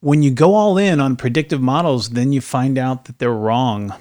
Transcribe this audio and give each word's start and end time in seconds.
when 0.00 0.22
you 0.22 0.30
go 0.30 0.54
all 0.54 0.78
in 0.78 0.98
on 0.98 1.16
predictive 1.16 1.60
models, 1.60 2.10
then 2.10 2.32
you 2.32 2.40
find 2.40 2.78
out 2.78 3.04
that 3.04 3.18
they're 3.18 3.32
wrong. 3.32 3.94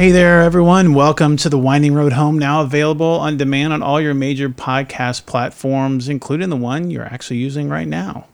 Hey 0.00 0.12
there, 0.12 0.40
everyone. 0.40 0.94
Welcome 0.94 1.36
to 1.36 1.50
the 1.50 1.58
Winding 1.58 1.92
Road 1.92 2.14
Home, 2.14 2.38
now 2.38 2.62
available 2.62 3.04
on 3.06 3.36
demand 3.36 3.74
on 3.74 3.82
all 3.82 4.00
your 4.00 4.14
major 4.14 4.48
podcast 4.48 5.26
platforms, 5.26 6.08
including 6.08 6.48
the 6.48 6.56
one 6.56 6.90
you're 6.90 7.04
actually 7.04 7.36
using 7.36 7.68
right 7.68 7.86
now. 7.86 8.26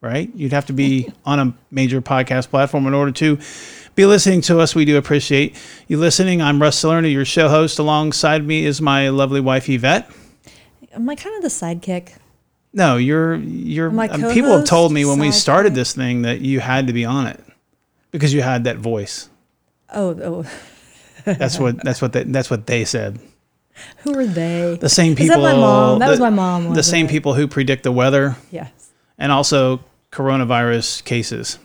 Right? 0.00 0.34
You'd 0.34 0.54
have 0.54 0.64
to 0.64 0.72
be 0.72 1.12
on 1.26 1.38
a 1.38 1.54
major 1.70 2.00
podcast 2.00 2.48
platform 2.48 2.86
in 2.86 2.94
order 2.94 3.12
to 3.12 3.38
be 3.94 4.06
listening 4.06 4.40
to 4.40 4.60
us. 4.60 4.74
We 4.74 4.86
do 4.86 4.96
appreciate 4.96 5.54
you 5.88 5.98
listening. 5.98 6.40
I'm 6.40 6.58
Russ 6.58 6.78
Salerno, 6.78 7.06
your 7.06 7.26
show 7.26 7.50
host. 7.50 7.78
Alongside 7.78 8.46
me 8.46 8.64
is 8.64 8.80
my 8.80 9.10
lovely 9.10 9.42
wife, 9.42 9.68
Yvette. 9.68 10.10
Am 10.94 11.06
I 11.06 11.16
kind 11.16 11.36
of 11.36 11.42
the 11.42 11.48
sidekick? 11.48 12.14
No, 12.72 12.96
you're 12.96 13.34
you're. 13.34 13.90
My 13.90 14.08
um, 14.08 14.32
people 14.32 14.56
have 14.56 14.64
told 14.64 14.90
me 14.90 15.04
when 15.04 15.18
we 15.18 15.32
started 15.32 15.72
sidekick. 15.72 15.74
this 15.74 15.92
thing 15.94 16.22
that 16.22 16.40
you 16.40 16.60
had 16.60 16.86
to 16.86 16.94
be 16.94 17.04
on 17.04 17.26
it 17.26 17.44
because 18.10 18.32
you 18.32 18.40
had 18.40 18.64
that 18.64 18.78
voice. 18.78 19.28
Oh, 19.92 20.18
oh, 20.22 20.50
That's 21.24 21.58
what 21.58 21.82
that's 21.82 22.00
what 22.02 22.12
they, 22.12 22.24
that's 22.24 22.50
what 22.50 22.66
they 22.66 22.84
said. 22.84 23.18
who 23.98 24.18
are 24.18 24.26
they? 24.26 24.76
The 24.80 24.88
same 24.88 25.12
Is 25.12 25.18
people. 25.18 25.40
that 25.42 25.54
my 25.54 25.60
mom? 25.60 25.98
That 25.98 26.06
the, 26.06 26.10
was 26.12 26.20
my 26.20 26.30
mom. 26.30 26.74
The 26.74 26.82
same 26.82 27.06
it? 27.06 27.10
people 27.10 27.34
who 27.34 27.46
predict 27.48 27.82
the 27.84 27.92
weather 27.92 28.36
Yes. 28.50 28.70
and 29.18 29.30
also 29.32 29.80
coronavirus 30.12 31.04
cases, 31.04 31.58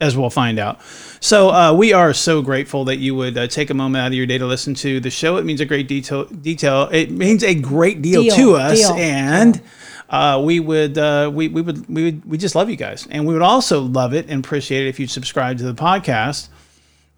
as 0.00 0.16
we'll 0.16 0.30
find 0.30 0.58
out. 0.58 0.80
So 1.20 1.50
uh, 1.50 1.72
we 1.74 1.92
are 1.92 2.12
so 2.14 2.42
grateful 2.42 2.84
that 2.86 2.96
you 2.96 3.14
would 3.14 3.36
uh, 3.38 3.46
take 3.46 3.70
a 3.70 3.74
moment 3.74 4.02
out 4.02 4.08
of 4.08 4.14
your 4.14 4.26
day 4.26 4.38
to 4.38 4.46
listen 4.46 4.74
to 4.74 5.00
the 5.00 5.10
show. 5.10 5.36
It 5.36 5.44
means 5.44 5.60
a 5.60 5.64
great 5.66 5.86
detail. 5.88 6.24
Detail. 6.24 6.88
It 6.92 7.10
means 7.10 7.42
a 7.44 7.54
great 7.54 8.02
deal, 8.02 8.22
Deal, 8.22 8.36
to 8.36 8.54
us, 8.56 8.78
deal, 8.80 8.92
and. 8.96 9.60
Uh, 10.08 10.40
we 10.44 10.60
would 10.60 10.96
uh, 10.96 11.28
we, 11.34 11.48
we 11.48 11.60
would 11.60 11.88
we 11.88 12.04
would 12.04 12.24
we 12.24 12.38
just 12.38 12.54
love 12.54 12.70
you 12.70 12.76
guys, 12.76 13.08
and 13.10 13.26
we 13.26 13.32
would 13.32 13.42
also 13.42 13.80
love 13.80 14.14
it 14.14 14.26
and 14.28 14.44
appreciate 14.44 14.86
it 14.86 14.88
if 14.88 15.00
you'd 15.00 15.10
subscribe 15.10 15.58
to 15.58 15.64
the 15.64 15.74
podcast. 15.74 16.48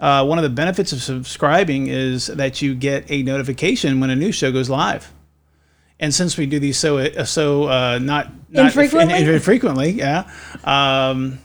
Uh, 0.01 0.25
one 0.25 0.39
of 0.39 0.43
the 0.45 0.51
benefits 0.51 0.93
of 0.93 1.03
subscribing 1.03 1.89
is 1.89 2.29
that 2.29 2.63
you 2.63 2.75
get 2.75 3.11
a 3.11 3.23
notification 3.23 3.99
when 4.01 4.11
a 4.11 4.17
new 4.17 4.31
show 4.31 4.53
goes 4.53 4.71
live. 4.71 5.13
And 6.01 6.15
since 6.15 6.37
we 6.37 6.47
do 6.47 6.61
these 6.61 6.79
so 6.79 6.99
uh, 6.99 7.25
so 7.25 7.65
uh, 7.65 7.99
not, 7.99 8.31
not 8.51 8.67
Infrequently? 8.67 9.35
infrequently, 9.35 9.91
yeah, 9.91 10.31
um, 10.63 11.41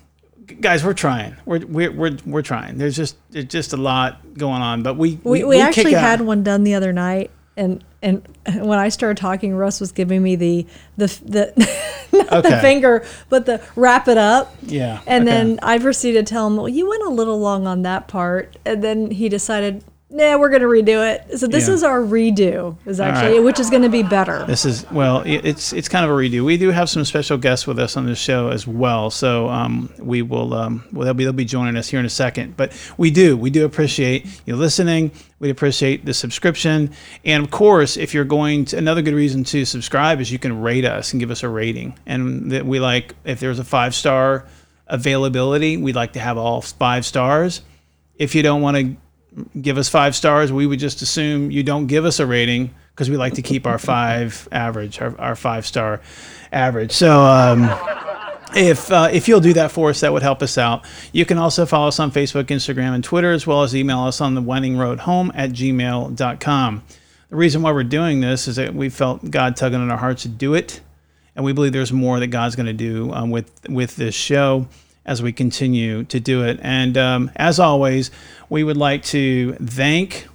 guys, 0.61 0.83
we're 0.85 0.93
trying. 0.93 1.35
We're, 1.45 1.65
we're 1.65 1.91
we're 1.91 2.17
we're 2.23 2.41
trying. 2.43 2.77
There's 2.77 2.95
just 2.95 3.15
there's 3.31 3.45
just 3.45 3.73
a 3.73 3.77
lot 3.77 4.37
going 4.37 4.61
on, 4.61 4.83
but 4.83 4.95
we 4.95 5.19
We, 5.23 5.43
we, 5.43 5.55
kick 5.57 5.65
actually 5.65 5.93
had 5.93 6.21
one 6.21 6.43
done 6.43 6.63
the 6.63 6.75
other 6.75 6.93
night, 6.93 7.31
and 7.57 7.83
and 8.01 8.21
when 8.55 8.79
I 8.79 8.89
started 8.89 9.17
talking, 9.17 9.55
Russ 9.55 9.79
was 9.79 9.91
giving 9.91 10.21
me 10.23 10.35
the 10.35 10.65
the 10.97 11.07
the 11.25 11.97
not 12.13 12.31
Okay. 12.33 12.49
the 12.49 12.57
finger, 12.59 13.05
but 13.29 13.45
the 13.45 13.61
wrap 13.75 14.07
it 14.07 14.17
up. 14.17 14.53
Yeah, 14.63 15.01
And 15.07 15.27
okay. 15.27 15.35
then 15.35 15.59
I 15.63 15.79
proceeded 15.79 16.25
to 16.27 16.33
tell 16.33 16.47
him, 16.47 16.57
well, 16.57 16.67
you 16.69 16.87
went 16.89 17.03
a 17.03 17.09
little 17.09 17.39
long 17.39 17.65
on 17.67 17.81
that 17.83 18.07
part, 18.07 18.57
and 18.65 18.83
then 18.83 19.11
he 19.11 19.29
decided. 19.29 19.83
Nah, 20.15 20.37
we're 20.37 20.49
gonna 20.49 20.65
redo 20.65 21.11
it. 21.11 21.39
So 21.39 21.47
this 21.47 21.67
Yeah. 21.67 21.73
is 21.73 21.81
our 21.83 21.99
redo, 21.99 22.75
is 22.85 22.99
actually, 22.99 23.37
right. 23.39 23.43
which 23.43 23.59
is 23.59 23.71
gonna 23.71 23.89
be 23.89 24.03
better. 24.03 24.45
This 24.45 24.63
is 24.63 24.85
well, 24.91 25.23
it's 25.25 25.73
it's 25.73 25.89
kind 25.89 26.05
of 26.05 26.11
a 26.11 26.13
redo. 26.13 26.45
We 26.45 26.55
do 26.55 26.69
have 26.69 26.87
some 26.87 27.03
special 27.03 27.35
guests 27.35 27.65
with 27.65 27.79
us 27.79 27.97
on 27.97 28.05
this 28.05 28.19
show 28.19 28.49
as 28.49 28.67
well, 28.67 29.09
so 29.09 29.49
um, 29.49 29.89
we 29.97 30.21
will 30.21 30.53
um, 30.53 30.83
well 30.93 31.05
they'll 31.05 31.15
be 31.15 31.23
they'll 31.23 31.33
be 31.33 31.45
joining 31.45 31.75
us 31.77 31.89
here 31.89 31.99
in 31.99 32.05
a 32.05 32.11
second. 32.11 32.55
But 32.55 32.73
we 32.95 33.09
do 33.09 33.35
we 33.35 33.49
do 33.49 33.65
appreciate 33.65 34.27
you 34.45 34.55
listening. 34.55 35.09
We 35.39 35.49
appreciate 35.49 36.05
the 36.05 36.13
subscription, 36.13 36.91
and 37.25 37.43
of 37.43 37.49
course, 37.49 37.97
if 37.97 38.13
you're 38.13 38.23
going 38.23 38.65
to 38.65 38.77
another 38.77 39.01
good 39.01 39.15
reason 39.15 39.43
to 39.45 39.65
subscribe 39.65 40.21
is 40.21 40.31
you 40.31 40.37
can 40.37 40.61
rate 40.61 40.85
us 40.85 41.11
and 41.11 41.19
give 41.19 41.31
us 41.31 41.41
a 41.41 41.49
rating, 41.49 41.95
and 42.05 42.51
that 42.51 42.67
we 42.67 42.79
like 42.79 43.15
if 43.25 43.39
there's 43.39 43.57
a 43.57 43.63
five 43.63 43.95
star 43.95 44.45
availability, 44.87 45.75
we'd 45.75 45.95
like 45.95 46.13
to 46.13 46.19
have 46.19 46.37
all 46.37 46.61
five 46.61 47.03
stars. 47.03 47.61
If 48.15 48.35
you 48.35 48.43
don't 48.43 48.61
want 48.61 48.77
to 48.77 48.95
give 49.59 49.77
us 49.77 49.89
five 49.89 50.15
stars, 50.15 50.51
we 50.51 50.65
would 50.65 50.79
just 50.79 51.01
assume 51.01 51.51
you 51.51 51.63
don't 51.63 51.87
give 51.87 52.05
us 52.05 52.19
a 52.19 52.25
rating 52.25 52.73
because 52.91 53.09
we 53.09 53.17
like 53.17 53.33
to 53.33 53.41
keep 53.41 53.65
our 53.65 53.79
five 53.79 54.47
average, 54.51 55.01
our, 55.01 55.19
our 55.19 55.35
five 55.35 55.65
star 55.65 56.01
average. 56.51 56.91
So, 56.91 57.21
um, 57.21 57.69
if 58.55 58.91
uh, 58.91 59.09
if 59.11 59.27
you'll 59.27 59.39
do 59.39 59.53
that 59.53 59.71
for 59.71 59.89
us, 59.89 60.01
that 60.01 60.13
would 60.13 60.21
help 60.21 60.41
us 60.43 60.57
out. 60.57 60.85
You 61.11 61.25
can 61.25 61.37
also 61.37 61.65
follow 61.65 61.87
us 61.87 61.99
on 61.99 62.11
Facebook, 62.11 62.45
Instagram, 62.45 62.93
and 62.93 63.03
Twitter, 63.03 63.31
as 63.31 63.47
well 63.47 63.63
as 63.63 63.75
email 63.75 64.01
us 64.01 64.21
on 64.21 64.35
the 64.35 64.41
winding 64.41 64.77
road 64.77 64.99
home 64.99 65.31
at 65.33 65.51
gmail.com. 65.51 66.83
The 67.29 67.35
reason 67.35 67.61
why 67.63 67.71
we're 67.71 67.83
doing 67.83 68.21
this 68.21 68.47
is 68.47 68.57
that 68.57 68.75
we 68.75 68.89
felt 68.89 69.29
God 69.29 69.55
tugging 69.55 69.79
on 69.79 69.89
our 69.89 69.97
hearts 69.97 70.21
to 70.23 70.29
do 70.29 70.53
it, 70.53 70.81
and 71.35 71.43
we 71.43 71.51
believe 71.51 71.73
there's 71.73 71.91
more 71.91 72.19
that 72.19 72.27
God's 72.27 72.55
going 72.55 72.67
to 72.67 72.73
do 72.73 73.11
um, 73.11 73.31
with 73.31 73.51
with 73.69 73.95
this 73.95 74.13
show 74.13 74.67
as 75.05 75.21
we 75.21 75.33
continue 75.33 76.03
to 76.05 76.19
do 76.19 76.43
it. 76.43 76.59
And 76.61 76.97
um, 76.97 77.31
as 77.35 77.59
always, 77.59 78.11
we 78.49 78.63
would 78.63 78.77
like 78.77 79.03
to 79.05 79.53
thank 79.55 80.27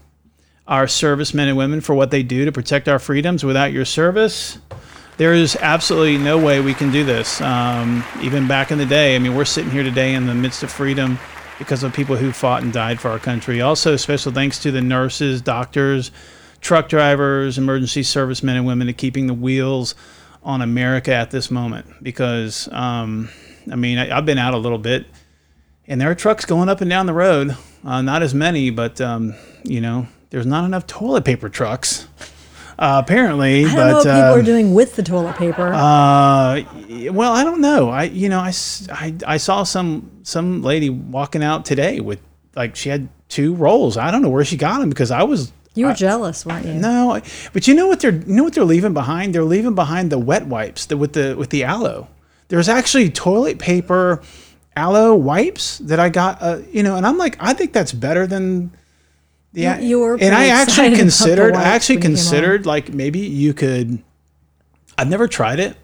our 0.67 0.87
servicemen 0.87 1.49
and 1.49 1.57
women 1.57 1.81
for 1.81 1.95
what 1.95 2.11
they 2.11 2.23
do 2.23 2.45
to 2.45 2.53
protect 2.53 2.89
our 2.89 2.99
freedoms. 2.99 3.43
Without 3.43 3.73
your 3.73 3.87
service, 3.87 4.59
there 5.17 5.33
is 5.33 5.57
absolutely 5.57 6.19
no 6.19 6.39
way 6.39 6.61
we 6.61 6.75
can 6.75 6.91
do 6.91 7.05
this. 7.05 7.41
Um, 7.41 8.05
even 8.21 8.47
back 8.47 8.71
in 8.71 8.79
the 8.79 8.87
day, 8.87 9.17
I 9.17 9.19
mean, 9.19 9.35
we're 9.35 9.47
sitting 9.47 9.71
here 9.71 9.83
today 9.83 10.15
in 10.15 10.27
the 10.27 10.35
midst 10.35 10.63
of 10.63 10.71
freedom 10.71 11.19
because 11.59 11.83
of 11.83 11.93
people 11.93 12.17
who 12.17 12.33
fought 12.33 12.63
and 12.63 12.73
died 12.73 13.01
for 13.01 13.11
our 13.11 13.19
country. 13.19 13.61
Also, 13.61 13.97
special 13.97 14.31
thanks 14.31 14.61
to 14.61 14.71
the 14.71 14.81
nurses, 14.81 15.41
doctors, 15.41 16.11
truck 16.61 16.89
drivers, 16.89 17.59
emergency 17.59 18.03
servicemen 18.03 18.57
and 18.57 18.67
women 18.67 18.87
to 18.87 18.93
keeping 18.93 19.27
the 19.27 19.35
wheels 19.35 19.95
on 20.43 20.63
America 20.63 21.13
at 21.13 21.31
this 21.31 21.51
moment. 21.51 21.87
Because, 22.03 22.69
um, 22.71 23.29
I 23.73 23.77
mean, 23.77 23.99
I, 23.99 24.17
I've 24.17 24.27
been 24.27 24.39
out 24.39 24.55
a 24.55 24.59
little 24.59 24.79
bit, 24.79 25.07
and 25.87 26.01
there 26.01 26.11
are 26.11 26.15
trucks 26.15 26.45
going 26.45 26.69
up 26.69 26.81
and 26.81 26.91
down 26.91 27.07
the 27.07 27.13
road. 27.15 27.57
Uh, 27.85 28.03
not 28.03 28.23
as 28.23 28.35
many, 28.35 28.71
but 28.71 29.01
um, 29.01 29.35
you 29.65 29.81
know, 29.81 30.07
there's 30.31 30.47
not 30.47 30.65
enough 30.65 30.87
toilet 30.87 31.25
paper 31.25 31.49
trucks. 31.49 32.07
Uh, 32.79 33.03
apparently, 33.05 33.65
I 33.65 33.75
don't 33.75 33.75
but 33.75 33.87
know 33.87 33.95
what 33.95 34.03
people 34.05 34.33
um, 34.35 34.39
are 34.39 34.43
doing 34.43 34.75
with 34.75 34.95
the 34.95 35.03
toilet 35.03 35.37
paper. 35.37 35.73
uh, 35.75 36.63
well, 37.13 37.33
I 37.33 37.43
don't 37.43 37.61
know. 37.61 37.89
I, 37.91 38.05
you 38.05 38.29
know, 38.29 38.39
I, 38.39 38.53
I, 38.91 39.15
I 39.27 39.37
saw 39.37 39.65
some 39.65 40.11
some 40.23 40.63
lady 40.63 40.89
walking 40.89 41.43
out 41.43 41.65
today 41.65 41.99
with 41.99 42.21
like 42.55 42.77
she 42.77 42.89
had 42.89 43.09
two 43.29 43.55
rolls. 43.55 43.97
I 43.97 44.11
don't 44.11 44.23
know 44.23 44.29
where 44.29 44.45
she 44.45 44.57
got 44.57 44.79
them 44.79 44.91
because 44.91 45.11
I 45.11 45.25
was 45.25 45.53
you 45.75 45.87
were 45.87 45.93
I- 45.93 45.95
jealous, 45.95 46.47
weren't 46.47 46.67
you? 46.67 46.75
no, 46.75 47.21
but 47.53 47.67
you 47.67 47.75
know 47.75 47.89
what 47.89 47.99
they're 48.01 48.15
you 48.15 48.35
know 48.35 48.45
what 48.45 48.55
they're 48.55 48.65
leaving 48.65 48.95
behind? 48.95 49.35
They're 49.35 49.43
leaving 49.45 49.75
behind 49.75 50.11
the 50.13 50.19
wet 50.19 50.47
wipes 50.47 50.87
the, 50.87 50.97
with 50.97 51.15
the 51.15 51.35
with 51.37 51.51
the 51.51 51.65
aloe. 51.65 52.09
There's 52.49 52.69
actually 52.69 53.11
toilet 53.11 53.59
paper 53.59 54.23
aloe 54.77 55.15
wipes 55.15 55.79
that 55.79 56.01
I 56.01 56.09
got. 56.09 56.41
Uh, 56.41 56.59
you 56.73 56.83
know, 56.83 56.97
and 56.97 57.07
I'm 57.07 57.19
like, 57.19 57.37
I 57.41 57.53
think 57.55 57.73
that's 57.73 57.93
better 57.93 58.27
than. 58.27 58.71
Yeah, 59.53 59.79
You- 59.79 59.89
you 59.89 60.01
were 60.01 60.15
and 60.21 60.35
I 60.35 60.49
actually 60.49 60.91
the 60.91 60.97
considered. 60.97 61.55
I 61.55 61.63
actually 61.65 61.97
when 61.97 62.03
you 62.03 62.09
came 62.09 62.13
on. 62.13 62.17
considered 62.17 62.67
like 62.67 62.93
maybe 62.93 63.19
you 63.21 63.55
could. 63.55 64.03
I've 64.99 65.09
never 65.09 65.27
tried 65.29 65.59
it, 65.61 65.77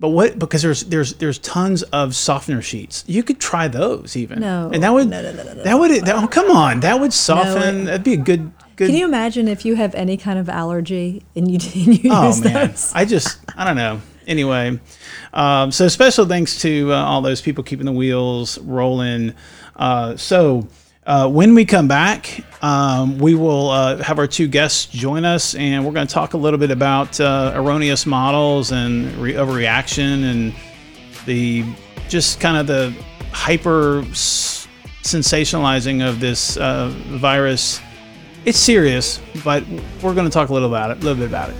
but 0.00 0.08
what 0.10 0.38
because 0.38 0.62
there's 0.62 0.82
there's 0.84 1.14
there's 1.14 1.38
tons 1.38 1.82
of 1.84 2.14
softener 2.14 2.60
sheets. 2.60 3.02
You 3.06 3.22
could 3.22 3.38
try 3.40 3.68
those 3.68 4.16
even. 4.16 4.40
No, 4.40 4.70
and 4.72 4.82
that 4.82 4.92
would 4.92 5.08
no, 5.08 5.22
no, 5.22 5.32
no, 5.32 5.54
that 5.62 5.78
would 5.78 5.90
that, 6.04 6.16
oh 6.22 6.26
come 6.26 6.50
on 6.50 6.80
that 6.80 7.00
would 7.00 7.12
soften. 7.12 7.84
that'd 7.86 8.04
be 8.04 8.14
a 8.14 8.16
good 8.18 8.50
good. 8.76 8.88
Can 8.88 8.96
you 8.96 9.04
imagine 9.06 9.48
if 9.48 9.64
you 9.64 9.74
have 9.76 9.94
any 9.94 10.16
kind 10.16 10.38
of 10.38 10.48
allergy 10.48 11.22
and 11.34 11.50
you, 11.50 11.58
and 11.84 11.98
you 12.04 12.10
Oh 12.12 12.26
use 12.28 12.42
man, 12.44 12.68
those? 12.68 12.92
I 12.94 13.04
just 13.04 13.38
I 13.56 13.64
don't 13.64 13.76
know. 13.76 14.00
Anyway, 14.26 14.78
um, 15.32 15.72
so 15.72 15.88
special 15.88 16.26
thanks 16.26 16.60
to 16.62 16.92
uh, 16.92 16.96
all 16.96 17.22
those 17.22 17.40
people 17.40 17.64
keeping 17.64 17.86
the 17.86 17.92
wheels 17.92 18.58
rolling. 18.58 19.34
Uh, 19.76 20.16
so 20.16 20.66
uh, 21.06 21.28
when 21.28 21.54
we 21.54 21.64
come 21.64 21.88
back, 21.88 22.44
um, 22.62 23.18
we 23.18 23.34
will 23.34 23.70
uh, 23.70 23.96
have 24.02 24.18
our 24.18 24.26
two 24.28 24.46
guests 24.46 24.86
join 24.86 25.24
us, 25.24 25.54
and 25.56 25.84
we're 25.84 25.92
going 25.92 26.06
to 26.06 26.12
talk 26.14 26.34
a 26.34 26.36
little 26.36 26.58
bit 26.58 26.70
about 26.70 27.20
uh, 27.20 27.52
erroneous 27.56 28.06
models 28.06 28.70
and 28.70 29.12
re- 29.16 29.34
overreaction 29.34 30.30
and 30.30 30.54
the 31.26 31.64
just 32.08 32.38
kind 32.40 32.56
of 32.56 32.66
the 32.66 32.94
hyper 33.32 34.02
s- 34.10 34.68
sensationalizing 35.02 36.08
of 36.08 36.20
this 36.20 36.56
uh, 36.56 36.88
virus. 37.08 37.80
It's 38.44 38.58
serious, 38.58 39.20
but 39.44 39.64
we're 40.02 40.14
going 40.14 40.26
to 40.26 40.32
talk 40.32 40.50
a 40.50 40.52
little 40.52 40.68
about 40.68 40.90
it, 40.90 40.98
a 40.98 41.00
little 41.00 41.18
bit 41.18 41.28
about 41.28 41.50
it. 41.50 41.56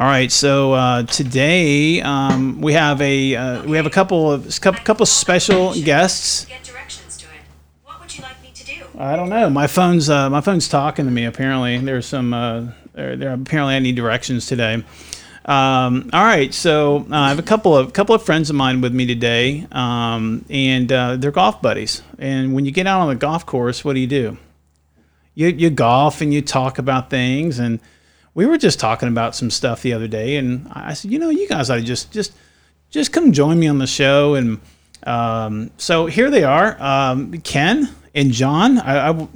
All 0.00 0.06
right, 0.06 0.32
so 0.32 0.72
uh, 0.72 1.02
today 1.02 2.00
um, 2.00 2.62
we 2.62 2.72
have 2.72 3.02
a 3.02 3.36
uh, 3.36 3.62
we 3.64 3.76
have 3.76 3.84
a 3.84 3.90
couple 3.90 4.32
of 4.32 4.58
couple, 4.58 4.82
couple 4.82 5.04
special 5.04 5.74
guests. 5.74 6.46
Get 6.46 6.64
directions 6.64 7.18
to 7.18 7.26
it. 7.26 7.42
What 7.84 8.00
would 8.00 8.16
you 8.16 8.22
like 8.22 8.42
me 8.42 8.50
to 8.54 8.64
do? 8.64 8.82
I 8.98 9.14
don't 9.14 9.28
know. 9.28 9.50
My 9.50 9.66
phone's 9.66 10.08
uh, 10.08 10.30
my 10.30 10.40
phone's 10.40 10.68
talking 10.68 11.04
to 11.04 11.10
me. 11.10 11.26
Apparently, 11.26 11.76
there's 11.76 12.06
some 12.06 12.32
uh, 12.32 12.68
there, 12.94 13.14
there. 13.14 13.34
Apparently, 13.34 13.74
I 13.74 13.78
need 13.78 13.94
directions 13.94 14.46
today. 14.46 14.82
Um, 15.44 16.08
all 16.14 16.24
right, 16.24 16.54
so 16.54 17.04
uh, 17.12 17.16
I 17.16 17.28
have 17.28 17.38
a 17.38 17.42
couple 17.42 17.76
of 17.76 17.92
couple 17.92 18.14
of 18.14 18.22
friends 18.22 18.48
of 18.48 18.56
mine 18.56 18.80
with 18.80 18.94
me 18.94 19.04
today, 19.04 19.66
um, 19.70 20.46
and 20.48 20.90
uh, 20.90 21.16
they're 21.16 21.30
golf 21.30 21.60
buddies. 21.60 22.00
And 22.18 22.54
when 22.54 22.64
you 22.64 22.72
get 22.72 22.86
out 22.86 23.02
on 23.02 23.08
the 23.08 23.16
golf 23.16 23.44
course, 23.44 23.84
what 23.84 23.92
do 23.92 24.00
you 24.00 24.06
do? 24.06 24.38
You 25.34 25.48
you 25.48 25.68
golf 25.68 26.22
and 26.22 26.32
you 26.32 26.40
talk 26.40 26.78
about 26.78 27.10
things. 27.10 27.58
And 27.58 27.80
we 28.34 28.46
were 28.46 28.58
just 28.58 28.78
talking 28.78 29.08
about 29.08 29.34
some 29.34 29.50
stuff 29.50 29.82
the 29.82 29.92
other 29.92 30.08
day, 30.08 30.36
and 30.36 30.68
I 30.72 30.94
said, 30.94 31.10
you 31.10 31.18
know, 31.18 31.30
you 31.30 31.48
guys 31.48 31.70
ought 31.70 31.76
to 31.76 31.82
just 31.82 32.12
just 32.12 32.32
just 32.90 33.12
come 33.12 33.32
join 33.32 33.58
me 33.58 33.68
on 33.68 33.78
the 33.78 33.86
show. 33.86 34.34
And 34.34 34.60
um, 35.04 35.70
so 35.76 36.06
here 36.06 36.30
they 36.30 36.44
are, 36.44 36.80
um, 36.80 37.32
Ken 37.40 37.88
and 38.14 38.32
John. 38.32 38.78
I, 38.78 39.10
I, 39.10 39.28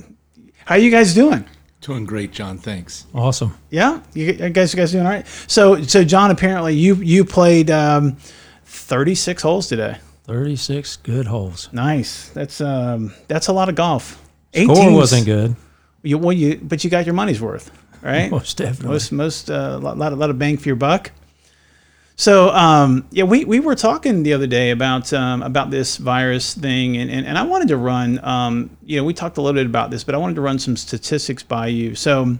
how 0.64 0.74
you 0.76 0.90
guys 0.90 1.14
doing? 1.14 1.44
Doing 1.80 2.04
great, 2.04 2.32
John. 2.32 2.58
Thanks. 2.58 3.06
Awesome. 3.14 3.56
Yeah, 3.70 4.00
you 4.14 4.26
you 4.26 4.50
guys, 4.50 4.72
you 4.72 4.78
guys 4.78 4.92
doing 4.92 5.04
all 5.04 5.12
right? 5.12 5.26
So, 5.46 5.82
so 5.82 6.02
John, 6.02 6.30
apparently 6.30 6.74
you 6.74 6.94
you 6.96 7.24
played 7.24 7.70
um, 7.70 8.16
thirty 8.64 9.14
six 9.14 9.42
holes 9.42 9.68
today. 9.68 9.98
36 10.24 10.96
good 10.96 11.26
holes. 11.26 11.68
Nice. 11.72 12.30
That's 12.30 12.60
um, 12.60 13.12
that's 13.28 13.48
a 13.48 13.52
lot 13.52 13.68
of 13.68 13.74
golf. 13.74 14.20
Score 14.54 14.92
wasn't 14.92 15.26
good. 15.26 15.54
You, 16.02 16.18
well, 16.18 16.32
you 16.32 16.58
but 16.62 16.84
you 16.84 16.90
got 16.90 17.06
your 17.06 17.14
money's 17.14 17.40
worth, 17.40 17.70
right? 18.04 18.30
Most 18.30 18.56
definitely. 18.58 18.88
most 18.88 19.12
most 19.12 19.50
uh, 19.50 19.78
lot, 19.80 19.96
lot 19.98 20.12
lot 20.16 20.30
of 20.30 20.38
bang 20.38 20.56
for 20.56 20.68
your 20.68 20.76
buck. 20.76 21.10
So 22.16 22.50
um, 22.50 23.06
yeah, 23.10 23.24
we, 23.24 23.44
we 23.44 23.58
were 23.58 23.74
talking 23.74 24.22
the 24.22 24.34
other 24.34 24.46
day 24.46 24.70
about 24.70 25.12
um, 25.12 25.42
about 25.42 25.70
this 25.70 25.96
virus 25.96 26.54
thing, 26.54 26.96
and, 26.96 27.10
and, 27.10 27.26
and 27.26 27.36
I 27.36 27.42
wanted 27.42 27.68
to 27.68 27.76
run. 27.76 28.24
Um, 28.24 28.76
you 28.84 28.96
know, 28.98 29.04
we 29.04 29.14
talked 29.14 29.36
a 29.36 29.40
little 29.40 29.58
bit 29.58 29.66
about 29.66 29.90
this, 29.90 30.04
but 30.04 30.14
I 30.14 30.18
wanted 30.18 30.34
to 30.34 30.40
run 30.40 30.58
some 30.58 30.76
statistics 30.76 31.42
by 31.42 31.68
you. 31.68 31.94
So, 31.94 32.36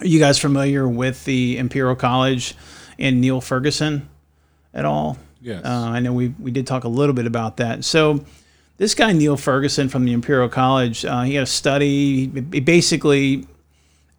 are 0.00 0.06
you 0.06 0.18
guys 0.18 0.38
familiar 0.38 0.86
with 0.86 1.24
the 1.24 1.56
Imperial 1.56 1.96
College 1.96 2.54
and 2.98 3.20
Neil 3.20 3.40
Ferguson 3.40 4.08
at 4.74 4.84
all? 4.84 5.16
Yes. 5.40 5.64
Uh, 5.64 5.68
I 5.68 6.00
know 6.00 6.12
we 6.12 6.34
we 6.38 6.50
did 6.50 6.66
talk 6.66 6.84
a 6.84 6.88
little 6.88 7.14
bit 7.14 7.26
about 7.26 7.56
that. 7.58 7.84
So. 7.84 8.24
This 8.76 8.94
guy 8.94 9.12
Neil 9.12 9.36
Ferguson 9.36 9.90
from 9.90 10.06
the 10.06 10.14
Imperial 10.14 10.48
College, 10.48 11.04
uh, 11.04 11.20
he 11.20 11.34
had 11.34 11.42
a 11.42 11.46
study. 11.46 12.30
He 12.50 12.60
basically, 12.60 13.46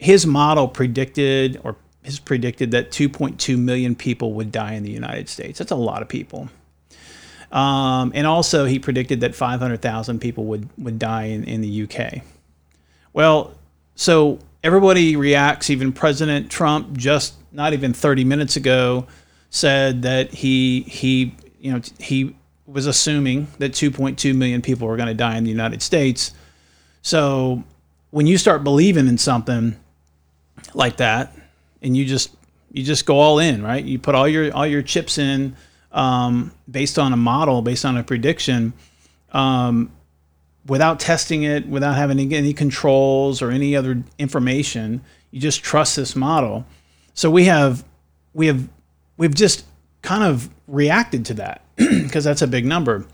his 0.01 0.25
model 0.25 0.67
predicted 0.67 1.61
or 1.63 1.75
has 2.03 2.19
predicted 2.19 2.71
that 2.71 2.89
2.2 2.89 3.57
million 3.57 3.95
people 3.95 4.33
would 4.33 4.51
die 4.51 4.73
in 4.73 4.81
the 4.81 4.89
United 4.89 5.29
States. 5.29 5.59
That's 5.59 5.71
a 5.71 5.75
lot 5.75 6.01
of 6.01 6.07
people. 6.09 6.49
Um, 7.51 8.11
and 8.15 8.25
also, 8.25 8.65
he 8.65 8.79
predicted 8.79 9.21
that 9.21 9.35
500,000 9.35 10.19
people 10.19 10.45
would, 10.45 10.67
would 10.79 10.97
die 10.97 11.25
in, 11.25 11.43
in 11.43 11.61
the 11.61 11.83
UK. 11.83 12.23
Well, 13.13 13.53
so 13.93 14.39
everybody 14.63 15.15
reacts. 15.15 15.69
Even 15.69 15.93
President 15.93 16.49
Trump, 16.49 16.97
just 16.97 17.35
not 17.51 17.73
even 17.73 17.93
30 17.93 18.23
minutes 18.23 18.55
ago, 18.55 19.05
said 19.51 20.01
that 20.01 20.31
he 20.31 20.81
he 20.83 21.35
you 21.59 21.73
know 21.73 21.81
he 21.99 22.35
was 22.65 22.87
assuming 22.87 23.47
that 23.59 23.73
2.2 23.73 24.33
million 24.33 24.61
people 24.61 24.87
were 24.87 24.95
going 24.95 25.09
to 25.09 25.13
die 25.13 25.35
in 25.35 25.43
the 25.43 25.49
United 25.49 25.81
States. 25.81 26.33
So 27.01 27.63
when 28.11 28.27
you 28.27 28.37
start 28.37 28.63
believing 28.63 29.07
in 29.09 29.17
something 29.17 29.75
like 30.73 30.97
that, 30.97 31.35
and 31.81 31.95
you 31.95 32.05
just 32.05 32.35
you 32.71 32.83
just 32.83 33.05
go 33.05 33.19
all 33.19 33.39
in, 33.39 33.63
right? 33.63 33.83
You 33.83 33.99
put 33.99 34.15
all 34.15 34.27
your 34.27 34.53
all 34.53 34.67
your 34.67 34.81
chips 34.81 35.17
in 35.17 35.55
um, 35.91 36.51
based 36.69 36.97
on 36.97 37.13
a 37.13 37.17
model, 37.17 37.61
based 37.61 37.85
on 37.85 37.97
a 37.97 38.03
prediction, 38.03 38.73
um, 39.31 39.91
without 40.65 40.99
testing 40.99 41.43
it, 41.43 41.67
without 41.67 41.95
having 41.95 42.19
any, 42.19 42.35
any 42.35 42.53
controls 42.53 43.41
or 43.41 43.51
any 43.51 43.75
other 43.75 44.03
information. 44.17 45.01
You 45.31 45.39
just 45.39 45.63
trust 45.63 45.95
this 45.95 46.15
model. 46.15 46.65
So 47.13 47.29
we 47.29 47.45
have 47.45 47.83
we 48.33 48.47
have 48.47 48.67
we've 49.17 49.35
just 49.35 49.65
kind 50.01 50.23
of 50.23 50.49
reacted 50.67 51.25
to 51.25 51.33
that 51.35 51.61
because 51.75 52.23
that's 52.23 52.41
a 52.41 52.47
big 52.47 52.65
number. 52.65 53.05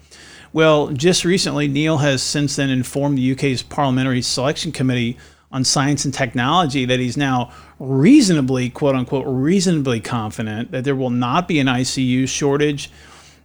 Well, 0.54 0.88
just 0.90 1.26
recently, 1.26 1.68
Neil 1.68 1.98
has 1.98 2.24
since 2.24 2.56
then 2.56 2.70
informed 2.70 3.18
the 3.18 3.32
UK's 3.34 3.62
Parliamentary 3.62 4.22
Selection 4.22 4.72
Committee 4.72 5.18
on 5.52 5.64
Science 5.64 6.06
and 6.06 6.14
Technology 6.14 6.86
that 6.86 7.00
he's 7.00 7.18
now 7.18 7.52
reasonably, 7.80 8.70
quote 8.70 8.96
unquote, 8.96 9.26
reasonably 9.28 10.00
confident 10.00 10.72
that 10.72 10.84
there 10.84 10.96
will 10.96 11.10
not 11.10 11.48
be 11.48 11.60
an 11.60 11.68
ICU 11.68 12.28
shortage 12.28 12.92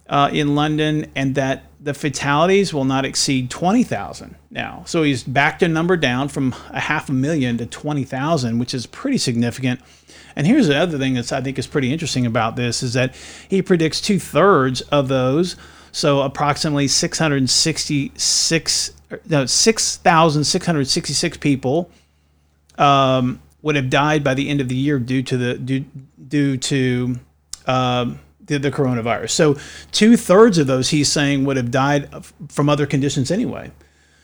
uh, 0.09 0.29
in 0.31 0.55
London 0.55 1.09
and 1.15 1.35
that 1.35 1.63
the 1.79 1.93
fatalities 1.93 2.73
will 2.73 2.85
not 2.85 3.05
exceed 3.05 3.49
20,000 3.49 4.35
now. 4.51 4.83
So 4.85 5.03
he's 5.03 5.23
backed 5.23 5.63
a 5.63 5.67
number 5.67 5.97
down 5.97 6.29
from 6.29 6.55
a 6.69 6.79
half 6.79 7.09
a 7.09 7.13
million 7.13 7.57
to 7.57 7.65
20,000, 7.65 8.59
which 8.59 8.73
is 8.73 8.85
pretty 8.85 9.17
significant. 9.17 9.81
And 10.35 10.47
here's 10.47 10.67
the 10.67 10.77
other 10.77 10.97
thing 10.97 11.13
that 11.15 11.31
I 11.31 11.41
think 11.41 11.59
is 11.59 11.67
pretty 11.67 11.91
interesting 11.91 12.25
about 12.25 12.55
this 12.55 12.81
is 12.83 12.93
that 12.93 13.13
he 13.47 13.61
predicts 13.61 14.01
two 14.01 14.19
thirds 14.19 14.81
of 14.81 15.09
those, 15.09 15.55
so 15.91 16.21
approximately 16.21 16.87
666, 16.87 18.91
no, 19.27 19.45
6,666 19.45 21.37
people 21.37 21.89
um, 22.77 23.41
would 23.61 23.75
have 23.75 23.89
died 23.89 24.23
by 24.23 24.33
the 24.33 24.49
end 24.49 24.61
of 24.61 24.69
the 24.69 24.75
year 24.75 24.99
due 24.99 25.23
to 25.23 25.37
the 25.37 25.57
due, 25.57 25.85
due 26.27 26.57
to 26.57 27.15
um, 27.65 28.19
the, 28.45 28.59
the 28.59 28.71
coronavirus. 28.71 29.31
So 29.31 29.57
two 29.91 30.17
thirds 30.17 30.57
of 30.57 30.67
those 30.67 30.89
he's 30.89 31.11
saying 31.11 31.45
would 31.45 31.57
have 31.57 31.71
died 31.71 32.09
from 32.49 32.69
other 32.69 32.85
conditions 32.85 33.31
anyway. 33.31 33.71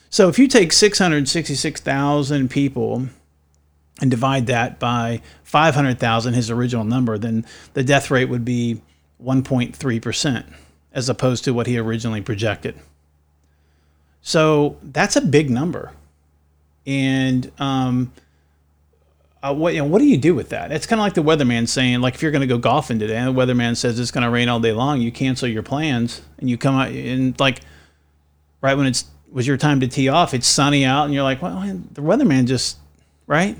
So 0.09 0.27
if 0.27 0.39
you 0.39 0.47
take 0.47 0.73
666,000 0.73 2.49
people 2.49 3.07
and 4.01 4.09
divide 4.09 4.47
that 4.47 4.79
by 4.79 5.21
500,000, 5.43 6.33
his 6.33 6.49
original 6.49 6.83
number, 6.83 7.17
then 7.17 7.45
the 7.73 7.83
death 7.83 8.09
rate 8.09 8.25
would 8.25 8.43
be 8.43 8.81
1.3% 9.23 10.53
as 10.91 11.09
opposed 11.09 11.43
to 11.43 11.53
what 11.53 11.67
he 11.67 11.77
originally 11.77 12.21
projected. 12.21 12.79
So 14.29 14.77
that's 14.83 15.15
a 15.15 15.21
big 15.21 15.49
number. 15.49 15.91
And 16.85 17.51
um, 17.57 18.13
uh, 19.41 19.55
what 19.55 19.73
you 19.73 19.79
know, 19.79 19.87
what 19.87 19.97
do 19.97 20.05
you 20.05 20.17
do 20.17 20.35
with 20.35 20.49
that? 20.49 20.71
It's 20.71 20.85
kind 20.85 20.99
of 20.99 21.03
like 21.03 21.15
the 21.15 21.23
weatherman 21.23 21.67
saying, 21.67 22.01
like 22.01 22.13
if 22.13 22.21
you're 22.21 22.29
going 22.29 22.41
to 22.41 22.47
go 22.47 22.59
golfing 22.59 22.99
today, 22.99 23.15
and 23.15 23.35
the 23.35 23.41
weatherman 23.41 23.75
says 23.75 23.99
it's 23.99 24.11
going 24.11 24.23
to 24.23 24.29
rain 24.29 24.47
all 24.47 24.59
day 24.59 24.71
long, 24.71 25.01
you 25.01 25.11
cancel 25.11 25.47
your 25.47 25.63
plans 25.63 26.21
and 26.37 26.47
you 26.47 26.59
come 26.59 26.75
out 26.75 26.89
and 26.89 27.39
like 27.39 27.61
right 28.61 28.77
when 28.77 28.85
it's 28.85 29.05
was 29.31 29.47
your 29.47 29.57
time 29.57 29.79
to 29.79 29.87
tee 29.87 30.09
off, 30.09 30.35
it's 30.35 30.47
sunny 30.47 30.85
out, 30.85 31.05
and 31.05 31.13
you're 31.15 31.23
like, 31.23 31.41
well, 31.41 31.61
the 31.91 32.01
weatherman 32.01 32.45
just 32.45 32.77
right. 33.25 33.57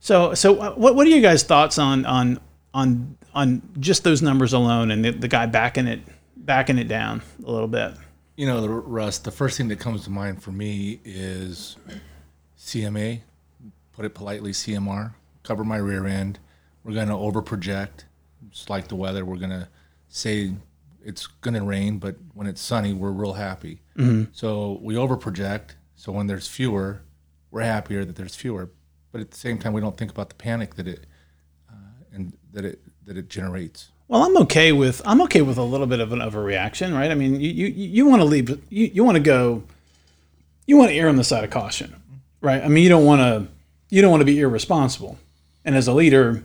So 0.00 0.34
so 0.34 0.60
uh, 0.60 0.74
what 0.74 0.94
what 0.94 1.06
are 1.06 1.10
you 1.10 1.22
guys' 1.22 1.42
thoughts 1.42 1.78
on 1.78 2.04
on 2.04 2.38
on 2.74 3.16
on 3.34 3.62
just 3.80 4.04
those 4.04 4.20
numbers 4.20 4.52
alone 4.52 4.90
and 4.90 5.02
the, 5.02 5.12
the 5.12 5.28
guy 5.28 5.46
backing 5.46 5.86
it 5.86 6.00
backing 6.36 6.76
it 6.76 6.86
down 6.86 7.22
a 7.46 7.50
little 7.50 7.66
bit? 7.66 7.94
You 8.36 8.46
know, 8.46 8.60
the- 8.60 8.68
Russ, 8.68 9.18
the 9.18 9.30
first 9.30 9.56
thing 9.56 9.68
that 9.68 9.80
comes 9.80 10.04
to 10.04 10.10
mind 10.10 10.42
for 10.42 10.52
me 10.52 11.00
is 11.04 11.76
CMA, 12.58 13.22
put 13.92 14.04
it 14.04 14.14
politely, 14.14 14.52
CMR, 14.52 15.14
cover 15.42 15.64
my 15.64 15.78
rear 15.78 16.06
end. 16.06 16.38
We're 16.84 16.92
going 16.94 17.08
to 17.08 17.14
overproject. 17.14 18.04
It's 18.50 18.68
like 18.68 18.88
the 18.88 18.94
weather. 18.96 19.24
We're 19.24 19.36
going 19.38 19.50
to 19.50 19.68
say 20.08 20.52
it's 21.02 21.26
going 21.26 21.54
to 21.54 21.62
rain, 21.64 21.98
but 21.98 22.16
when 22.34 22.46
it's 22.46 22.60
sunny, 22.60 22.92
we're 22.92 23.10
real 23.10 23.34
happy. 23.34 23.80
So 24.32 24.78
we 24.82 24.94
overproject. 24.94 25.70
So 25.94 26.12
when 26.12 26.26
there's 26.26 26.46
fewer, 26.46 27.00
we're 27.50 27.62
happier 27.62 28.04
that 28.04 28.16
there's 28.16 28.34
fewer. 28.34 28.70
But 29.12 29.22
at 29.22 29.30
the 29.30 29.36
same 29.38 29.58
time, 29.58 29.72
we 29.72 29.80
don't 29.80 29.96
think 29.96 30.10
about 30.10 30.28
the 30.28 30.34
panic 30.34 30.74
that 30.74 30.86
it 30.86 31.06
uh, 31.70 31.74
and 32.12 32.36
that 32.52 32.66
it 32.66 32.80
that 33.06 33.16
it 33.16 33.30
generates. 33.30 33.90
Well, 34.08 34.22
I'm 34.22 34.36
okay 34.42 34.72
with 34.72 35.02
I'm 35.04 35.20
okay 35.22 35.42
with 35.42 35.58
a 35.58 35.62
little 35.62 35.86
bit 35.86 36.00
of 36.00 36.12
an 36.12 36.20
overreaction, 36.20 36.94
right? 36.94 37.10
I 37.10 37.14
mean, 37.14 37.40
you 37.40 37.50
you, 37.50 37.66
you 37.66 38.06
want 38.06 38.20
to 38.20 38.24
leave 38.24 38.50
you, 38.70 38.86
you 38.86 39.04
want 39.04 39.16
to 39.16 39.22
go 39.22 39.64
you 40.66 40.76
want 40.76 40.90
to 40.90 40.96
err 40.96 41.08
on 41.08 41.16
the 41.16 41.24
side 41.24 41.44
of 41.44 41.50
caution, 41.50 42.00
right? 42.40 42.62
I 42.62 42.68
mean, 42.68 42.82
you 42.84 42.88
don't 42.88 43.04
want 43.04 43.20
to 43.20 43.48
you 43.90 44.02
don't 44.02 44.10
want 44.10 44.20
to 44.20 44.26
be 44.26 44.40
irresponsible. 44.40 45.18
And 45.64 45.74
as 45.74 45.88
a 45.88 45.92
leader 45.92 46.44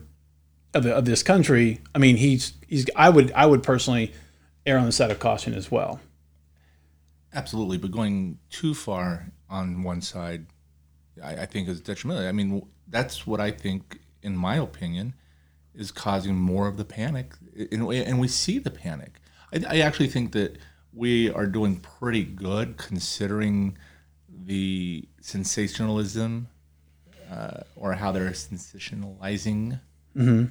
of, 0.74 0.84
the, 0.84 0.96
of 0.96 1.06
this 1.06 1.22
country, 1.22 1.82
I 1.94 2.00
mean, 2.00 2.18
he's 2.18 2.53
he's 2.68 2.88
I 2.96 3.10
would 3.10 3.32
I 3.34 3.46
would 3.46 3.62
personally 3.62 4.12
err 4.65 4.80
on 4.80 4.86
the 4.86 4.91
side 4.91 5.12
of 5.12 5.20
caution 5.20 5.53
as 5.53 5.70
well. 5.70 6.00
Absolutely, 7.34 7.77
but 7.77 7.91
going 7.91 8.39
too 8.50 8.74
far 8.74 9.27
on 9.50 9.84
one 9.84 10.01
side, 10.01 10.48
I, 11.24 11.44
I 11.44 11.46
think 11.46 11.70
is 11.70 11.80
detrimental. 11.80 12.27
I 12.27 12.32
mean, 12.32 12.65
that's 12.88 13.25
what 13.25 13.39
I 13.39 13.51
think, 13.51 14.00
in 14.22 14.36
my 14.36 14.58
opinion, 14.58 15.13
is 15.75 15.92
causing 15.92 16.36
more 16.36 16.68
of 16.68 16.78
the 16.78 16.86
panic, 16.86 17.34
and, 17.72 17.84
and 17.92 18.20
we 18.20 18.28
see 18.28 18.60
the 18.60 18.72
panic. 18.72 19.20
I, 19.54 19.78
I 19.78 19.80
actually 19.80 20.08
think 20.10 20.32
that 20.34 20.58
we 20.94 21.30
are 21.32 21.46
doing 21.46 21.78
pretty 21.78 22.24
good 22.24 22.78
considering 22.78 23.78
the 24.30 25.08
sensationalism 25.22 26.48
uh, 27.32 27.62
or 27.75 27.94
how 27.94 28.12
they're 28.12 28.32
sensationalizing 28.32 29.80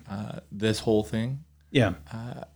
uh, 0.09 0.41
this 0.51 0.81
whole 0.81 1.03
thing 1.05 1.45
Yeah. 1.71 1.95
a- 2.11 2.47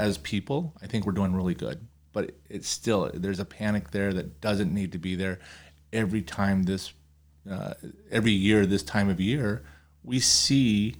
as 0.00 0.16
people, 0.18 0.74
I 0.82 0.86
think 0.86 1.04
we're 1.04 1.12
doing 1.12 1.34
really 1.34 1.54
good. 1.54 1.86
But 2.12 2.36
it's 2.48 2.68
still 2.68 3.10
there's 3.12 3.40
a 3.40 3.44
panic 3.44 3.90
there 3.90 4.12
that 4.14 4.40
doesn't 4.40 4.72
need 4.72 4.92
to 4.92 4.98
be 4.98 5.14
there. 5.14 5.40
Every 5.92 6.22
time 6.22 6.62
this, 6.62 6.92
uh, 7.50 7.74
every 8.10 8.32
year 8.32 8.64
this 8.66 8.82
time 8.82 9.10
of 9.10 9.20
year, 9.20 9.64
we 10.02 10.20
see 10.20 10.96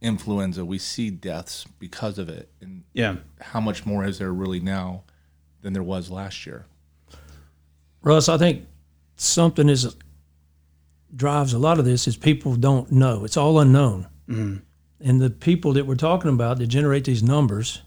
influenza, 0.00 0.64
we 0.64 0.78
see 0.78 1.10
deaths 1.10 1.66
because 1.78 2.18
of 2.18 2.28
it, 2.28 2.48
and 2.60 2.84
Yeah. 2.94 3.16
how 3.40 3.60
much 3.60 3.84
more 3.84 4.04
is 4.04 4.18
there 4.18 4.32
really 4.32 4.60
now 4.60 5.02
than 5.62 5.72
there 5.72 5.82
was 5.82 6.10
last 6.10 6.46
year? 6.46 6.66
Russ, 8.02 8.28
I 8.28 8.38
think 8.38 8.66
something 9.16 9.68
is 9.68 9.94
drives 11.14 11.52
a 11.52 11.58
lot 11.58 11.78
of 11.78 11.84
this 11.84 12.06
is 12.06 12.16
people 12.16 12.54
don't 12.56 12.90
know. 12.92 13.24
It's 13.24 13.36
all 13.36 13.58
unknown. 13.58 14.06
Mm-hmm. 14.28 14.58
And 15.00 15.20
the 15.20 15.30
people 15.30 15.72
that 15.72 15.86
we're 15.86 15.96
talking 15.96 16.30
about 16.30 16.58
that 16.58 16.68
generate 16.68 17.04
these 17.04 17.22
numbers, 17.22 17.82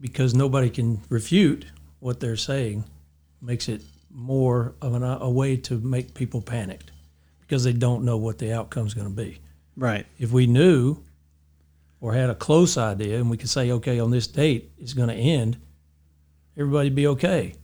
because 0.00 0.34
nobody 0.34 0.70
can 0.70 1.02
refute 1.08 1.66
what 1.98 2.20
they're 2.20 2.36
saying, 2.36 2.84
makes 3.42 3.68
it 3.68 3.82
more 4.10 4.74
of 4.80 4.94
an, 4.94 5.02
a 5.02 5.28
way 5.28 5.56
to 5.56 5.78
make 5.80 6.14
people 6.14 6.40
panicked 6.40 6.90
because 7.40 7.64
they 7.64 7.72
don't 7.72 8.04
know 8.04 8.16
what 8.16 8.38
the 8.38 8.52
outcome 8.52 8.86
is 8.86 8.94
going 8.94 9.08
to 9.08 9.14
be. 9.14 9.40
Right. 9.78 10.06
If 10.18 10.32
we 10.32 10.48
knew 10.48 10.98
or 12.00 12.12
had 12.12 12.30
a 12.30 12.34
close 12.34 12.76
idea 12.76 13.18
and 13.18 13.30
we 13.30 13.36
could 13.36 13.48
say, 13.48 13.70
okay, 13.70 14.00
on 14.00 14.10
this 14.10 14.26
date 14.26 14.72
it's 14.76 14.92
going 14.92 15.08
to 15.08 15.14
end, 15.14 15.56
everybody'd 16.56 16.96
be 16.96 17.06
okay. 17.06 17.54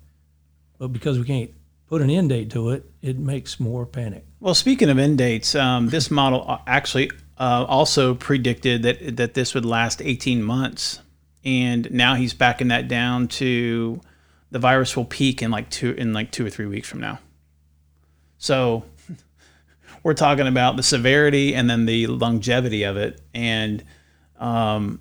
But 0.78 0.88
because 0.88 1.18
we 1.18 1.24
can't 1.24 1.50
put 1.88 2.02
an 2.02 2.10
end 2.10 2.28
date 2.28 2.50
to 2.52 2.70
it, 2.70 2.88
it 3.02 3.18
makes 3.18 3.58
more 3.58 3.84
panic. 3.84 4.24
Well, 4.38 4.54
speaking 4.54 4.88
of 4.90 4.98
end 4.98 5.18
dates, 5.18 5.56
um, 5.56 5.88
this 5.88 6.08
model 6.10 6.60
actually 6.68 7.10
uh, 7.36 7.64
also 7.68 8.14
predicted 8.14 8.82
that 8.84 9.16
that 9.16 9.34
this 9.34 9.54
would 9.54 9.64
last 9.64 10.00
18 10.00 10.42
months, 10.42 11.00
and 11.44 11.90
now 11.90 12.14
he's 12.14 12.32
backing 12.32 12.68
that 12.68 12.86
down 12.86 13.26
to 13.28 14.00
the 14.50 14.58
virus 14.58 14.96
will 14.96 15.04
peak 15.04 15.42
in 15.42 15.50
like 15.50 15.68
two 15.70 15.92
in 15.92 16.12
like 16.12 16.30
two 16.30 16.46
or 16.46 16.50
three 16.50 16.66
weeks 16.66 16.88
from 16.88 17.00
now. 17.00 17.18
So 18.38 18.84
we're 20.04 20.14
talking 20.14 20.46
about 20.46 20.76
the 20.76 20.82
severity 20.84 21.54
and 21.54 21.68
then 21.68 21.86
the 21.86 22.06
longevity 22.06 22.84
of 22.84 22.96
it. 22.96 23.20
And 23.34 23.82
um, 24.38 25.00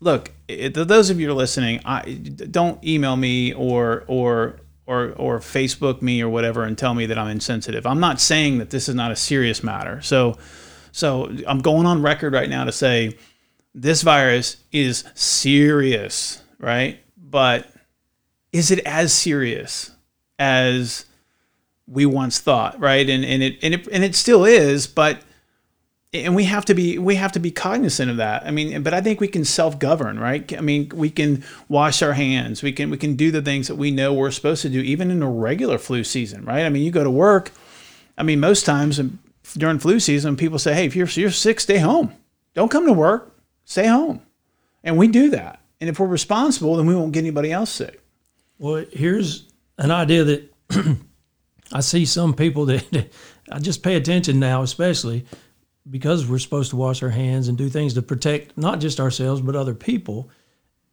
look, 0.00 0.32
it, 0.48 0.74
those 0.74 1.08
of 1.08 1.18
you 1.18 1.28
who 1.28 1.32
are 1.32 1.36
listening, 1.36 1.80
I 1.86 2.02
don't 2.50 2.82
email 2.84 3.16
me 3.16 3.54
or 3.54 4.04
or 4.08 4.60
or 4.86 5.12
or 5.12 5.38
Facebook 5.38 6.02
me 6.02 6.20
or 6.20 6.28
whatever 6.28 6.64
and 6.64 6.76
tell 6.76 6.94
me 6.94 7.06
that 7.06 7.16
I'm 7.16 7.28
insensitive. 7.28 7.86
I'm 7.86 8.00
not 8.00 8.20
saying 8.20 8.58
that 8.58 8.70
this 8.70 8.88
is 8.88 8.94
not 8.94 9.12
a 9.12 9.16
serious 9.16 9.62
matter. 9.62 10.02
So 10.02 10.36
so 10.92 11.32
I'm 11.46 11.60
going 11.60 11.86
on 11.86 12.02
record 12.02 12.32
right 12.32 12.50
now 12.50 12.64
to 12.64 12.72
say 12.72 13.16
this 13.72 14.02
virus 14.02 14.56
is 14.72 15.04
serious, 15.14 16.42
right? 16.58 16.98
But 17.16 17.70
is 18.52 18.72
it 18.72 18.80
as 18.80 19.12
serious 19.12 19.92
as 20.40 21.04
we 21.90 22.06
once 22.06 22.38
thought, 22.38 22.78
right? 22.80 23.08
And 23.08 23.24
and 23.24 23.42
it 23.42 23.58
and 23.62 23.74
it 23.74 23.88
and 23.88 24.04
it 24.04 24.14
still 24.14 24.44
is, 24.44 24.86
but 24.86 25.20
and 26.12 26.34
we 26.34 26.44
have 26.44 26.64
to 26.64 26.74
be 26.74 26.98
we 26.98 27.16
have 27.16 27.32
to 27.32 27.40
be 27.40 27.50
cognizant 27.50 28.10
of 28.10 28.16
that. 28.18 28.44
I 28.44 28.50
mean, 28.50 28.82
but 28.82 28.94
I 28.94 29.00
think 29.00 29.20
we 29.20 29.28
can 29.28 29.44
self-govern, 29.44 30.18
right? 30.18 30.56
I 30.56 30.60
mean, 30.60 30.90
we 30.94 31.10
can 31.10 31.44
wash 31.68 32.02
our 32.02 32.12
hands. 32.12 32.62
We 32.62 32.72
can 32.72 32.90
we 32.90 32.96
can 32.96 33.14
do 33.14 33.30
the 33.30 33.42
things 33.42 33.68
that 33.68 33.76
we 33.76 33.90
know 33.90 34.12
we're 34.12 34.30
supposed 34.30 34.62
to 34.62 34.68
do, 34.68 34.80
even 34.80 35.10
in 35.10 35.22
a 35.22 35.30
regular 35.30 35.78
flu 35.78 36.04
season, 36.04 36.44
right? 36.44 36.64
I 36.64 36.68
mean, 36.68 36.82
you 36.82 36.90
go 36.90 37.04
to 37.04 37.10
work. 37.10 37.52
I 38.16 38.22
mean, 38.22 38.40
most 38.40 38.64
times 38.64 39.00
during 39.56 39.78
flu 39.78 40.00
season, 40.00 40.36
people 40.36 40.58
say, 40.58 40.74
"Hey, 40.74 40.86
if 40.86 40.94
you're 40.96 41.08
you're 41.08 41.30
sick, 41.30 41.60
stay 41.60 41.78
home. 41.78 42.12
Don't 42.54 42.70
come 42.70 42.86
to 42.86 42.92
work. 42.92 43.36
Stay 43.64 43.86
home." 43.86 44.22
And 44.82 44.96
we 44.96 45.08
do 45.08 45.30
that. 45.30 45.60
And 45.80 45.88
if 45.88 45.98
we're 45.98 46.06
responsible, 46.06 46.76
then 46.76 46.86
we 46.86 46.94
won't 46.94 47.12
get 47.12 47.20
anybody 47.20 47.52
else 47.52 47.70
sick. 47.70 48.00
Well, 48.58 48.84
here's 48.92 49.48
an 49.78 49.90
idea 49.90 50.24
that 50.24 50.54
I 51.72 51.80
see 51.80 52.04
some 52.04 52.34
people 52.34 52.66
that 52.66 53.10
I 53.50 53.58
just 53.58 53.82
pay 53.82 53.94
attention 53.96 54.38
now, 54.40 54.62
especially 54.62 55.26
because 55.88 56.26
we're 56.26 56.38
supposed 56.38 56.70
to 56.70 56.76
wash 56.76 57.02
our 57.02 57.10
hands 57.10 57.48
and 57.48 57.56
do 57.56 57.68
things 57.68 57.94
to 57.94 58.02
protect 58.02 58.56
not 58.56 58.80
just 58.80 59.00
ourselves 59.00 59.40
but 59.40 59.56
other 59.56 59.74
people. 59.74 60.28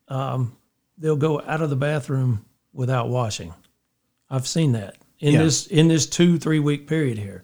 Um, 0.07 0.55
they'll 0.97 1.15
go 1.17 1.41
out 1.41 1.61
of 1.61 1.69
the 1.69 1.75
bathroom 1.75 2.45
without 2.73 3.09
washing. 3.09 3.53
I've 4.29 4.47
seen 4.47 4.71
that 4.73 4.97
in 5.19 5.33
Yeah. 5.33 5.43
this 5.43 5.67
in 5.67 5.87
this 5.87 6.05
two 6.05 6.37
three 6.37 6.59
week 6.59 6.87
period 6.87 7.17
here. 7.17 7.43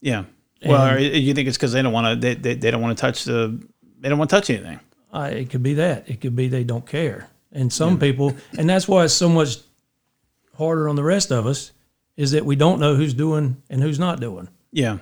Yeah. 0.00 0.24
Well, 0.64 0.86
And- 0.86 0.96
or 0.96 1.00
you 1.00 1.34
think 1.34 1.48
it's 1.48 1.56
because 1.56 1.72
they 1.72 1.82
don't 1.82 1.92
want 1.92 2.20
to 2.20 2.20
they, 2.20 2.34
they, 2.34 2.54
they 2.54 2.70
don't 2.70 2.82
want 2.82 2.96
to 2.96 3.00
touch 3.00 3.24
the 3.24 3.60
they 4.00 4.08
don't 4.08 4.18
want 4.18 4.30
to 4.30 4.36
touch 4.36 4.50
anything. 4.50 4.80
Uh, 5.12 5.30
it 5.32 5.48
could 5.50 5.62
be 5.62 5.74
that. 5.74 6.08
It 6.10 6.20
could 6.20 6.34
be 6.34 6.48
they 6.48 6.64
don't 6.64 6.86
care. 6.86 7.28
And 7.52 7.72
some 7.72 8.00
people, 8.00 8.34
and 8.58 8.68
that's 8.68 8.88
why 8.88 9.04
it's 9.04 9.14
so 9.14 9.28
much 9.28 9.58
harder 10.56 10.88
on 10.88 10.96
the 10.96 11.04
rest 11.04 11.30
of 11.30 11.46
us, 11.46 11.70
is 12.16 12.30
that 12.32 12.44
we 12.44 12.56
don't 12.56 12.78
know 12.80 12.94
who's 12.94 13.14
doing 13.14 13.62
and 13.70 13.82
who's 13.82 13.98
not 13.98 14.20
doing. 14.20 14.48
Yeah. 14.72 14.98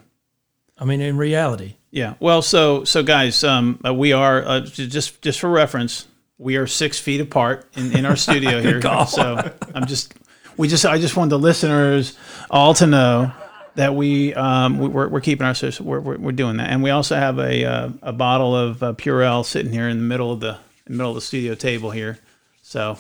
I 0.79 0.85
mean, 0.85 1.01
in 1.01 1.17
reality, 1.17 1.75
Yeah. 1.91 2.15
Well, 2.21 2.43
so 2.43 2.85
so 2.85 3.03
guys, 3.03 3.45
um, 3.45 3.79
uh, 3.87 3.93
we 3.95 4.13
are 4.13 4.43
uh, 4.45 4.61
just 4.61 5.21
just 5.23 5.39
for 5.41 5.49
reference, 5.51 6.07
we 6.39 6.57
are 6.57 6.67
six 6.67 6.99
feet 6.99 7.21
apart 7.21 7.67
in, 7.75 7.97
in 7.97 8.05
our 8.07 8.17
studio 8.27 8.61
here. 8.63 8.81
so 9.07 9.53
I'm 9.75 9.87
just 9.87 10.15
we 10.57 10.69
just 10.69 10.85
I 10.87 10.99
just 10.99 11.17
want 11.17 11.31
the 11.31 11.39
listeners 11.39 12.17
all 12.51 12.75
to 12.75 12.87
know 12.87 13.33
that 13.75 13.95
we 13.95 14.35
um, 14.35 14.79
we- 14.79 14.89
we're, 14.89 15.09
we're 15.09 15.21
keeping 15.21 15.47
our 15.47 15.55
we're, 15.81 16.01
we're, 16.01 16.19
we're 16.19 16.33
doing 16.33 16.57
that, 16.57 16.71
and 16.71 16.83
we 16.83 16.91
also 16.91 17.15
have 17.17 17.39
a 17.39 17.65
uh, 17.65 17.89
a 18.03 18.13
bottle 18.13 18.57
of 18.57 18.83
uh, 18.83 18.93
Purell 18.95 19.45
sitting 19.45 19.73
here 19.73 19.89
in 19.89 19.99
the 19.99 20.03
middle 20.05 20.33
of 20.33 20.41
the 20.41 20.53
in 20.87 20.93
the 20.93 20.97
middle 20.97 21.11
of 21.11 21.15
the 21.17 21.21
studio 21.21 21.55
table 21.55 21.91
here, 21.91 22.19
so 22.63 22.99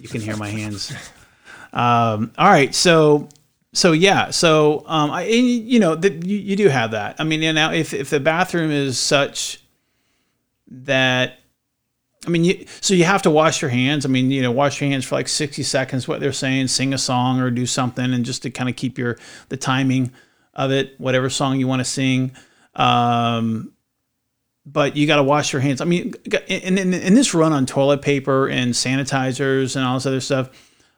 you 0.00 0.08
can 0.08 0.20
hear 0.20 0.36
my 0.36 0.48
hands. 0.48 0.92
Um, 1.72 2.32
all 2.38 2.48
right, 2.48 2.74
so 2.74 3.28
so 3.72 3.92
yeah, 3.92 4.30
so 4.30 4.84
um, 4.86 5.10
I 5.10 5.24
you 5.24 5.78
know 5.78 5.96
you, 5.96 6.36
you 6.36 6.56
do 6.56 6.68
have 6.68 6.92
that. 6.92 7.16
I 7.18 7.24
mean, 7.24 7.42
you 7.42 7.52
know, 7.52 7.72
if 7.72 7.92
if 7.92 8.10
the 8.10 8.20
bathroom 8.20 8.70
is 8.70 8.98
such 8.98 9.62
that, 10.68 11.38
I 12.26 12.30
mean, 12.30 12.44
you, 12.44 12.66
so 12.80 12.94
you 12.94 13.04
have 13.04 13.22
to 13.22 13.30
wash 13.30 13.60
your 13.60 13.70
hands. 13.70 14.06
I 14.06 14.08
mean, 14.08 14.30
you 14.30 14.42
know, 14.42 14.52
wash 14.52 14.80
your 14.80 14.88
hands 14.88 15.04
for 15.04 15.16
like 15.16 15.28
sixty 15.28 15.62
seconds. 15.62 16.08
What 16.08 16.20
they're 16.20 16.32
saying, 16.32 16.68
sing 16.68 16.94
a 16.94 16.98
song 16.98 17.40
or 17.40 17.50
do 17.50 17.66
something, 17.66 18.12
and 18.12 18.24
just 18.24 18.42
to 18.42 18.50
kind 18.50 18.70
of 18.70 18.76
keep 18.76 18.96
your 18.96 19.18
the 19.50 19.56
timing 19.56 20.12
of 20.54 20.70
it, 20.70 20.94
whatever 20.98 21.28
song 21.28 21.60
you 21.60 21.68
want 21.68 21.80
to 21.80 21.84
sing. 21.84 22.32
Um, 22.74 23.72
but 24.64 24.96
you 24.96 25.06
got 25.06 25.16
to 25.16 25.22
wash 25.22 25.52
your 25.52 25.60
hands. 25.60 25.80
I 25.80 25.84
mean, 25.84 26.14
in, 26.46 26.78
in, 26.78 26.94
in 26.94 27.14
this 27.14 27.32
run 27.34 27.52
on 27.52 27.64
toilet 27.64 28.02
paper 28.02 28.48
and 28.48 28.72
sanitizers 28.72 29.76
and 29.76 29.84
all 29.84 29.94
this 29.94 30.06
other 30.06 30.20
stuff, 30.20 30.50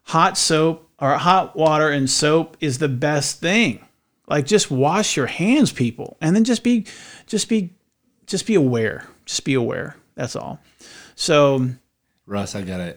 hot 0.05 0.37
soap 0.37 0.90
or 1.01 1.17
hot 1.17 1.57
water 1.57 1.89
and 1.89 2.09
soap 2.09 2.57
is 2.61 2.79
the 2.79 2.89
best 2.89 3.41
thing. 3.41 3.85
Like 4.29 4.47
just 4.47 4.71
wash 4.71 5.17
your 5.17 5.27
hands, 5.27 5.73
people, 5.73 6.17
and 6.21 6.37
then 6.37 6.45
just 6.45 6.63
be, 6.63 6.87
just 7.27 7.49
be, 7.49 7.75
just 8.27 8.47
be 8.47 8.55
aware. 8.55 9.09
Just 9.25 9.45
be 9.45 9.55
aware. 9.55 9.97
That's 10.15 10.37
all. 10.37 10.61
So 11.17 11.71
Russ, 12.27 12.55
I 12.55 12.63
gotta 12.63 12.97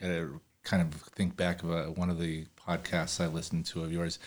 gotta 0.00 0.28
kind 0.62 0.82
of 0.82 1.00
think 1.00 1.36
back 1.36 1.62
of 1.62 1.70
uh 1.70 1.84
one 1.86 2.10
of 2.10 2.18
the 2.18 2.44
podcasts 2.68 3.22
I 3.22 3.28
listened 3.28 3.64
to 3.66 3.82
of 3.82 3.92
yours 3.92 4.18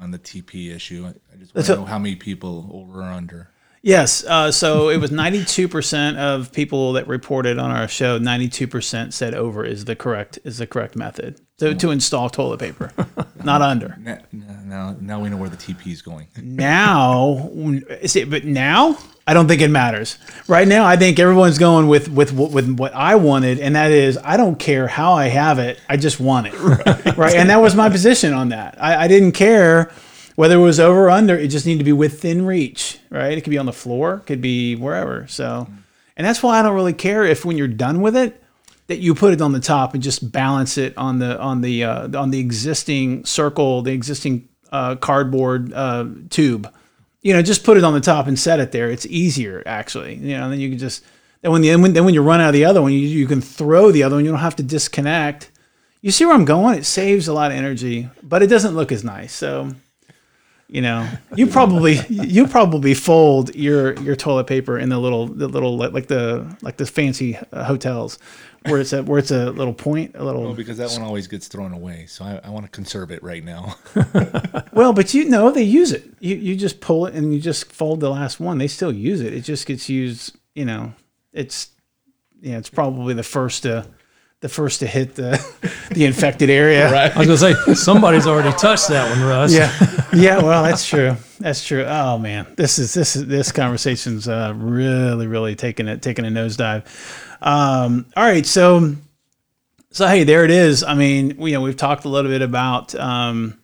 on 0.00 0.10
the 0.10 0.18
TP 0.18 0.74
issue. 0.74 1.04
I 1.04 1.10
I 1.32 1.36
just 1.36 1.54
want 1.54 1.66
to 1.66 1.76
know 1.76 1.84
how 1.84 1.98
many 1.98 2.16
people 2.16 2.70
over 2.72 3.00
or 3.00 3.04
under. 3.04 3.50
Yes. 3.82 4.24
Uh, 4.24 4.52
so 4.52 4.90
it 4.90 4.98
was 4.98 5.10
92% 5.10 6.18
of 6.18 6.52
people 6.52 6.92
that 6.94 7.08
reported 7.08 7.58
on 7.58 7.70
our 7.70 7.88
show. 7.88 8.18
92% 8.18 9.10
said 9.12 9.34
over 9.34 9.64
is 9.64 9.86
the 9.86 9.96
correct 9.96 10.38
is 10.44 10.58
the 10.58 10.66
correct 10.66 10.96
method 10.96 11.40
to, 11.60 11.74
to 11.74 11.90
install 11.90 12.30
toilet 12.30 12.58
paper, 12.58 12.90
not 13.44 13.62
under. 13.62 13.96
Now, 14.32 14.54
now, 14.64 14.96
now 15.00 15.20
we 15.20 15.28
know 15.28 15.36
where 15.36 15.48
the 15.48 15.56
TP 15.56 15.92
is 15.92 16.00
going. 16.00 16.26
Now, 16.42 17.50
see, 18.06 18.24
but 18.24 18.44
now 18.44 18.98
I 19.26 19.34
don't 19.34 19.46
think 19.46 19.60
it 19.60 19.68
matters. 19.68 20.18
Right 20.48 20.66
now, 20.66 20.86
I 20.86 20.96
think 20.96 21.18
everyone's 21.18 21.58
going 21.58 21.86
with 21.86 22.08
with 22.08 22.32
with 22.32 22.78
what 22.78 22.94
I 22.94 23.16
wanted, 23.16 23.60
and 23.60 23.76
that 23.76 23.90
is 23.90 24.18
I 24.22 24.36
don't 24.36 24.58
care 24.58 24.88
how 24.88 25.12
I 25.12 25.26
have 25.26 25.58
it, 25.58 25.78
I 25.88 25.96
just 25.96 26.18
want 26.18 26.48
it. 26.48 27.16
Right, 27.16 27.34
and 27.34 27.50
that 27.50 27.60
was 27.60 27.74
my 27.74 27.90
position 27.90 28.32
on 28.32 28.50
that. 28.50 28.82
I, 28.82 29.04
I 29.04 29.08
didn't 29.08 29.32
care 29.32 29.90
whether 30.36 30.54
it 30.54 30.62
was 30.62 30.80
over 30.80 31.06
or 31.06 31.10
under. 31.10 31.36
It 31.36 31.48
just 31.48 31.66
needed 31.66 31.78
to 31.78 31.84
be 31.84 31.92
within 31.92 32.46
reach. 32.46 32.98
Right, 33.10 33.36
it 33.36 33.42
could 33.42 33.50
be 33.50 33.58
on 33.58 33.66
the 33.66 33.72
floor, 33.72 34.14
it 34.14 34.26
could 34.26 34.40
be 34.40 34.76
wherever. 34.76 35.26
So, 35.28 35.68
and 36.16 36.26
that's 36.26 36.42
why 36.42 36.58
I 36.58 36.62
don't 36.62 36.74
really 36.74 36.94
care 36.94 37.24
if 37.24 37.44
when 37.44 37.58
you're 37.58 37.68
done 37.68 38.00
with 38.00 38.16
it 38.16 38.42
that 38.90 38.98
you 38.98 39.14
put 39.14 39.32
it 39.32 39.40
on 39.40 39.52
the 39.52 39.60
top 39.60 39.94
and 39.94 40.02
just 40.02 40.32
balance 40.32 40.76
it 40.76 40.98
on 40.98 41.20
the 41.20 41.38
on 41.38 41.60
the 41.60 41.84
uh, 41.84 42.20
on 42.20 42.30
the 42.30 42.40
existing 42.40 43.24
circle, 43.24 43.82
the 43.82 43.92
existing 43.92 44.48
uh, 44.72 44.96
cardboard 44.96 45.72
uh, 45.72 46.06
tube. 46.28 46.68
You 47.22 47.32
know, 47.32 47.40
just 47.40 47.62
put 47.62 47.76
it 47.76 47.84
on 47.84 47.94
the 47.94 48.00
top 48.00 48.26
and 48.26 48.36
set 48.36 48.58
it 48.58 48.72
there. 48.72 48.90
It's 48.90 49.06
easier 49.06 49.62
actually. 49.64 50.16
You 50.16 50.36
know, 50.36 50.50
then 50.50 50.58
you 50.58 50.68
can 50.68 50.78
just 50.78 51.04
then 51.40 51.52
when 51.52 51.62
the 51.62 51.76
when, 51.76 51.92
then 51.92 52.04
when 52.04 52.14
you 52.14 52.22
run 52.22 52.40
out 52.40 52.48
of 52.48 52.54
the 52.54 52.64
other 52.64 52.82
one, 52.82 52.92
you, 52.92 52.98
you 52.98 53.28
can 53.28 53.40
throw 53.40 53.92
the 53.92 54.02
other 54.02 54.16
one. 54.16 54.24
You 54.24 54.32
don't 54.32 54.40
have 54.40 54.56
to 54.56 54.64
disconnect. 54.64 55.52
You 56.00 56.10
see 56.10 56.24
where 56.24 56.34
I'm 56.34 56.44
going? 56.44 56.76
It 56.76 56.84
saves 56.84 57.28
a 57.28 57.32
lot 57.32 57.52
of 57.52 57.56
energy, 57.56 58.08
but 58.24 58.42
it 58.42 58.48
doesn't 58.48 58.74
look 58.74 58.90
as 58.90 59.04
nice. 59.04 59.32
So 59.32 59.70
You 60.72 60.82
know, 60.82 61.08
you 61.34 61.48
probably 61.48 61.98
you 62.08 62.46
probably 62.46 62.94
fold 62.94 63.52
your 63.56 63.94
your 64.02 64.14
toilet 64.14 64.46
paper 64.46 64.78
in 64.78 64.88
the 64.88 64.98
little 64.98 65.26
the 65.26 65.48
little 65.48 65.76
like 65.76 66.06
the 66.06 66.56
like 66.62 66.76
the 66.76 66.86
fancy 66.86 67.36
uh, 67.52 67.64
hotels 67.64 68.20
where 68.66 68.80
it's 68.80 68.92
a 68.92 69.02
where 69.02 69.18
it's 69.18 69.32
a 69.32 69.50
little 69.50 69.74
point 69.74 70.14
a 70.14 70.22
little 70.22 70.44
Well, 70.44 70.54
because 70.54 70.78
that 70.78 70.90
one 70.90 71.02
always 71.02 71.26
gets 71.26 71.48
thrown 71.48 71.72
away, 71.72 72.06
so 72.06 72.24
I, 72.24 72.40
I 72.44 72.50
want 72.50 72.66
to 72.66 72.70
conserve 72.70 73.10
it 73.10 73.22
right 73.22 73.44
now. 73.44 73.76
Well, 74.72 74.92
but 74.92 75.12
you 75.12 75.24
know 75.28 75.50
they 75.50 75.64
use 75.64 75.92
it. 75.92 76.04
You 76.20 76.36
you 76.36 76.54
just 76.56 76.80
pull 76.80 77.04
it 77.06 77.14
and 77.14 77.34
you 77.34 77.40
just 77.40 77.70
fold 77.72 78.00
the 78.00 78.08
last 78.08 78.38
one. 78.38 78.58
They 78.58 78.68
still 78.68 78.92
use 78.92 79.20
it. 79.20 79.34
It 79.34 79.42
just 79.42 79.66
gets 79.66 79.88
used. 79.88 80.36
You 80.54 80.64
know, 80.64 80.94
it's 81.32 81.70
yeah, 82.40 82.56
it's 82.58 82.70
probably 82.70 83.12
the 83.12 83.24
first 83.24 83.64
to 83.64 83.86
the 84.40 84.48
first 84.48 84.80
to 84.80 84.86
hit 84.86 85.14
the 85.14 85.38
the 85.90 86.04
infected 86.04 86.50
area. 86.50 86.90
right. 86.90 87.14
I 87.14 87.18
was 87.18 87.40
gonna 87.40 87.54
say 87.54 87.74
somebody's 87.74 88.26
already 88.26 88.56
touched 88.56 88.88
that 88.88 89.10
one, 89.10 89.26
Russ. 89.26 89.52
Yeah, 89.52 89.70
yeah. 90.12 90.42
Well, 90.42 90.62
that's 90.62 90.86
true. 90.86 91.16
That's 91.38 91.64
true. 91.64 91.84
Oh 91.84 92.18
man, 92.18 92.46
this 92.56 92.78
is 92.78 92.94
this 92.94 93.16
is 93.16 93.26
this 93.26 93.52
conversation's 93.52 94.28
uh, 94.28 94.52
really 94.56 95.26
really 95.26 95.54
taking 95.54 95.88
it 95.88 96.02
taking 96.02 96.24
a 96.24 96.28
nosedive. 96.28 96.84
Um, 97.42 98.06
all 98.16 98.24
right, 98.24 98.46
so 98.46 98.96
so 99.90 100.06
hey, 100.06 100.24
there 100.24 100.44
it 100.44 100.50
is. 100.50 100.82
I 100.82 100.94
mean, 100.94 101.40
you 101.40 101.52
know, 101.52 101.60
we've 101.60 101.76
talked 101.76 102.04
a 102.04 102.08
little 102.08 102.30
bit 102.30 102.42
about 102.42 102.94
um, 102.94 103.58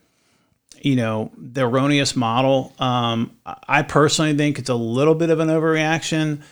you 0.83 0.97
know 0.97 1.33
the 1.37 1.63
erroneous 1.63 2.15
model. 2.15 2.75
Um, 2.79 3.37
I 3.67 3.83
personally 3.83 4.37
think 4.37 4.59
it's 4.59 4.69
a 4.69 4.75
little 4.75 5.15
bit 5.15 5.31
of 5.31 5.41
an 5.41 5.49
overreaction. 5.49 6.43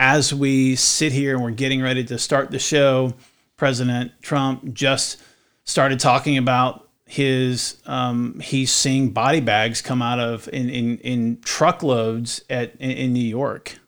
As 0.00 0.32
we 0.32 0.76
sit 0.76 1.10
here 1.12 1.34
and 1.34 1.42
we're 1.42 1.50
getting 1.50 1.82
ready 1.82 2.04
to 2.04 2.18
start 2.18 2.52
the 2.52 2.60
show, 2.60 3.14
President 3.58 4.12
Trump 4.22 4.72
just 4.72 5.18
started 5.64 6.00
talking 6.00 6.38
about 6.38 6.88
his 7.04 7.82
um, 7.84 8.40
he's 8.40 8.72
seeing 8.72 9.10
body 9.10 9.40
bags 9.40 9.82
come 9.82 10.00
out 10.00 10.18
of 10.18 10.48
in 10.52 10.70
in, 10.70 10.98
in 10.98 11.40
truckloads 11.42 12.42
at 12.48 12.74
in, 12.76 12.90
in 12.92 13.12
New 13.12 13.20
York. 13.20 13.78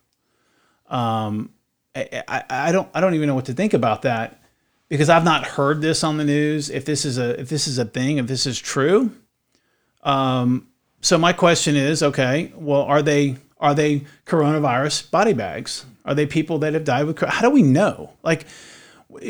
Um, 0.87 1.49
I, 1.95 2.23
I, 2.27 2.43
I 2.49 2.71
don't 2.71 2.89
I 2.93 3.01
don't 3.01 3.15
even 3.15 3.27
know 3.27 3.35
what 3.35 3.45
to 3.45 3.53
think 3.53 3.73
about 3.73 4.03
that 4.03 4.43
because 4.89 5.09
I've 5.09 5.23
not 5.23 5.45
heard 5.45 5.81
this 5.81 6.03
on 6.03 6.17
the 6.17 6.25
news. 6.25 6.69
If 6.69 6.85
this 6.85 7.05
is 7.05 7.17
a 7.17 7.39
if 7.39 7.49
this 7.49 7.67
is 7.67 7.79
a 7.79 7.85
thing, 7.85 8.17
if 8.17 8.27
this 8.27 8.45
is 8.45 8.59
true, 8.59 9.11
um, 10.03 10.67
so 11.01 11.17
my 11.17 11.33
question 11.33 11.75
is, 11.75 12.03
okay, 12.03 12.51
well, 12.55 12.81
are 12.81 13.01
they 13.01 13.37
are 13.59 13.73
they 13.73 14.03
coronavirus 14.25 15.09
body 15.11 15.33
bags? 15.33 15.85
Are 16.03 16.15
they 16.15 16.25
people 16.25 16.59
that 16.59 16.73
have 16.73 16.83
died 16.83 17.05
with? 17.05 17.19
How 17.19 17.41
do 17.41 17.49
we 17.51 17.61
know? 17.61 18.11
Like, 18.23 18.45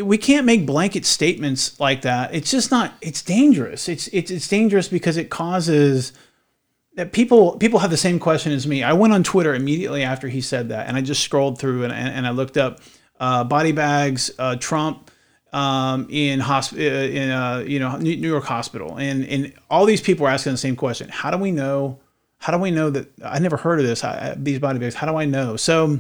we 0.04 0.18
can't 0.18 0.46
make 0.46 0.66
blanket 0.66 1.06
statements 1.06 1.80
like 1.80 2.02
that. 2.02 2.34
It's 2.34 2.52
just 2.52 2.72
not. 2.72 2.94
It's 3.02 3.22
dangerous. 3.22 3.90
It's 3.90 4.08
it's 4.10 4.32
it's 4.32 4.48
dangerous 4.48 4.88
because 4.88 5.18
it 5.18 5.30
causes 5.30 6.14
that 6.96 7.12
people 7.14 7.58
people 7.58 7.80
have 7.80 7.90
the 7.90 7.98
same 7.98 8.20
question 8.20 8.52
as 8.52 8.68
me. 8.68 8.84
I 8.84 8.94
went 8.94 9.14
on 9.14 9.24
Twitter 9.24 9.54
immediately 9.54 10.04
after 10.04 10.28
he 10.28 10.42
said 10.42 10.70
that, 10.70 10.88
and 10.88 10.98
I 10.98 11.02
just 11.02 11.24
scrolled 11.24 11.58
through 11.60 11.84
and, 11.84 11.94
and, 11.94 12.10
and 12.10 12.28
I 12.28 12.32
looked 12.32 12.58
up 12.58 12.80
uh, 13.20 13.44
body 13.44 13.72
bags, 13.72 14.32
uh, 14.38 14.56
Trump 14.58 15.10
um, 15.54 16.08
in 16.10 16.40
hosp- 16.40 16.78
uh, 16.78 17.12
in 17.12 17.30
uh, 17.30 17.64
you 17.66 17.80
know 17.80 17.98
New 17.98 18.28
York 18.28 18.44
hospital, 18.46 18.98
and 18.98 19.26
and 19.26 19.54
all 19.70 19.86
these 19.86 20.02
people 20.02 20.26
are 20.26 20.30
asking 20.30 20.54
the 20.54 20.58
same 20.58 20.76
question: 20.76 21.10
How 21.10 21.32
do 21.32 21.38
we 21.38 21.52
know? 21.52 22.00
How 22.38 22.52
do 22.52 22.62
we 22.62 22.72
know 22.72 22.90
that? 22.90 23.08
I 23.24 23.40
never 23.40 23.58
heard 23.58 23.80
of 23.80 23.86
this. 23.86 24.04
I- 24.04 24.36
these 24.38 24.60
body 24.60 24.80
bags. 24.80 24.96
How 24.96 25.08
do 25.08 25.18
I 25.18 25.26
know? 25.26 25.56
So 25.56 26.00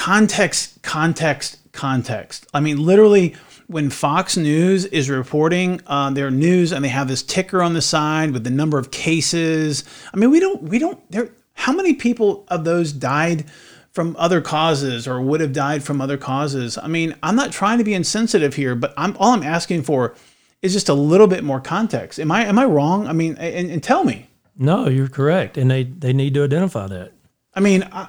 context, 0.00 0.80
context, 0.80 1.58
context. 1.72 2.46
I 2.54 2.60
mean, 2.60 2.82
literally, 2.82 3.36
when 3.66 3.90
Fox 3.90 4.34
News 4.34 4.86
is 4.86 5.10
reporting 5.10 5.78
uh, 5.86 6.08
their 6.08 6.30
news 6.30 6.72
and 6.72 6.82
they 6.82 6.88
have 6.88 7.06
this 7.06 7.22
ticker 7.22 7.60
on 7.62 7.74
the 7.74 7.82
side 7.82 8.30
with 8.30 8.42
the 8.42 8.50
number 8.50 8.78
of 8.78 8.90
cases. 8.90 9.84
I 10.12 10.16
mean, 10.16 10.30
we 10.30 10.40
don't, 10.40 10.62
we 10.62 10.78
don't. 10.78 10.98
There, 11.10 11.28
how 11.52 11.74
many 11.74 11.92
people 11.92 12.46
of 12.48 12.64
those 12.64 12.94
died 12.94 13.44
from 13.92 14.16
other 14.18 14.40
causes 14.40 15.06
or 15.06 15.20
would 15.20 15.42
have 15.42 15.52
died 15.52 15.82
from 15.82 16.00
other 16.00 16.16
causes? 16.16 16.78
I 16.78 16.86
mean, 16.86 17.14
I'm 17.22 17.36
not 17.36 17.52
trying 17.52 17.76
to 17.76 17.84
be 17.84 17.92
insensitive 17.92 18.54
here, 18.54 18.74
but 18.74 18.94
I'm 18.96 19.14
all 19.18 19.34
I'm 19.34 19.42
asking 19.42 19.82
for 19.82 20.14
is 20.62 20.72
just 20.72 20.88
a 20.88 20.94
little 20.94 21.26
bit 21.26 21.44
more 21.44 21.60
context. 21.60 22.18
Am 22.18 22.32
I 22.32 22.46
am 22.46 22.58
I 22.58 22.64
wrong? 22.64 23.06
I 23.06 23.12
mean, 23.12 23.36
and, 23.36 23.70
and 23.70 23.82
tell 23.82 24.04
me. 24.04 24.30
No, 24.56 24.88
you're 24.88 25.08
correct, 25.08 25.58
and 25.58 25.70
they 25.70 25.84
they 25.84 26.14
need 26.14 26.32
to 26.32 26.42
identify 26.42 26.86
that. 26.86 27.12
I 27.54 27.60
mean, 27.60 27.86
I, 27.92 28.08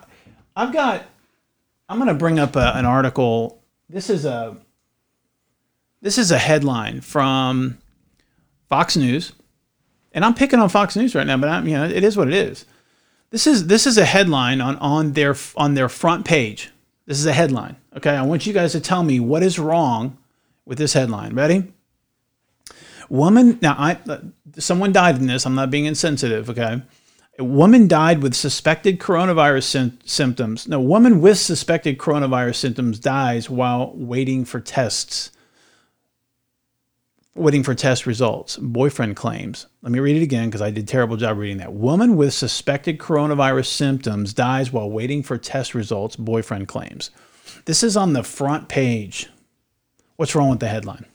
I've 0.55 0.71
got. 0.71 1.03
I'm 1.91 1.97
going 1.97 2.07
to 2.07 2.13
bring 2.13 2.39
up 2.39 2.55
a, 2.55 2.71
an 2.77 2.85
article. 2.85 3.61
This 3.89 4.09
is 4.09 4.23
a. 4.23 4.55
This 6.01 6.17
is 6.17 6.31
a 6.31 6.37
headline 6.37 7.01
from 7.01 7.79
Fox 8.69 8.95
News, 8.95 9.33
and 10.13 10.23
I'm 10.23 10.33
picking 10.33 10.57
on 10.57 10.69
Fox 10.69 10.95
News 10.95 11.13
right 11.13 11.27
now, 11.27 11.35
but 11.35 11.49
I'm, 11.49 11.67
you 11.67 11.75
know, 11.75 11.83
it 11.83 12.03
is 12.05 12.15
what 12.15 12.29
it 12.29 12.33
is. 12.33 12.65
This 13.29 13.45
is 13.45 13.67
this 13.67 13.85
is 13.85 13.97
a 13.97 14.05
headline 14.05 14.61
on 14.61 14.77
on 14.77 15.11
their 15.11 15.35
on 15.57 15.73
their 15.73 15.89
front 15.89 16.25
page. 16.25 16.71
This 17.07 17.19
is 17.19 17.25
a 17.25 17.33
headline. 17.33 17.75
Okay, 17.97 18.15
I 18.15 18.21
want 18.21 18.45
you 18.45 18.53
guys 18.53 18.71
to 18.71 18.79
tell 18.79 19.03
me 19.03 19.19
what 19.19 19.43
is 19.43 19.59
wrong 19.59 20.17
with 20.65 20.77
this 20.77 20.93
headline. 20.93 21.35
Ready? 21.35 21.73
Woman. 23.09 23.59
Now, 23.61 23.75
I 23.77 23.99
uh, 24.07 24.19
someone 24.57 24.93
died 24.93 25.17
in 25.17 25.27
this. 25.27 25.45
I'm 25.45 25.55
not 25.55 25.69
being 25.69 25.85
insensitive. 25.85 26.49
Okay. 26.49 26.81
A 27.41 27.43
woman 27.43 27.87
died 27.87 28.21
with 28.21 28.35
suspected 28.35 28.99
coronavirus 28.99 29.63
sym- 29.63 29.99
symptoms. 30.05 30.67
No, 30.67 30.79
woman 30.79 31.21
with 31.21 31.39
suspected 31.39 31.97
coronavirus 31.97 32.57
symptoms 32.57 32.99
dies 32.99 33.49
while 33.49 33.93
waiting 33.95 34.45
for 34.45 34.59
tests. 34.59 35.31
Waiting 37.33 37.63
for 37.63 37.73
test 37.73 38.05
results. 38.05 38.57
Boyfriend 38.57 39.15
claims. 39.15 39.65
Let 39.81 39.91
me 39.91 39.97
read 39.97 40.17
it 40.17 40.21
again 40.21 40.49
because 40.49 40.61
I 40.61 40.69
did 40.69 40.83
a 40.83 40.87
terrible 40.87 41.17
job 41.17 41.39
reading 41.39 41.57
that. 41.57 41.73
Woman 41.73 42.15
with 42.15 42.35
suspected 42.35 42.99
coronavirus 42.99 43.65
symptoms 43.65 44.35
dies 44.35 44.71
while 44.71 44.91
waiting 44.91 45.23
for 45.23 45.39
test 45.39 45.73
results. 45.73 46.15
Boyfriend 46.15 46.67
claims. 46.67 47.09
This 47.65 47.81
is 47.81 47.97
on 47.97 48.13
the 48.13 48.21
front 48.21 48.69
page. 48.69 49.29
What's 50.15 50.35
wrong 50.35 50.51
with 50.51 50.59
the 50.59 50.67
headline? 50.67 51.07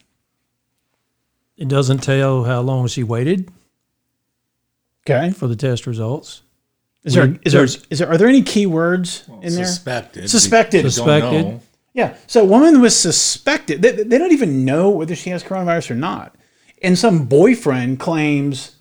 It 1.56 1.68
doesn't 1.68 1.98
tell 1.98 2.42
how 2.42 2.62
long 2.62 2.88
she 2.88 3.04
waited 3.04 3.48
Okay. 5.08 5.30
for 5.32 5.46
the 5.46 5.56
test 5.56 5.86
results. 5.86 6.42
Is 7.04 7.14
there, 7.14 7.28
we, 7.28 7.38
is 7.44 7.52
there 7.52 7.64
is 7.64 7.98
there 8.00 8.08
are 8.08 8.18
there 8.18 8.26
any 8.28 8.42
key 8.42 8.66
words 8.66 9.24
in 9.40 9.54
there? 9.54 9.64
Suspected. 9.64 10.28
Suspected. 10.28 10.78
We 10.78 10.82
don't 10.82 10.90
Suspected. 10.90 11.44
know. 11.46 11.60
Yeah. 11.94 12.16
So 12.26 12.42
a 12.42 12.44
woman 12.44 12.80
was 12.80 12.96
suspected. 12.98 13.80
They, 13.82 13.92
they 13.92 14.18
don't 14.18 14.32
even 14.32 14.64
know 14.64 14.90
whether 14.90 15.14
she 15.14 15.30
has 15.30 15.44
coronavirus 15.44 15.92
or 15.92 15.94
not. 15.94 16.34
And 16.82 16.98
some 16.98 17.24
boyfriend 17.26 18.00
claims. 18.00 18.74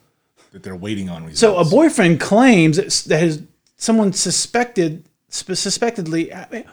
that 0.51 0.63
they're 0.63 0.75
waiting 0.75 1.07
on 1.09 1.23
results. 1.25 1.39
So 1.39 1.57
a 1.57 1.63
boyfriend 1.65 2.19
claims 2.19 2.77
that, 2.77 2.87
s- 2.87 3.03
that 3.03 3.19
his 3.21 3.43
someone 3.77 4.11
suspected 4.11 5.05
suspectedly. 5.29 6.33
I 6.33 6.47
mean, 6.51 6.65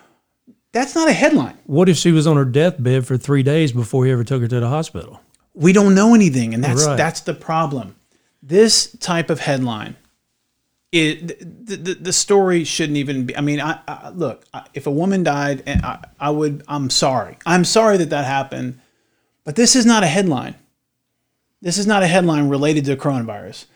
that's 0.72 0.94
not 0.94 1.08
a 1.08 1.12
headline. 1.12 1.58
What 1.66 1.88
if 1.90 1.96
she 1.98 2.12
was 2.12 2.26
on 2.26 2.36
her 2.36 2.44
deathbed 2.46 3.06
for 3.06 3.16
three 3.18 3.42
days 3.42 3.72
before 3.72 4.06
he 4.06 4.10
ever 4.12 4.24
took 4.24 4.40
her 4.40 4.48
to 4.48 4.60
the 4.60 4.68
hospital? 4.68 5.20
We 5.54 5.72
don't 5.74 5.94
know 5.94 6.14
anything, 6.14 6.54
and 6.54 6.64
that's 6.64 6.86
Right. 6.86 6.96
that's 6.96 7.20
the 7.20 7.34
problem. 7.34 7.94
This 8.42 8.90
type 8.98 9.30
of 9.30 9.40
headline. 9.40 9.96
It, 10.90 11.38
the, 11.66 11.76
the, 11.76 11.94
the 11.94 12.12
story 12.12 12.64
shouldn't 12.64 12.98
even 12.98 13.24
be. 13.26 13.36
I 13.36 13.40
mean, 13.40 13.60
I, 13.60 13.78
I 13.88 14.10
look. 14.10 14.44
I, 14.52 14.66
if 14.74 14.86
a 14.86 14.90
woman 14.90 15.22
died, 15.22 15.62
and 15.64 15.82
I, 15.84 16.04
I 16.20 16.30
would. 16.30 16.62
I'm 16.68 16.90
sorry. 16.90 17.38
I'm 17.46 17.64
sorry 17.64 17.96
that 17.96 18.10
that 18.10 18.26
happened. 18.26 18.78
But 19.44 19.56
this 19.56 19.74
is 19.74 19.86
not 19.86 20.02
a 20.02 20.06
headline. 20.06 20.54
This 21.62 21.78
is 21.78 21.86
not 21.86 22.02
a 22.02 22.06
headline 22.06 22.48
related 22.48 22.84
to 22.86 22.96
coronavirus. 22.96 23.66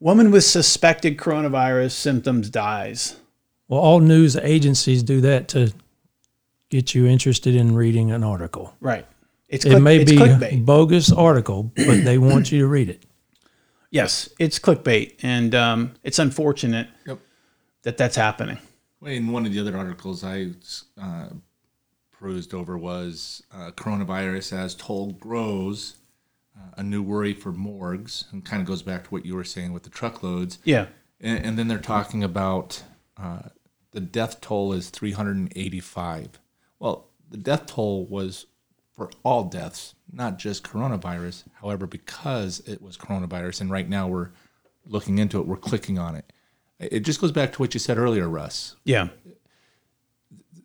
Woman 0.00 0.30
with 0.30 0.44
suspected 0.44 1.16
coronavirus 1.16 1.92
symptoms 1.92 2.50
dies. 2.50 3.16
Well, 3.68 3.80
all 3.80 4.00
news 4.00 4.36
agencies 4.36 5.02
do 5.02 5.20
that 5.22 5.48
to 5.48 5.72
get 6.68 6.94
you 6.94 7.06
interested 7.06 7.54
in 7.56 7.74
reading 7.74 8.10
an 8.10 8.22
article. 8.22 8.74
Right. 8.80 9.06
It's 9.48 9.64
It 9.64 9.70
click, 9.70 9.82
may 9.82 9.96
it's 9.98 10.10
be 10.10 10.18
clickbait. 10.18 10.52
a 10.52 10.56
bogus 10.58 11.10
article, 11.10 11.72
but 11.74 12.04
they 12.04 12.18
want 12.18 12.52
you 12.52 12.58
to 12.58 12.66
read 12.66 12.90
it. 12.90 13.05
Yes, 13.90 14.28
it's 14.38 14.58
clickbait, 14.58 15.14
and 15.22 15.54
um, 15.54 15.94
it's 16.02 16.18
unfortunate 16.18 16.88
Yep. 17.06 17.18
that 17.82 17.96
that's 17.96 18.16
happening. 18.16 18.58
In 19.04 19.30
one 19.30 19.46
of 19.46 19.52
the 19.52 19.60
other 19.60 19.76
articles 19.76 20.24
I 20.24 20.50
uh, 21.00 21.28
perused 22.10 22.52
over 22.54 22.76
was 22.76 23.42
uh, 23.54 23.70
coronavirus 23.72 24.56
as 24.56 24.74
toll 24.74 25.12
grows, 25.12 25.96
uh, 26.56 26.70
a 26.78 26.82
new 26.82 27.02
worry 27.02 27.32
for 27.32 27.52
morgues, 27.52 28.24
and 28.32 28.44
kind 28.44 28.60
of 28.60 28.66
goes 28.66 28.82
back 28.82 29.04
to 29.04 29.10
what 29.10 29.24
you 29.24 29.34
were 29.34 29.44
saying 29.44 29.72
with 29.72 29.84
the 29.84 29.90
truckloads. 29.90 30.58
Yeah. 30.64 30.86
And, 31.20 31.44
and 31.44 31.58
then 31.58 31.68
they're 31.68 31.78
talking 31.78 32.24
about 32.24 32.82
uh, 33.16 33.42
the 33.92 34.00
death 34.00 34.40
toll 34.40 34.72
is 34.72 34.90
385. 34.90 36.40
Well, 36.78 37.08
the 37.30 37.36
death 37.36 37.66
toll 37.66 38.06
was 38.06 38.46
for 38.92 39.10
all 39.22 39.44
deaths, 39.44 39.94
not 40.12 40.38
just 40.38 40.64
coronavirus. 40.64 41.44
However, 41.60 41.86
because 41.86 42.60
it 42.60 42.80
was 42.80 42.96
coronavirus, 42.96 43.62
and 43.62 43.70
right 43.70 43.88
now 43.88 44.08
we're 44.08 44.30
looking 44.86 45.18
into 45.18 45.40
it, 45.40 45.46
we're 45.46 45.56
clicking 45.56 45.98
on 45.98 46.14
it. 46.14 46.32
It 46.78 47.00
just 47.00 47.20
goes 47.20 47.32
back 47.32 47.52
to 47.52 47.58
what 47.58 47.74
you 47.74 47.80
said 47.80 47.98
earlier, 47.98 48.28
Russ. 48.28 48.76
Yeah. 48.84 49.08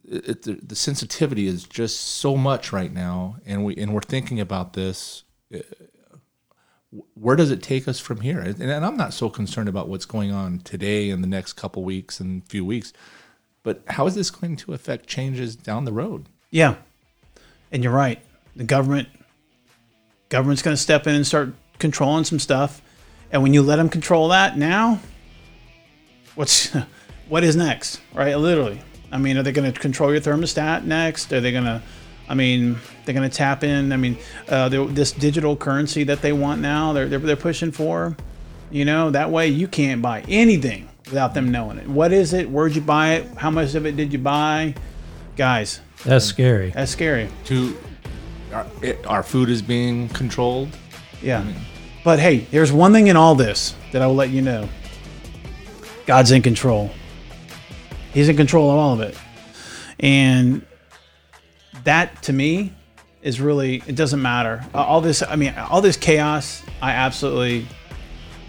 It, 0.04 0.42
the, 0.44 0.60
the 0.62 0.76
sensitivity 0.76 1.48
is 1.48 1.64
just 1.64 2.00
so 2.00 2.36
much 2.36 2.74
right 2.74 2.92
now, 2.92 3.38
and 3.46 3.64
we 3.64 3.78
and 3.78 3.94
we're 3.94 4.02
thinking 4.02 4.42
about 4.42 4.74
this 4.74 5.24
uh, 5.54 5.60
where 7.14 7.36
does 7.36 7.52
it 7.52 7.64
take 7.64 7.88
us 7.88 8.00
from 8.00 8.22
here? 8.22 8.40
And, 8.40 8.60
and 8.62 8.86
I'm 8.86 8.98
not 8.98 9.14
so 9.14 9.30
concerned 9.30 9.70
about 9.70 9.88
what's 9.88 10.06
going 10.06 10.32
on 10.32 10.60
today 10.60 11.10
and 11.10 11.24
the 11.24 11.28
next 11.28 11.54
couple 11.54 11.84
weeks 11.84 12.20
and 12.20 12.46
few 12.48 12.66
weeks, 12.66 12.92
but 13.64 13.82
how 13.88 14.08
is 14.08 14.16
this 14.16 14.30
going 14.30 14.58
to 14.58 14.74
affect 14.74 15.08
changes 15.08 15.56
down 15.56 15.86
the 15.86 15.94
road? 15.94 16.28
Yeah, 16.50 16.76
and 17.72 17.84
you're 17.84 17.94
right. 17.94 18.22
The 18.56 18.66
government, 18.66 19.08
government's 20.32 20.64
going 20.64 20.76
to 20.76 20.82
step 20.82 21.06
in 21.06 21.14
and 21.14 21.28
start 21.28 21.54
controlling 21.78 22.24
some 22.24 22.40
stuff, 22.40 22.82
and 23.32 23.44
when 23.44 23.54
you 23.54 23.62
let 23.62 23.76
them 23.76 23.90
control 23.90 24.30
that 24.30 24.58
now, 24.58 25.00
what's 26.36 26.70
what 27.30 27.44
is 27.44 27.56
next? 27.56 28.02
Right? 28.14 28.36
Literally. 28.36 28.82
I 29.12 29.18
mean, 29.18 29.38
are 29.38 29.44
they 29.44 29.52
going 29.52 29.72
to 29.72 29.78
control 29.78 30.12
your 30.12 30.22
thermostat 30.22 30.86
next? 30.86 31.32
Are 31.34 31.42
they 31.42 31.52
going 31.52 31.66
to? 31.66 31.82
I 32.30 32.34
mean, 32.34 32.78
they're 33.04 33.14
going 33.14 33.30
to 33.30 33.36
tap 33.36 33.62
in. 33.64 33.92
I 33.92 33.98
mean, 33.98 34.18
uh, 34.48 34.70
this 34.70 35.12
digital 35.12 35.58
currency 35.58 36.06
that 36.06 36.22
they 36.22 36.32
want 36.32 36.62
now, 36.62 36.94
they're, 36.94 37.08
they're 37.10 37.20
they're 37.20 37.36
pushing 37.36 37.72
for. 37.72 38.16
You 38.72 38.86
know, 38.86 39.12
that 39.12 39.30
way 39.30 39.50
you 39.50 39.68
can't 39.68 40.02
buy 40.02 40.22
anything 40.30 40.88
without 41.08 41.34
them 41.34 41.52
knowing 41.52 41.78
it. 41.78 41.90
What 41.90 42.14
is 42.14 42.32
it? 42.32 42.50
Where'd 42.50 42.74
you 42.74 42.82
buy 42.82 43.16
it? 43.16 43.28
How 43.38 43.50
much 43.52 43.76
of 43.76 43.86
it 43.86 43.98
did 43.98 44.14
you 44.14 44.20
buy? 44.20 44.76
Guys, 45.36 45.82
That's 46.06 46.24
scary. 46.24 46.70
that's 46.70 46.92
scary. 46.92 47.30
To 47.46 47.78
our, 48.54 48.66
it, 48.82 49.06
our 49.08 49.24
food 49.24 49.50
is 49.50 49.62
being 49.62 50.10
controlled. 50.10 50.70
Yeah. 51.22 51.46
But 52.04 52.20
hey, 52.20 52.40
there's 52.52 52.72
one 52.72 52.94
thing 52.94 53.08
in 53.08 53.16
all 53.16 53.36
this 53.36 53.76
that 53.92 54.02
I 54.02 54.08
will 54.08 54.16
let 54.16 54.30
you 54.30 54.42
know 54.42 54.68
God's 56.06 56.32
in 56.32 56.42
control. 56.42 56.92
He's 58.14 58.28
in 58.28 58.36
control 58.36 58.72
of 58.72 58.78
all 58.78 58.94
of 58.94 59.02
it. 59.02 59.18
And 60.00 60.66
that 61.84 62.24
to 62.24 62.34
me 62.34 62.74
is 63.22 63.40
really, 63.40 63.84
it 63.86 63.96
doesn't 63.96 64.22
matter. 64.22 64.66
Uh, 64.74 64.84
All 64.84 65.00
this, 65.00 65.22
I 65.22 65.36
mean, 65.36 65.54
all 65.56 65.82
this 65.82 65.96
chaos, 65.96 66.64
I 66.82 66.92
absolutely 66.92 67.68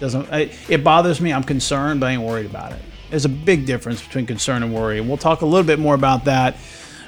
doesn't, 0.01 0.33
I, 0.33 0.51
it 0.69 0.83
bothers 0.83 1.21
me. 1.21 1.33
I'm 1.33 1.45
concerned, 1.45 2.01
but 2.01 2.07
I 2.07 2.13
ain't 2.13 2.23
worried 2.23 2.47
about 2.47 2.73
it. 2.73 2.81
There's 3.11 3.27
a 3.27 3.29
big 3.29 3.67
difference 3.67 4.03
between 4.03 4.25
concern 4.25 4.63
and 4.63 4.75
worry. 4.75 4.99
And 4.99 5.07
we'll 5.07 5.19
talk 5.19 5.43
a 5.43 5.47
little 5.47 5.67
bit 5.67 5.79
more 5.79 5.95
about 5.95 6.25
that 6.25 6.57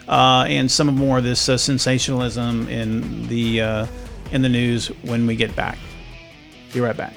uh, 0.09 0.45
and 0.49 0.71
some 0.71 0.87
more 0.95 1.19
of 1.19 1.25
this 1.25 1.49
uh, 1.49 1.57
sensationalism 1.57 2.69
in 2.69 3.27
the 3.29 3.61
uh, 3.61 3.87
in 4.33 4.43
the 4.43 4.49
news 4.49 4.89
when 5.03 5.27
we 5.27 5.37
get 5.37 5.55
back. 5.57 5.79
Be 6.73 6.81
right 6.81 6.97
back. 6.97 7.15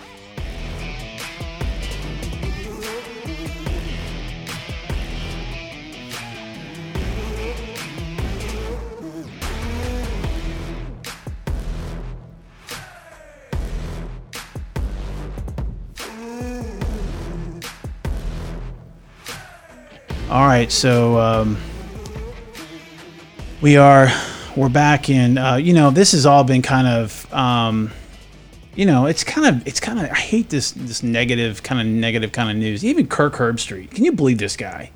All 20.29 20.45
right, 20.45 20.69
so 20.69 21.17
um, 21.19 21.57
we 23.61 23.77
are 23.77 24.09
we're 24.55 24.69
back 24.69 25.09
in. 25.09 25.37
Uh, 25.37 25.55
you 25.55 25.73
know, 25.73 25.91
this 25.91 26.11
has 26.11 26.25
all 26.25 26.43
been 26.43 26.61
kind 26.61 26.87
of. 26.87 27.33
Um, 27.33 27.91
you 28.75 28.85
know, 28.85 29.07
it's 29.07 29.23
kind 29.23 29.47
of 29.47 29.67
it's 29.67 29.79
kind 29.79 29.97
of 29.99 30.05
I 30.05 30.15
hate 30.15 30.49
this 30.49 30.71
this 30.71 31.01
negative 31.01 31.63
kind 31.63 31.81
of 31.81 31.87
negative 31.87 32.31
kind 32.31 32.51
of 32.51 32.57
news. 32.57 32.85
Even 32.85 33.07
Kirk 33.07 33.33
Herbstreit, 33.33 33.91
can 33.91 34.05
you 34.05 34.11
believe 34.11 34.37
this 34.37 34.55
guy? 34.55 34.91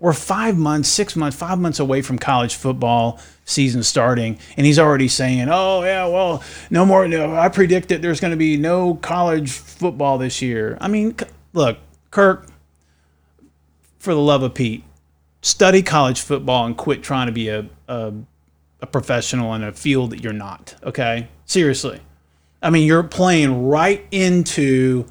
We're 0.00 0.12
five 0.12 0.58
months, 0.58 0.88
six 0.88 1.16
months, 1.16 1.36
five 1.36 1.58
months 1.58 1.78
away 1.78 2.02
from 2.02 2.18
college 2.18 2.56
football 2.56 3.20
season 3.44 3.82
starting, 3.84 4.38
and 4.56 4.66
he's 4.66 4.78
already 4.78 5.08
saying, 5.08 5.48
"Oh 5.50 5.82
yeah, 5.82 6.06
well, 6.08 6.42
no 6.70 6.84
more. 6.84 7.08
No, 7.08 7.34
I 7.34 7.48
predict 7.48 7.88
that 7.88 8.02
there's 8.02 8.20
going 8.20 8.32
to 8.32 8.36
be 8.36 8.58
no 8.58 8.96
college 8.96 9.50
football 9.50 10.18
this 10.18 10.42
year." 10.42 10.76
I 10.80 10.88
mean, 10.88 11.16
look, 11.54 11.78
Kirk, 12.10 12.48
for 13.98 14.12
the 14.12 14.20
love 14.20 14.42
of 14.42 14.52
Pete, 14.52 14.84
study 15.42 15.82
college 15.82 16.22
football 16.22 16.64
and 16.64 16.76
quit 16.76 17.02
trying 17.02 17.26
to 17.26 17.32
be 17.32 17.48
a, 17.48 17.68
a, 17.88 18.12
a 18.80 18.86
professional 18.86 19.52
in 19.54 19.62
a 19.62 19.72
field 19.72 20.10
that 20.10 20.22
you're 20.22 20.32
not. 20.32 20.74
Okay, 20.82 21.28
seriously. 21.44 22.00
I 22.62 22.70
mean, 22.70 22.86
you're 22.86 23.02
playing 23.02 23.66
right 23.66 24.06
into 24.10 25.04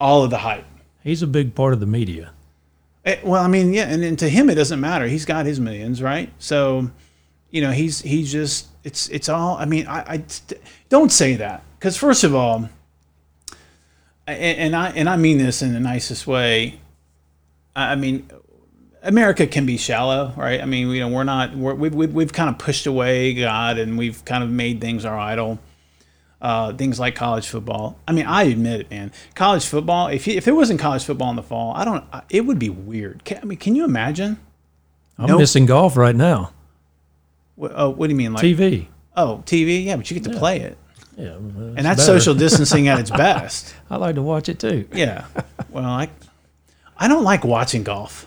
all 0.00 0.24
of 0.24 0.30
the 0.30 0.38
hype. 0.38 0.66
He's 1.02 1.22
a 1.22 1.26
big 1.26 1.54
part 1.54 1.72
of 1.72 1.80
the 1.80 1.86
media. 1.86 2.32
Eh, 3.04 3.18
well, 3.24 3.42
I 3.42 3.48
mean, 3.48 3.72
yeah, 3.72 3.88
and, 3.88 4.04
and 4.04 4.18
to 4.18 4.28
him 4.28 4.50
it 4.50 4.56
doesn't 4.56 4.80
matter. 4.80 5.06
He's 5.06 5.24
got 5.24 5.46
his 5.46 5.58
millions, 5.58 6.02
right? 6.02 6.30
So, 6.38 6.90
you 7.50 7.62
know, 7.62 7.70
he's 7.70 8.00
he's 8.02 8.30
just 8.30 8.68
it's 8.84 9.08
it's 9.08 9.28
all. 9.28 9.56
I 9.56 9.64
mean, 9.64 9.86
I, 9.86 10.00
I 10.00 10.24
don't 10.88 11.10
say 11.10 11.36
that 11.36 11.62
because 11.78 11.96
first 11.96 12.24
of 12.24 12.34
all, 12.34 12.68
and, 14.26 14.58
and 14.58 14.76
I 14.76 14.90
and 14.90 15.08
I 15.08 15.16
mean 15.16 15.38
this 15.38 15.62
in 15.62 15.72
the 15.72 15.80
nicest 15.80 16.26
way. 16.26 16.80
I 17.74 17.94
mean, 17.94 18.28
America 19.02 19.46
can 19.46 19.64
be 19.66 19.76
shallow, 19.76 20.32
right? 20.36 20.60
I 20.60 20.66
mean, 20.66 20.88
you 20.90 21.00
know, 21.00 21.08
we're 21.08 21.24
not 21.24 21.56
we're, 21.56 21.74
we've, 21.74 21.94
we've 21.94 22.12
we've 22.12 22.32
kind 22.32 22.48
of 22.50 22.58
pushed 22.58 22.86
away 22.86 23.34
God 23.34 23.78
and 23.78 23.96
we've 23.96 24.24
kind 24.24 24.44
of 24.44 24.50
made 24.50 24.80
things 24.80 25.04
our 25.04 25.18
idol. 25.18 25.58
Uh, 26.42 26.72
things 26.72 26.98
like 26.98 27.14
college 27.14 27.46
football. 27.46 27.98
I 28.08 28.12
mean, 28.12 28.24
I 28.24 28.44
admit 28.44 28.80
it, 28.80 28.90
man. 28.90 29.12
College 29.34 29.66
football. 29.66 30.06
If 30.08 30.26
you, 30.26 30.34
if 30.38 30.46
there 30.46 30.54
wasn't 30.54 30.80
college 30.80 31.04
football 31.04 31.28
in 31.28 31.36
the 31.36 31.42
fall, 31.42 31.74
I 31.76 31.84
don't. 31.84 32.02
I- 32.14 32.22
It 32.30 32.46
would 32.46 32.58
be 32.58 32.70
weird. 32.70 33.24
Can, 33.24 33.40
I 33.42 33.44
mean, 33.44 33.58
can 33.58 33.74
you 33.74 33.84
imagine? 33.84 34.38
I'm 35.18 35.26
Nope. 35.26 35.40
missing 35.40 35.66
golf 35.66 35.98
right 35.98 36.16
now. 36.16 36.52
What, 37.56 37.72
oh, 37.74 37.90
what 37.90 38.06
do 38.06 38.12
you 38.12 38.16
mean, 38.16 38.32
like 38.32 38.42
TV. 38.42 38.86
oh 39.18 39.42
TV? 39.44 39.84
Yeah, 39.84 39.96
but 39.96 40.10
you 40.10 40.18
get 40.18 40.32
to 40.32 40.38
play 40.38 40.60
it, 40.60 40.78
Yeah, 41.18 41.32
and 41.34 41.76
that's 41.84 42.06
social 42.06 42.34
distancing 42.34 42.88
at 42.88 42.98
its 42.98 43.10
best. 43.24 43.74
I 43.90 43.96
like 43.96 44.14
to 44.14 44.22
watch 44.22 44.48
it 44.48 44.58
too. 44.58 44.88
Yeah. 44.94 45.26
Well, 45.68 45.84
I 45.84 46.08
I 46.96 47.06
don't 47.06 47.24
like 47.24 47.44
watching 47.44 47.82
golf. 47.82 48.26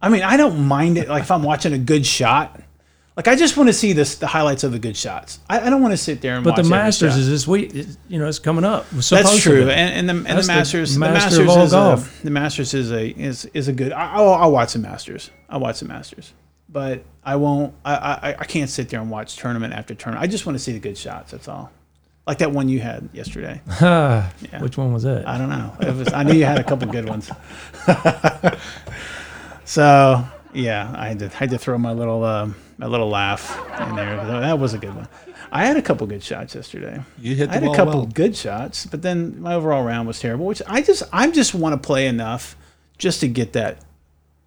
I 0.00 0.08
mean, 0.08 0.22
I 0.22 0.36
don't 0.36 0.66
mind 0.66 0.98
it. 0.98 1.08
Like 1.08 1.22
if 1.22 1.30
I'm 1.30 1.42
watching 1.42 1.72
a 1.72 1.78
good 1.78 2.06
shot, 2.06 2.60
like 3.16 3.26
I 3.26 3.34
just 3.34 3.56
want 3.56 3.68
to 3.68 3.72
see 3.72 3.92
this 3.92 4.14
the 4.14 4.28
highlights 4.28 4.62
of 4.62 4.70
the 4.70 4.78
good 4.78 4.96
shots. 4.96 5.40
I, 5.50 5.60
I 5.60 5.70
don't 5.70 5.82
want 5.82 5.92
to 5.92 5.96
sit 5.96 6.20
there 6.20 6.36
and 6.36 6.44
But 6.44 6.52
watch 6.52 6.62
the 6.62 6.70
Masters 6.70 7.16
is 7.16 7.28
this 7.28 7.48
week. 7.48 7.74
You 8.06 8.18
know, 8.20 8.28
it's 8.28 8.38
coming 8.38 8.64
up. 8.64 8.86
It's 8.92 9.10
That's 9.10 9.42
true, 9.42 9.68
and, 9.68 9.70
and 9.70 10.08
the 10.08 10.28
and 10.28 10.38
That's 10.38 10.46
the 10.46 10.52
the 10.52 10.58
Masters, 10.58 10.94
the, 10.94 11.00
master 11.00 11.14
Masters 11.14 11.38
of 11.40 11.48
all 11.48 11.62
is 11.64 11.70
golf. 11.72 12.20
A, 12.20 12.24
the 12.24 12.30
Masters 12.30 12.74
is 12.74 12.92
a 12.92 13.08
is 13.08 13.44
is 13.46 13.66
a 13.66 13.72
good. 13.72 13.92
I, 13.92 14.12
I'll, 14.12 14.34
I'll 14.34 14.52
watch 14.52 14.74
the 14.74 14.78
Masters. 14.78 15.32
I'll 15.48 15.58
watch 15.58 15.80
the 15.80 15.86
Masters, 15.86 16.32
but 16.68 17.02
I 17.24 17.34
won't. 17.34 17.74
I, 17.84 17.94
I 17.94 18.36
I 18.38 18.44
can't 18.44 18.70
sit 18.70 18.88
there 18.88 19.00
and 19.00 19.10
watch 19.10 19.34
tournament 19.36 19.74
after 19.74 19.96
tournament. 19.96 20.22
I 20.22 20.30
just 20.30 20.46
want 20.46 20.56
to 20.56 20.62
see 20.62 20.72
the 20.72 20.78
good 20.78 20.96
shots. 20.96 21.32
That's 21.32 21.48
all. 21.48 21.72
Like 22.24 22.38
that 22.38 22.52
one 22.52 22.68
you 22.68 22.78
had 22.78 23.08
yesterday. 23.12 23.60
Ah, 23.80 24.30
Which 24.60 24.76
one 24.76 24.92
was 24.92 25.02
that? 25.04 25.26
I 25.26 25.38
don't 25.38 25.48
know. 25.48 25.74
It 25.80 25.94
was, 25.96 26.12
I 26.12 26.22
knew 26.24 26.34
you 26.34 26.44
had 26.44 26.58
a 26.58 26.64
couple 26.64 26.86
good 26.86 27.08
ones. 27.08 27.30
so 29.68 30.24
yeah, 30.54 30.92
I 30.96 31.08
had 31.08 31.18
to 31.18 31.26
I 31.26 31.36
had 31.36 31.50
to 31.50 31.58
throw 31.58 31.76
my 31.76 31.92
little 31.92 32.24
um, 32.24 32.56
my 32.78 32.86
little 32.86 33.08
laugh 33.08 33.58
in 33.86 33.96
there. 33.96 34.16
That 34.24 34.58
was 34.58 34.72
a 34.72 34.78
good 34.78 34.94
one. 34.94 35.08
I 35.52 35.66
had 35.66 35.76
a 35.76 35.82
couple 35.82 36.06
good 36.06 36.22
shots 36.22 36.54
yesterday. 36.54 37.02
You 37.18 37.34
hit 37.34 37.50
I 37.50 37.54
had 37.54 37.64
a 37.64 37.74
couple 37.74 37.98
well. 37.98 38.06
good 38.06 38.34
shots, 38.34 38.86
but 38.86 39.02
then 39.02 39.40
my 39.42 39.54
overall 39.54 39.84
round 39.84 40.08
was 40.08 40.20
terrible. 40.20 40.46
Which 40.46 40.62
I 40.66 40.80
just 40.80 41.02
I 41.12 41.30
just 41.30 41.54
want 41.54 41.80
to 41.80 41.86
play 41.86 42.06
enough 42.06 42.56
just 42.96 43.20
to 43.20 43.28
get 43.28 43.52
that 43.52 43.84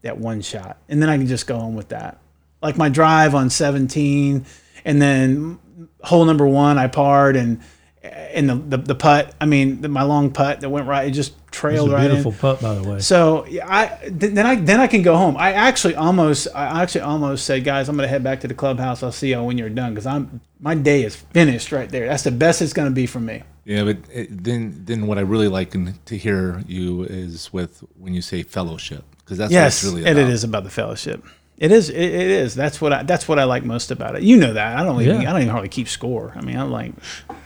that 0.02 0.18
one 0.18 0.42
shot, 0.42 0.78
and 0.90 1.00
then 1.02 1.10
I 1.10 1.18
can 1.18 1.28
just 1.28 1.46
go 1.46 1.60
home 1.60 1.76
with 1.76 1.90
that. 1.90 2.20
Like 2.64 2.78
my 2.78 2.90
drive 2.90 3.36
on 3.36 3.52
17, 3.52 4.44
and 4.86 5.02
then 5.02 5.60
hole 6.04 6.26
number 6.26 6.48
one 6.48 6.80
I 6.80 6.88
parred, 6.88 7.36
and 7.36 7.62
and 8.04 8.50
the 8.50 8.56
the, 8.56 8.78
the 8.78 8.96
putt. 8.96 9.34
I 9.40 9.46
mean, 9.46 9.82
the, 9.82 9.88
my 9.88 10.04
long 10.04 10.32
putt 10.32 10.62
that 10.62 10.70
went 10.70 10.88
right, 10.88 11.08
it 11.08 11.12
just 11.12 11.32
It 11.32 11.36
was 11.36 11.52
trailed 11.52 11.90
a 11.90 11.94
right 11.94 12.06
in. 12.06 12.10
beautiful 12.12 12.32
putt, 12.32 12.62
by 12.62 12.74
the 12.76 12.90
way. 12.90 13.00
So 13.00 13.46
yeah, 13.48 13.66
I 13.68 13.88
th- 14.08 14.34
then 14.34 14.46
I 14.46 14.56
then 14.56 14.80
I 14.80 14.88
can 14.88 15.02
go 15.02 15.16
home. 15.16 15.38
I 15.38 15.54
actually 15.54 15.96
almost 15.96 16.48
I 16.56 16.82
actually 16.82 17.02
almost 17.02 17.46
said, 17.46 17.64
guys, 17.64 17.90
I'm 17.90 17.96
gonna 17.96 18.08
head 18.08 18.24
back 18.24 18.40
to 18.42 18.48
the 18.48 18.54
clubhouse. 18.56 19.04
I'll 19.04 19.12
see 19.12 19.32
y'all 19.32 19.46
when 19.46 19.58
you're 19.58 19.70
done 19.70 19.94
because 19.94 20.06
I'm 20.08 20.42
my 20.60 20.76
day 20.76 21.04
is 21.04 21.16
finished 21.16 21.72
right 21.72 21.90
there. 21.90 22.08
That's 22.08 22.24
the 22.24 22.32
best 22.32 22.62
it's 22.62 22.74
gonna 22.74 22.92
be 22.92 23.06
for 23.06 23.20
me. 23.20 23.44
Yeah, 23.66 23.84
but 23.84 23.98
it, 24.12 24.44
then 24.44 24.82
then 24.86 25.06
what 25.06 25.18
I 25.20 25.22
really 25.22 25.48
like 25.48 25.72
to 26.06 26.18
hear 26.18 26.64
you 26.68 27.04
is 27.04 27.54
with 27.54 27.84
when 28.00 28.14
you 28.16 28.22
say 28.24 28.42
fellowship 28.42 29.04
because 29.20 29.38
that's 29.38 29.52
yes, 29.52 29.84
what 29.84 29.90
it's 29.90 29.96
really 29.98 30.10
and 30.10 30.18
it 30.18 30.30
is 30.30 30.44
about 30.44 30.64
the 30.64 30.72
fellowship. 30.72 31.24
It 31.58 31.72
is. 31.72 31.90
It, 31.90 31.96
it 32.00 32.28
is. 32.32 32.56
That's 32.56 32.82
what 32.82 32.92
I. 32.92 33.04
That's 33.04 33.28
what 33.28 33.38
I 33.40 33.44
like 33.44 33.64
most 33.64 33.92
about 33.92 34.16
it. 34.16 34.24
You 34.24 34.38
know 34.38 34.54
that. 34.54 34.78
I 34.78 34.84
don't 34.84 35.00
even. 35.02 35.22
Yeah. 35.22 35.30
I 35.30 35.34
don't 35.34 35.42
even 35.44 35.52
hardly 35.52 35.70
keep 35.70 35.88
score. 35.88 36.34
I 36.36 36.42
mean, 36.42 36.58
I'm 36.58 36.72
like, 36.72 36.94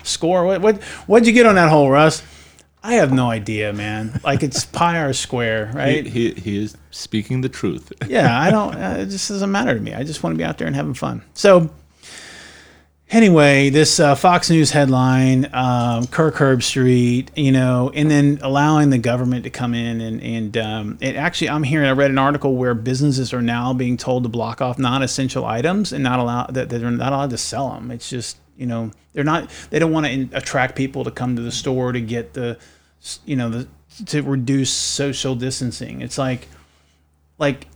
score. 0.04 0.46
What? 0.46 0.62
What? 0.62 0.82
What'd 1.08 1.28
you 1.28 1.34
get 1.34 1.46
on 1.46 1.56
that 1.56 1.70
hole, 1.70 1.90
Russ? 1.90 2.24
I 2.82 2.94
have 2.94 3.12
no 3.12 3.30
idea, 3.32 3.74
man. 3.74 4.22
Like 4.24 4.44
it's 4.44 4.64
pi 4.80 5.00
or 5.00 5.12
square, 5.12 5.68
He, 5.68 5.78
right? 5.78 6.06
he, 6.06 6.32
he 6.34 6.64
is 6.64 6.78
speaking 6.92 7.42
the 7.42 7.50
truth. 7.50 7.92
yeah, 8.08 8.40
I 8.40 8.52
don't. 8.58 8.76
Uh, 8.76 8.98
it 9.00 9.08
just 9.08 9.28
doesn't 9.28 9.52
matter 9.52 9.74
to 9.74 9.82
me. 9.82 9.94
I 9.94 10.04
just 10.04 10.22
want 10.24 10.36
to 10.36 10.38
be 10.38 10.44
out 10.44 10.60
there 10.60 10.68
and 10.68 10.76
having 10.76 10.94
fun. 10.94 11.24
So, 11.34 11.70
anyway, 13.10 13.70
this 13.70 14.00
uh, 14.00 14.16
Fox 14.16 14.50
News 14.50 14.72
headline: 14.72 15.50
um, 15.54 16.08
Kirk 16.08 16.36
Herbstreit, 16.36 17.30
you 17.36 17.52
know, 17.52 17.92
and 17.94 18.10
then 18.10 18.40
allowing 18.42 18.90
the 18.90 18.98
government 18.98 19.44
to 19.44 19.50
come 19.50 19.74
in 19.74 20.02
and 20.02 20.22
and 20.22 20.58
um, 20.58 20.98
it 21.02 21.16
actually, 21.16 21.50
I'm 21.50 21.64
hearing. 21.64 21.88
I 21.88 21.92
read 21.92 22.12
an 22.12 22.18
article 22.18 22.56
where 22.56 22.74
businesses 22.74 23.34
are 23.34 23.42
now 23.42 23.74
being 23.74 23.98
told 23.98 24.24
to 24.24 24.30
block 24.30 24.62
off 24.62 24.78
non-essential 24.80 25.46
items 25.46 25.94
and 25.94 26.04
not 26.04 26.20
allow 26.20 26.48
that 26.48 26.70
they're 26.70 26.92
not 26.92 27.14
allowed 27.14 27.30
to 27.32 27.38
sell 27.38 27.74
them. 27.74 27.92
It's 27.92 28.10
just 28.10 28.38
You 28.58 28.66
know, 28.66 28.92
they're 29.14 29.24
not. 29.24 29.50
They 29.70 29.80
don't 29.80 29.92
want 29.92 30.06
to 30.06 30.30
attract 30.38 30.76
people 30.76 31.04
to 31.04 31.12
come 31.12 31.36
to 31.36 31.42
the 31.42 31.52
store 31.52 31.92
to 31.92 32.00
get 32.00 32.34
the, 32.34 32.58
you 33.26 33.36
know, 33.36 33.50
the 33.50 33.68
to 34.08 34.22
reduce 34.22 34.72
social 34.72 35.36
distancing. 35.36 36.02
It's 36.02 36.18
like, 36.18 36.48
like, 37.38 37.68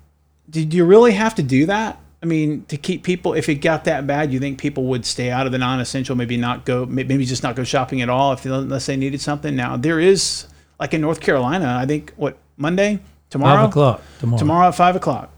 did 0.49 0.73
you 0.73 0.85
really 0.85 1.13
have 1.13 1.35
to 1.35 1.43
do 1.43 1.65
that? 1.65 1.99
I 2.21 2.25
mean, 2.25 2.65
to 2.65 2.75
keep 2.77 3.03
people, 3.03 3.33
if 3.33 3.47
it 3.47 3.55
got 3.55 3.85
that 3.85 4.05
bad, 4.05 4.33
you 4.33 4.39
think 4.39 4.59
people 4.59 4.85
would 4.85 5.05
stay 5.05 5.31
out 5.31 5.45
of 5.45 5.53
the 5.53 5.57
non-essential, 5.57 6.15
maybe 6.17 6.35
not 6.35 6.65
go, 6.65 6.85
maybe 6.85 7.23
just 7.25 7.43
not 7.43 7.55
go 7.55 7.63
shopping 7.63 8.01
at 8.01 8.09
all 8.09 8.33
if 8.33 8.45
unless 8.45 8.87
they 8.87 8.97
needed 8.97 9.21
something. 9.21 9.55
Now 9.55 9.77
there 9.77 9.99
is, 10.01 10.45
like 10.79 10.93
in 10.93 10.99
North 11.01 11.21
Carolina, 11.21 11.77
I 11.81 11.85
think 11.85 12.11
what 12.17 12.37
Monday, 12.57 12.99
tomorrow, 13.29 13.61
Five 13.61 13.69
o'clock 13.69 14.01
tomorrow. 14.19 14.39
tomorrow 14.39 14.67
at 14.67 14.75
five 14.75 14.95
o'clock 14.97 15.31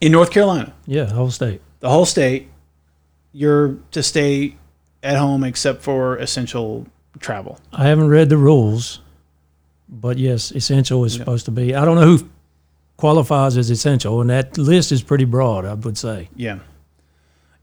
in 0.00 0.12
North 0.12 0.30
Carolina, 0.30 0.72
Yeah, 0.86 1.04
the 1.04 1.14
whole 1.14 1.30
state. 1.30 1.60
the 1.80 1.88
whole 1.90 2.06
state, 2.06 2.48
you're 3.32 3.76
to 3.90 4.02
stay 4.02 4.56
at 5.02 5.16
home 5.16 5.42
except 5.44 5.82
for 5.82 6.16
essential 6.18 6.86
travel. 7.18 7.58
I 7.72 7.88
haven't 7.88 8.08
read 8.08 8.28
the 8.28 8.36
rules, 8.36 9.00
but 9.88 10.18
yes, 10.18 10.52
essential 10.52 11.04
is 11.04 11.14
supposed 11.14 11.46
to 11.46 11.50
be. 11.50 11.74
I 11.74 11.84
don't 11.84 11.96
know 11.96 12.16
who 12.16 12.28
qualifies 13.00 13.56
as 13.56 13.70
essential, 13.70 14.20
and 14.20 14.30
that 14.30 14.56
list 14.58 14.92
is 14.92 15.02
pretty 15.02 15.24
broad. 15.24 15.64
I 15.64 15.74
would 15.74 15.98
say. 15.98 16.28
Yeah. 16.36 16.60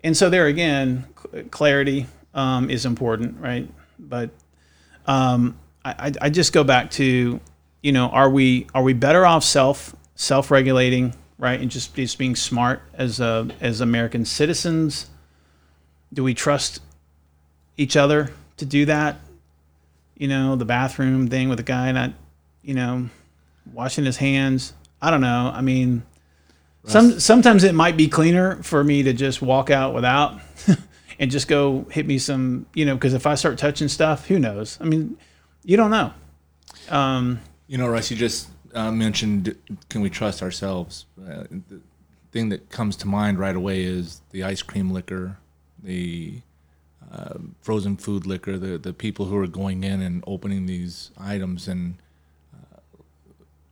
And 0.04 0.15
so 0.15 0.30
there 0.30 0.47
again, 0.47 1.06
clarity 1.52 2.08
um, 2.34 2.69
is 2.69 2.86
important, 2.86 3.39
right? 3.39 3.69
But 4.00 4.30
um, 5.06 5.58
I, 5.84 6.12
I, 6.21 6.30
just 6.30 6.54
go 6.54 6.63
back 6.63 6.91
to, 6.91 7.39
you 7.82 7.91
know, 7.91 8.08
are 8.10 8.30
we 8.30 8.67
are 8.73 8.84
we 8.84 8.93
better 8.93 9.26
off 9.26 9.43
self 9.43 9.95
self 10.15 10.52
regulating, 10.52 11.15
right, 11.38 11.60
and 11.60 11.71
just 11.71 11.95
just 11.95 12.17
being 12.17 12.36
smart 12.36 12.82
as 12.93 13.21
uh, 13.21 13.47
as 13.62 13.82
American 13.82 14.26
citizens? 14.26 15.10
Do 16.13 16.23
we 16.23 16.34
trust 16.34 16.82
each 17.78 17.95
other 17.95 18.32
to 18.58 18.65
do 18.65 18.86
that? 18.86 19.17
You 20.17 20.28
know, 20.28 20.56
the 20.56 20.65
bathroom 20.65 21.28
thing 21.28 21.50
with 21.50 21.58
the 21.58 21.63
guy 21.63 21.91
not, 21.91 22.13
you 22.62 22.73
know, 22.73 23.10
washing 23.73 24.06
his 24.06 24.17
hands. 24.17 24.73
I 25.02 25.12
don't 25.12 25.22
know. 25.22 25.52
I 25.54 25.62
mean, 25.62 26.04
some 26.86 27.20
sometimes 27.20 27.64
it 27.64 27.76
might 27.76 27.98
be 27.98 28.08
cleaner 28.08 28.62
for 28.64 28.84
me 28.84 29.04
to 29.04 29.14
just 29.14 29.42
walk 29.42 29.70
out 29.70 29.94
without 29.94 30.40
and 31.20 31.30
just 31.30 31.48
go 31.48 31.86
hit 31.92 32.08
me 32.08 32.18
some, 32.18 32.66
you 32.74 32.86
know, 32.86 32.96
because 32.96 33.14
if 33.14 33.28
I 33.28 33.36
start 33.36 33.58
touching 33.58 33.88
stuff, 33.88 34.28
who 34.28 34.40
knows? 34.40 34.78
I 34.82 34.86
mean, 34.86 35.18
you 35.64 35.78
don't 35.78 35.92
know. 35.92 36.14
Um, 36.90 37.42
You 37.68 37.78
know, 37.78 37.88
Russ, 37.88 38.10
you 38.10 38.18
just 38.18 38.48
uh, 38.74 38.92
mentioned 38.92 39.56
can 39.90 40.02
we 40.02 40.10
trust 40.10 40.42
ourselves? 40.42 41.06
Uh, 41.20 41.44
the 41.70 41.82
thing 42.32 42.50
that 42.50 42.70
comes 42.70 42.96
to 42.98 43.08
mind 43.08 43.40
right 43.40 43.56
away 43.56 43.84
is 43.84 44.22
the 44.32 44.44
ice 44.44 44.62
cream 44.62 44.92
licker, 44.92 45.38
the 45.84 46.42
uh, 47.12 47.36
frozen 47.62 47.98
food 47.98 48.26
licker, 48.26 48.58
the, 48.58 48.78
the 48.78 48.94
people 48.94 49.26
who 49.26 49.38
are 49.38 49.48
going 49.48 49.84
in 49.84 50.02
and 50.02 50.24
opening 50.28 50.66
these 50.66 51.12
items 51.18 51.68
and 51.68 51.96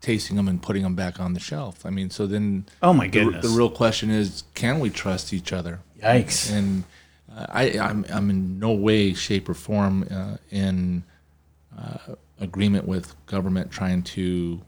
tasting 0.05 0.37
them 0.37 0.47
and 0.47 0.61
putting 0.61 0.83
them 0.83 0.95
back 0.95 1.19
on 1.19 1.33
the 1.33 1.39
shelf. 1.39 1.85
I 1.85 1.89
mean, 1.89 2.11
so 2.11 2.27
then 2.27 2.65
oh 2.83 2.93
my 2.93 3.07
goodness! 3.07 3.43
the 3.43 3.57
real 3.57 3.69
question 3.69 4.11
is 4.11 4.43
can 4.53 4.79
we 4.79 4.89
trust 4.91 5.33
each 5.33 5.51
other? 5.51 5.79
Yikes! 5.99 6.51
and 6.53 6.83
uh, 7.35 7.47
I, 7.49 7.79
I'm, 7.79 8.05
I'm 8.09 8.29
in 8.29 8.59
no 8.59 8.71
way, 8.71 9.13
shape, 9.13 9.49
or 9.49 9.55
form 9.55 10.07
uh, 10.11 10.37
in 10.51 11.03
uh, 11.77 12.15
agreement 12.39 12.87
with 12.87 13.13
government 13.25 13.71
trying 13.71 14.03
to 14.03 14.61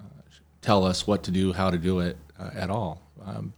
uh, 0.00 0.02
tell 0.60 0.84
us 0.84 1.06
what 1.06 1.22
to 1.24 1.30
do, 1.30 1.52
how 1.52 1.70
to 1.70 1.78
do 1.78 2.00
it 2.00 2.16
uh, 2.38 2.50
at 2.54 2.68
all. 2.68 3.00
Um, 3.24 3.54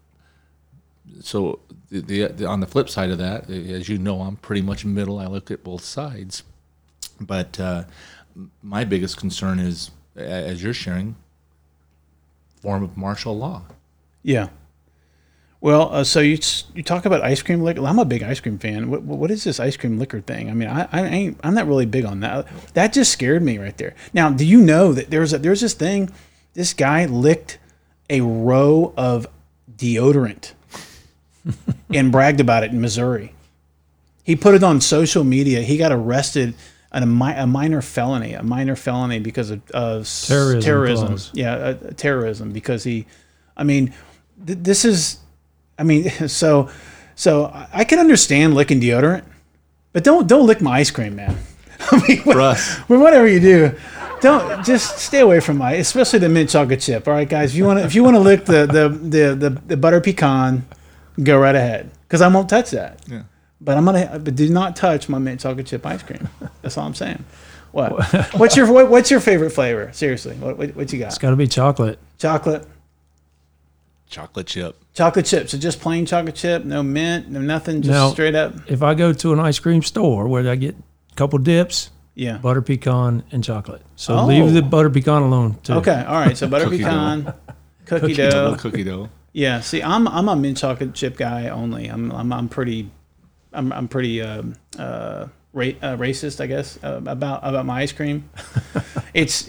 so 1.20 1.60
the, 1.90 2.00
the, 2.00 2.26
the 2.28 2.46
on 2.46 2.60
the 2.60 2.66
flip 2.66 2.90
side 2.90 3.10
of 3.10 3.18
that, 3.18 3.48
as 3.48 3.88
you 3.88 3.96
know, 3.98 4.20
I'm 4.20 4.36
pretty 4.36 4.62
much 4.62 4.84
middle. 4.84 5.18
I 5.18 5.26
look 5.26 5.50
at 5.50 5.64
both 5.64 5.84
sides, 5.84 6.42
but 7.18 7.58
uh, 7.58 7.84
my 8.62 8.84
biggest 8.84 9.16
concern 9.16 9.58
is, 9.58 9.90
as 10.16 10.62
you're 10.62 10.74
sharing, 10.74 11.16
form 12.60 12.82
of 12.82 12.96
martial 12.96 13.36
law. 13.36 13.62
Yeah. 14.22 14.48
Well, 15.60 15.94
uh, 15.94 16.04
so 16.04 16.20
you 16.20 16.38
you 16.74 16.82
talk 16.82 17.06
about 17.06 17.22
ice 17.22 17.40
cream 17.40 17.62
licker. 17.62 17.82
I'm 17.86 17.98
a 17.98 18.04
big 18.04 18.22
ice 18.22 18.38
cream 18.38 18.58
fan. 18.58 18.90
What 18.90 19.02
what 19.02 19.30
is 19.30 19.44
this 19.44 19.58
ice 19.58 19.78
cream 19.78 19.98
licker 19.98 20.20
thing? 20.20 20.50
I 20.50 20.52
mean, 20.52 20.68
I, 20.68 20.86
I 20.92 21.06
ain't 21.06 21.40
I'm 21.42 21.54
not 21.54 21.66
really 21.66 21.86
big 21.86 22.04
on 22.04 22.20
that. 22.20 22.46
That 22.74 22.92
just 22.92 23.10
scared 23.10 23.42
me 23.42 23.56
right 23.56 23.76
there. 23.78 23.94
Now, 24.12 24.28
do 24.30 24.44
you 24.44 24.60
know 24.60 24.92
that 24.92 25.10
there's 25.10 25.32
a, 25.32 25.38
there's 25.38 25.62
this 25.62 25.72
thing? 25.72 26.10
This 26.52 26.74
guy 26.74 27.06
licked 27.06 27.58
a 28.10 28.20
row 28.20 28.92
of 28.96 29.26
deodorant 29.74 30.52
and 31.94 32.12
bragged 32.12 32.40
about 32.40 32.62
it 32.62 32.70
in 32.70 32.80
Missouri. 32.82 33.34
He 34.22 34.36
put 34.36 34.54
it 34.54 34.62
on 34.62 34.82
social 34.82 35.24
media. 35.24 35.62
He 35.62 35.78
got 35.78 35.92
arrested 35.92 36.54
a, 37.02 37.06
mi- 37.06 37.34
a 37.34 37.46
minor 37.46 37.82
felony, 37.82 38.34
a 38.34 38.42
minor 38.42 38.76
felony 38.76 39.18
because 39.18 39.50
of 39.50 39.60
s- 40.02 40.26
Terrorism 40.28 40.60
terrorism. 40.60 41.18
Yeah, 41.32 41.54
uh, 41.54 41.74
terrorism 41.96 42.52
because 42.52 42.84
he, 42.84 43.06
I 43.56 43.64
mean, 43.64 43.92
th- 44.46 44.58
this 44.62 44.84
is, 44.84 45.18
I 45.78 45.82
mean, 45.82 46.08
so, 46.28 46.70
so 47.16 47.46
I- 47.46 47.68
I 47.72 47.84
can 47.84 47.98
understand 47.98 48.54
licking 48.54 48.80
deodorant, 48.80 49.24
but 49.92 50.04
don't 50.04 50.26
don't 50.28 50.46
lick 50.46 50.60
my 50.60 50.78
ice 50.78 50.90
cream, 50.90 51.16
man. 51.16 51.36
I 51.90 52.06
mean, 52.08 52.18
what- 52.22 52.36
Russ. 52.36 52.78
well, 52.88 53.00
whatever 53.00 53.26
you 53.26 53.40
do, 53.40 53.72
don't 54.20 54.64
just 54.64 54.98
stay 54.98 55.20
away 55.20 55.40
from 55.40 55.58
my, 55.58 55.72
especially 55.72 56.18
the 56.20 56.28
mint 56.28 56.48
chocolate 56.50 56.80
chip. 56.80 57.06
All 57.08 57.14
right, 57.14 57.28
guys, 57.28 57.50
if 57.50 57.56
you 57.56 57.64
want 57.64 57.80
to, 57.80 57.84
if 57.84 57.94
you 57.94 58.04
want 58.04 58.14
to 58.16 58.20
lick 58.20 58.44
the 58.44 58.66
the, 58.66 58.88
the 58.88 59.34
the 59.34 59.50
the 59.66 59.76
butter 59.76 60.00
pecan, 60.00 60.64
go 61.22 61.36
right 61.38 61.54
ahead, 61.54 61.90
because 62.08 62.20
I 62.22 62.28
won't 62.28 62.48
touch 62.48 62.70
that. 62.70 63.00
Yeah. 63.08 63.22
But 63.64 63.78
I'm 63.78 63.84
gonna, 63.86 64.20
but 64.22 64.34
do 64.36 64.48
not 64.50 64.76
touch 64.76 65.08
my 65.08 65.18
mint 65.18 65.40
chocolate 65.40 65.66
chip 65.66 65.84
ice 65.86 66.02
cream. 66.02 66.28
That's 66.62 66.76
all 66.76 66.86
I'm 66.86 66.94
saying. 66.94 67.24
What? 67.72 67.92
What's 68.34 68.56
your 68.56 68.70
what, 68.70 68.90
What's 68.90 69.10
your 69.10 69.20
favorite 69.20 69.50
flavor? 69.50 69.90
Seriously, 69.92 70.36
what 70.36 70.58
what, 70.58 70.76
what 70.76 70.92
you 70.92 70.98
got? 70.98 71.06
It's 71.06 71.16
got? 71.18 71.28
got 71.28 71.30
to 71.30 71.36
be 71.36 71.48
chocolate. 71.48 71.98
Chocolate, 72.18 72.66
Chocolate 74.08 74.46
chip. 74.46 74.76
chocolate 74.92 75.26
chip. 75.26 75.48
So 75.48 75.58
just 75.58 75.80
plain 75.80 76.06
chocolate 76.06 76.34
chip, 76.36 76.64
no 76.64 76.82
mint, 76.82 77.30
no 77.30 77.40
nothing, 77.40 77.82
just 77.82 77.90
Now- 77.92 78.10
straight 78.10 78.34
up. 78.34 78.54
If 78.70 78.82
I 78.82 78.94
go 78.94 79.12
to 79.12 79.32
an 79.32 79.40
ice 79.40 79.58
cream 79.58 79.82
store 79.82 80.28
where 80.28 80.48
I 80.48 80.54
get 80.54 80.76
a 81.10 81.14
couple 81.16 81.38
dips, 81.40 81.90
Yeah. 82.14 82.36
butter 82.38 82.62
pecan 82.62 83.24
and 83.32 83.42
chocolate. 83.42 83.82
So 83.96 84.16
Oh. 84.18 84.26
leave 84.26 84.52
the 84.52 84.62
butter 84.62 84.90
pecan 84.90 85.22
alone 85.22 85.56
too. 85.64 85.72
Okay. 85.74 86.04
All 86.06 86.14
right. 86.20 86.36
So 86.36 86.46
butter 86.46 86.66
Cookie 86.66 86.78
dough. 86.78 86.84
pecan, 86.84 87.24
cookie, 87.86 88.00
Cookie 88.00 88.14
dough. 88.14 88.50
No 88.52 88.56
cookie 88.56 88.84
dough. 88.84 89.08
Yeah. 89.32 89.60
See, 89.60 89.82
I'm 89.82 90.06
I'm 90.06 90.28
a 90.28 90.36
mint 90.36 90.58
chocolate 90.58 90.94
chip 90.94 91.16
guy 91.16 91.48
only. 91.48 91.88
I'm 91.88 92.12
I'm, 92.12 92.32
I'm 92.32 92.48
pretty, 92.48 92.90
I'm 93.54 93.72
I'm 93.72 93.88
pretty 93.88 94.20
um, 94.20 94.54
uh, 94.78 95.28
ra- 95.52 95.78
uh, 95.80 95.96
racist, 95.96 96.40
I 96.40 96.46
guess, 96.46 96.78
uh, 96.82 97.00
about 97.06 97.40
about 97.42 97.64
my 97.64 97.80
ice 97.80 97.92
cream. 97.92 98.28
it's, 99.14 99.48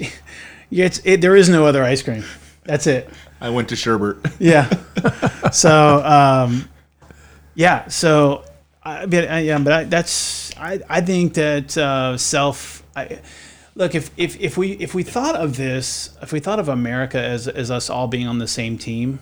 it's 0.71 1.01
it, 1.03 1.21
there 1.21 1.35
is 1.35 1.49
no 1.49 1.65
other 1.65 1.83
ice 1.83 2.01
cream. 2.01 2.23
That's 2.63 2.87
it. 2.87 3.09
I 3.41 3.49
went 3.49 3.69
to 3.69 3.75
Sherbert. 3.75 4.31
Yeah. 4.39 4.69
so 5.51 6.03
um, 6.05 6.69
yeah. 7.53 7.87
So 7.87 8.45
I, 8.83 9.05
but, 9.05 9.29
uh, 9.29 9.35
yeah, 9.35 9.57
but 9.59 9.73
I, 9.73 9.83
that's 9.83 10.55
I 10.57 10.79
I 10.89 11.01
think 11.01 11.33
that 11.33 11.77
uh, 11.77 12.17
self. 12.17 12.83
I, 12.95 13.19
look 13.75 13.93
if, 13.93 14.09
if 14.15 14.39
if 14.39 14.57
we 14.57 14.71
if 14.73 14.93
we 14.93 15.03
thought 15.03 15.35
of 15.35 15.57
this 15.57 16.15
if 16.21 16.31
we 16.31 16.39
thought 16.39 16.59
of 16.59 16.69
America 16.69 17.21
as 17.21 17.47
as 17.47 17.69
us 17.69 17.89
all 17.89 18.07
being 18.07 18.27
on 18.27 18.39
the 18.39 18.47
same 18.47 18.77
team, 18.77 19.19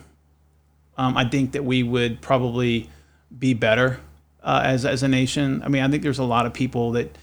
um, 0.96 1.16
I 1.16 1.24
think 1.28 1.52
that 1.52 1.64
we 1.64 1.82
would 1.82 2.20
probably 2.20 2.88
be 3.36 3.52
better 3.52 3.98
uh, 4.44 4.62
as 4.64 4.84
as 4.84 5.02
a 5.02 5.08
nation. 5.08 5.62
I 5.64 5.68
mean, 5.68 5.82
I 5.82 5.88
think 5.88 6.02
there's 6.02 6.18
a 6.18 6.24
lot 6.24 6.46
of 6.46 6.52
people 6.52 6.92
that 6.92 7.16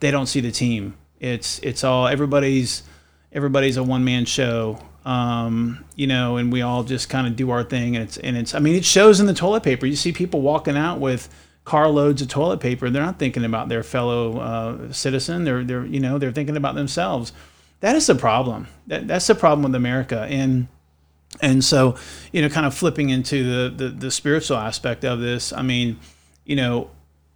they 0.00 0.10
don't 0.10 0.26
see 0.26 0.40
the 0.40 0.52
team. 0.52 0.96
It's 1.18 1.58
it's 1.60 1.82
all 1.82 2.06
everybody's 2.06 2.82
everybody's 3.32 3.76
a 3.76 3.82
one 3.82 4.04
man 4.04 4.24
show. 4.24 4.78
Um, 5.04 5.84
you 5.96 6.06
know, 6.06 6.36
and 6.36 6.52
we 6.52 6.60
all 6.60 6.84
just 6.84 7.08
kind 7.08 7.26
of 7.26 7.34
do 7.34 7.50
our 7.50 7.64
thing, 7.64 7.96
and 7.96 8.04
it's 8.04 8.18
and 8.18 8.36
it's. 8.36 8.54
I 8.54 8.58
mean, 8.58 8.74
it 8.74 8.84
shows 8.84 9.20
in 9.20 9.26
the 9.26 9.34
toilet 9.34 9.62
paper. 9.62 9.86
You 9.86 9.96
see 9.96 10.12
people 10.12 10.42
walking 10.42 10.76
out 10.76 11.00
with 11.00 11.28
carloads 11.64 12.20
of 12.20 12.28
toilet 12.28 12.60
paper. 12.60 12.90
They're 12.90 13.04
not 13.04 13.18
thinking 13.18 13.44
about 13.44 13.68
their 13.68 13.82
fellow 13.82 14.38
uh, 14.38 14.92
citizen. 14.92 15.44
They're 15.44 15.64
they're 15.64 15.86
you 15.86 16.00
know 16.00 16.18
they're 16.18 16.32
thinking 16.32 16.56
about 16.56 16.74
themselves. 16.74 17.32
That 17.80 17.96
is 17.96 18.06
the 18.06 18.16
problem. 18.16 18.66
That, 18.88 19.06
that's 19.06 19.26
the 19.26 19.34
problem 19.34 19.62
with 19.62 19.74
America. 19.74 20.26
And 20.28 20.68
and 21.40 21.64
so 21.64 21.96
you 22.32 22.42
know, 22.42 22.48
kind 22.48 22.66
of 22.66 22.74
flipping 22.74 23.10
into 23.10 23.44
the, 23.44 23.84
the 23.84 23.88
the 23.90 24.10
spiritual 24.10 24.58
aspect 24.58 25.04
of 25.04 25.20
this. 25.20 25.52
I 25.52 25.62
mean, 25.62 25.98
you 26.48 26.56
know, 26.56 26.90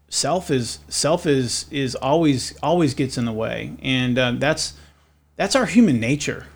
self 0.08 0.50
is 0.50 0.80
self 0.88 1.26
is 1.26 1.66
is 1.70 1.94
always 1.94 2.56
always 2.62 2.94
gets 2.94 3.18
in 3.18 3.26
the 3.26 3.32
way, 3.32 3.74
and 3.82 4.18
uh, 4.18 4.32
that's 4.32 4.72
that's 5.36 5.54
our 5.54 5.66
human 5.66 6.00
nature. 6.00 6.46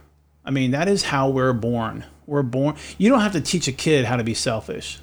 I 0.45 0.51
mean, 0.51 0.71
that 0.71 0.89
is 0.89 1.05
how 1.05 1.29
we're 1.29 1.53
born. 1.53 2.05
We're 2.27 2.43
born. 2.43 2.77
You 2.99 3.11
don't 3.11 3.21
have 3.21 3.33
to 3.33 3.41
teach 3.43 3.69
a 3.69 3.73
kid 3.73 4.07
how 4.07 4.17
to 4.17 4.25
be 4.25 4.33
selfish, 4.33 4.99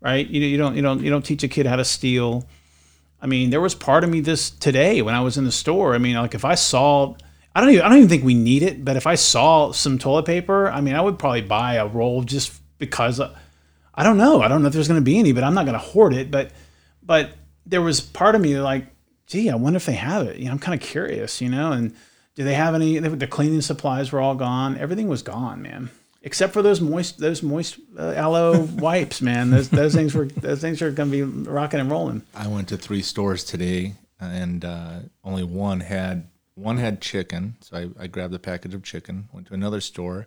right? 0.00 0.26
You, 0.26 0.40
you 0.42 0.56
don't 0.56 0.76
you 0.76 0.82
don't 0.82 1.02
you 1.02 1.10
don't 1.10 1.24
teach 1.24 1.42
a 1.42 1.48
kid 1.48 1.66
how 1.66 1.76
to 1.76 1.84
steal. 1.84 2.46
I 3.20 3.26
mean, 3.26 3.50
there 3.50 3.60
was 3.60 3.74
part 3.74 4.04
of 4.04 4.10
me 4.10 4.20
this 4.20 4.50
today 4.50 5.02
when 5.02 5.14
I 5.14 5.20
was 5.20 5.36
in 5.36 5.44
the 5.44 5.52
store. 5.52 5.94
I 5.94 5.98
mean, 5.98 6.14
like 6.14 6.34
if 6.36 6.44
I 6.44 6.54
saw, 6.54 7.16
I 7.54 7.60
don't 7.60 7.70
even 7.70 7.82
I 7.82 7.88
don't 7.88 7.98
even 7.98 8.08
think 8.08 8.22
we 8.24 8.34
need 8.34 8.62
it, 8.62 8.84
but 8.84 8.96
if 8.96 9.08
I 9.08 9.16
saw 9.16 9.72
some 9.72 9.98
toilet 9.98 10.24
paper, 10.24 10.70
I 10.70 10.80
mean, 10.80 10.94
I 10.94 11.00
would 11.00 11.18
probably 11.18 11.42
buy 11.42 11.74
a 11.74 11.86
roll 11.86 12.22
just 12.22 12.52
because. 12.78 13.18
uh, 13.18 13.36
I 13.94 14.04
don't 14.04 14.16
know. 14.16 14.40
I 14.40 14.48
don't 14.48 14.62
know 14.62 14.68
if 14.68 14.74
there's 14.74 14.88
going 14.88 15.00
to 15.00 15.04
be 15.04 15.18
any, 15.18 15.32
but 15.32 15.44
I'm 15.44 15.52
not 15.52 15.66
going 15.66 15.78
to 15.78 15.84
hoard 15.84 16.14
it. 16.14 16.30
But 16.30 16.50
but 17.04 17.30
there 17.66 17.82
was 17.82 18.00
part 18.00 18.34
of 18.34 18.40
me 18.40 18.58
like, 18.58 18.86
gee, 19.26 19.50
I 19.50 19.54
wonder 19.54 19.76
if 19.76 19.86
they 19.86 19.92
have 19.94 20.26
it. 20.26 20.38
You 20.38 20.46
know, 20.46 20.52
I'm 20.52 20.58
kind 20.58 20.80
of 20.80 20.86
curious, 20.86 21.40
you 21.40 21.48
know, 21.48 21.72
and 21.72 21.94
do 22.34 22.44
they 22.44 22.54
have 22.54 22.74
any? 22.74 22.98
The 22.98 23.26
cleaning 23.26 23.60
supplies 23.60 24.10
were 24.12 24.20
all 24.20 24.34
gone. 24.34 24.78
Everything 24.78 25.08
was 25.08 25.22
gone, 25.22 25.60
man, 25.60 25.90
except 26.22 26.52
for 26.54 26.62
those 26.62 26.80
moist, 26.80 27.18
those 27.18 27.42
moist 27.42 27.78
uh, 27.98 28.12
aloe 28.16 28.60
wipes, 28.78 29.20
man. 29.20 29.50
Those 29.50 29.68
those 29.68 29.94
things 29.94 30.14
were 30.14 30.26
those 30.26 30.60
things 30.60 30.80
are 30.80 30.90
going 30.90 31.10
to 31.10 31.26
be 31.26 31.50
rocking 31.50 31.78
and 31.80 31.90
rolling. 31.90 32.22
I 32.34 32.48
went 32.48 32.68
to 32.68 32.78
three 32.78 33.02
stores 33.02 33.44
today, 33.44 33.96
and 34.18 34.64
uh, 34.64 35.00
only 35.22 35.44
one 35.44 35.80
had 35.80 36.28
one 36.54 36.78
had 36.78 37.02
chicken. 37.02 37.56
So 37.60 37.76
I, 37.76 38.04
I 38.04 38.06
grabbed 38.06 38.32
a 38.34 38.38
package 38.38 38.72
of 38.72 38.82
chicken. 38.82 39.28
Went 39.32 39.48
to 39.48 39.54
another 39.54 39.82
store, 39.82 40.26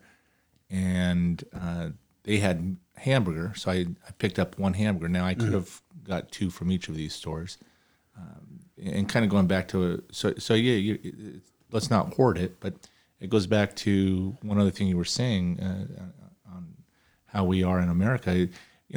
and 0.70 1.44
uh, 1.60 1.90
they 2.24 2.38
had 2.38 2.78
hamburger. 2.98 3.54
So 3.56 3.72
I, 3.72 3.86
I 4.08 4.12
picked 4.20 4.38
up 4.38 4.60
one 4.60 4.74
hamburger. 4.74 5.10
Now 5.10 5.26
I 5.26 5.34
could 5.34 5.54
have 5.54 5.82
got 6.06 6.32
two 6.32 6.50
from 6.50 6.72
each 6.72 6.88
of 6.88 6.96
these 6.96 7.14
stores. 7.14 7.58
Um, 8.18 8.60
and 8.82 9.10
kind 9.10 9.26
of 9.26 9.32
going 9.32 9.48
back 9.48 9.68
to 9.70 10.04
so 10.12 10.34
so 10.38 10.54
yeah, 10.54 10.76
you, 10.76 11.42
let's 11.72 11.90
not 11.90 12.14
hoard 12.14 12.38
it, 12.38 12.60
but 12.60 12.74
it 13.20 13.30
goes 13.30 13.48
back 13.48 13.76
to 13.78 14.38
one 14.42 14.60
other 14.60 14.72
thing 14.72 14.88
you 14.88 14.98
were 14.98 15.06
saying 15.06 15.60
uh, 15.60 16.54
on 16.54 16.76
how 17.26 17.44
we 17.44 17.64
are 17.64 17.80
in 17.80 17.90
America. 17.90 18.36
You 18.36 18.50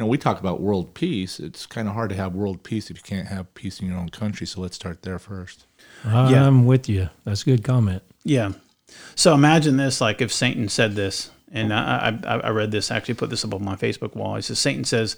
know, 0.02 0.06
we 0.06 0.18
talk 0.18 0.38
about 0.38 0.60
world 0.60 0.94
peace. 0.94 1.40
It's 1.40 1.66
kind 1.66 1.88
of 1.88 1.94
hard 1.94 2.10
to 2.10 2.16
have 2.16 2.34
world 2.34 2.62
peace 2.62 2.90
if 2.90 2.98
you 2.98 3.02
can't 3.02 3.28
have 3.28 3.52
peace 3.54 3.80
in 3.80 3.88
your 3.88 3.96
own 3.96 4.10
country. 4.10 4.46
So 4.46 4.60
let's 4.60 4.76
start 4.76 5.02
there 5.02 5.18
first. 5.18 5.66
Yeah. 6.04 6.46
I'm 6.46 6.66
with 6.66 6.88
you. 6.88 7.08
That's 7.24 7.42
a 7.42 7.44
good 7.46 7.64
comment. 7.64 8.02
Yeah. 8.22 8.52
So 9.14 9.34
imagine 9.34 9.76
this: 9.76 10.00
like 10.00 10.20
if 10.20 10.32
Satan 10.32 10.68
said 10.68 10.94
this, 10.94 11.30
and 11.50 11.72
I, 11.72 12.18
I, 12.24 12.36
I 12.38 12.50
read 12.50 12.70
this, 12.70 12.90
actually 12.90 13.14
put 13.14 13.30
this 13.30 13.44
up 13.44 13.54
on 13.54 13.64
my 13.64 13.76
Facebook 13.76 14.14
wall. 14.14 14.36
He 14.36 14.42
says, 14.42 14.58
Satan 14.58 14.84
says, 14.84 15.16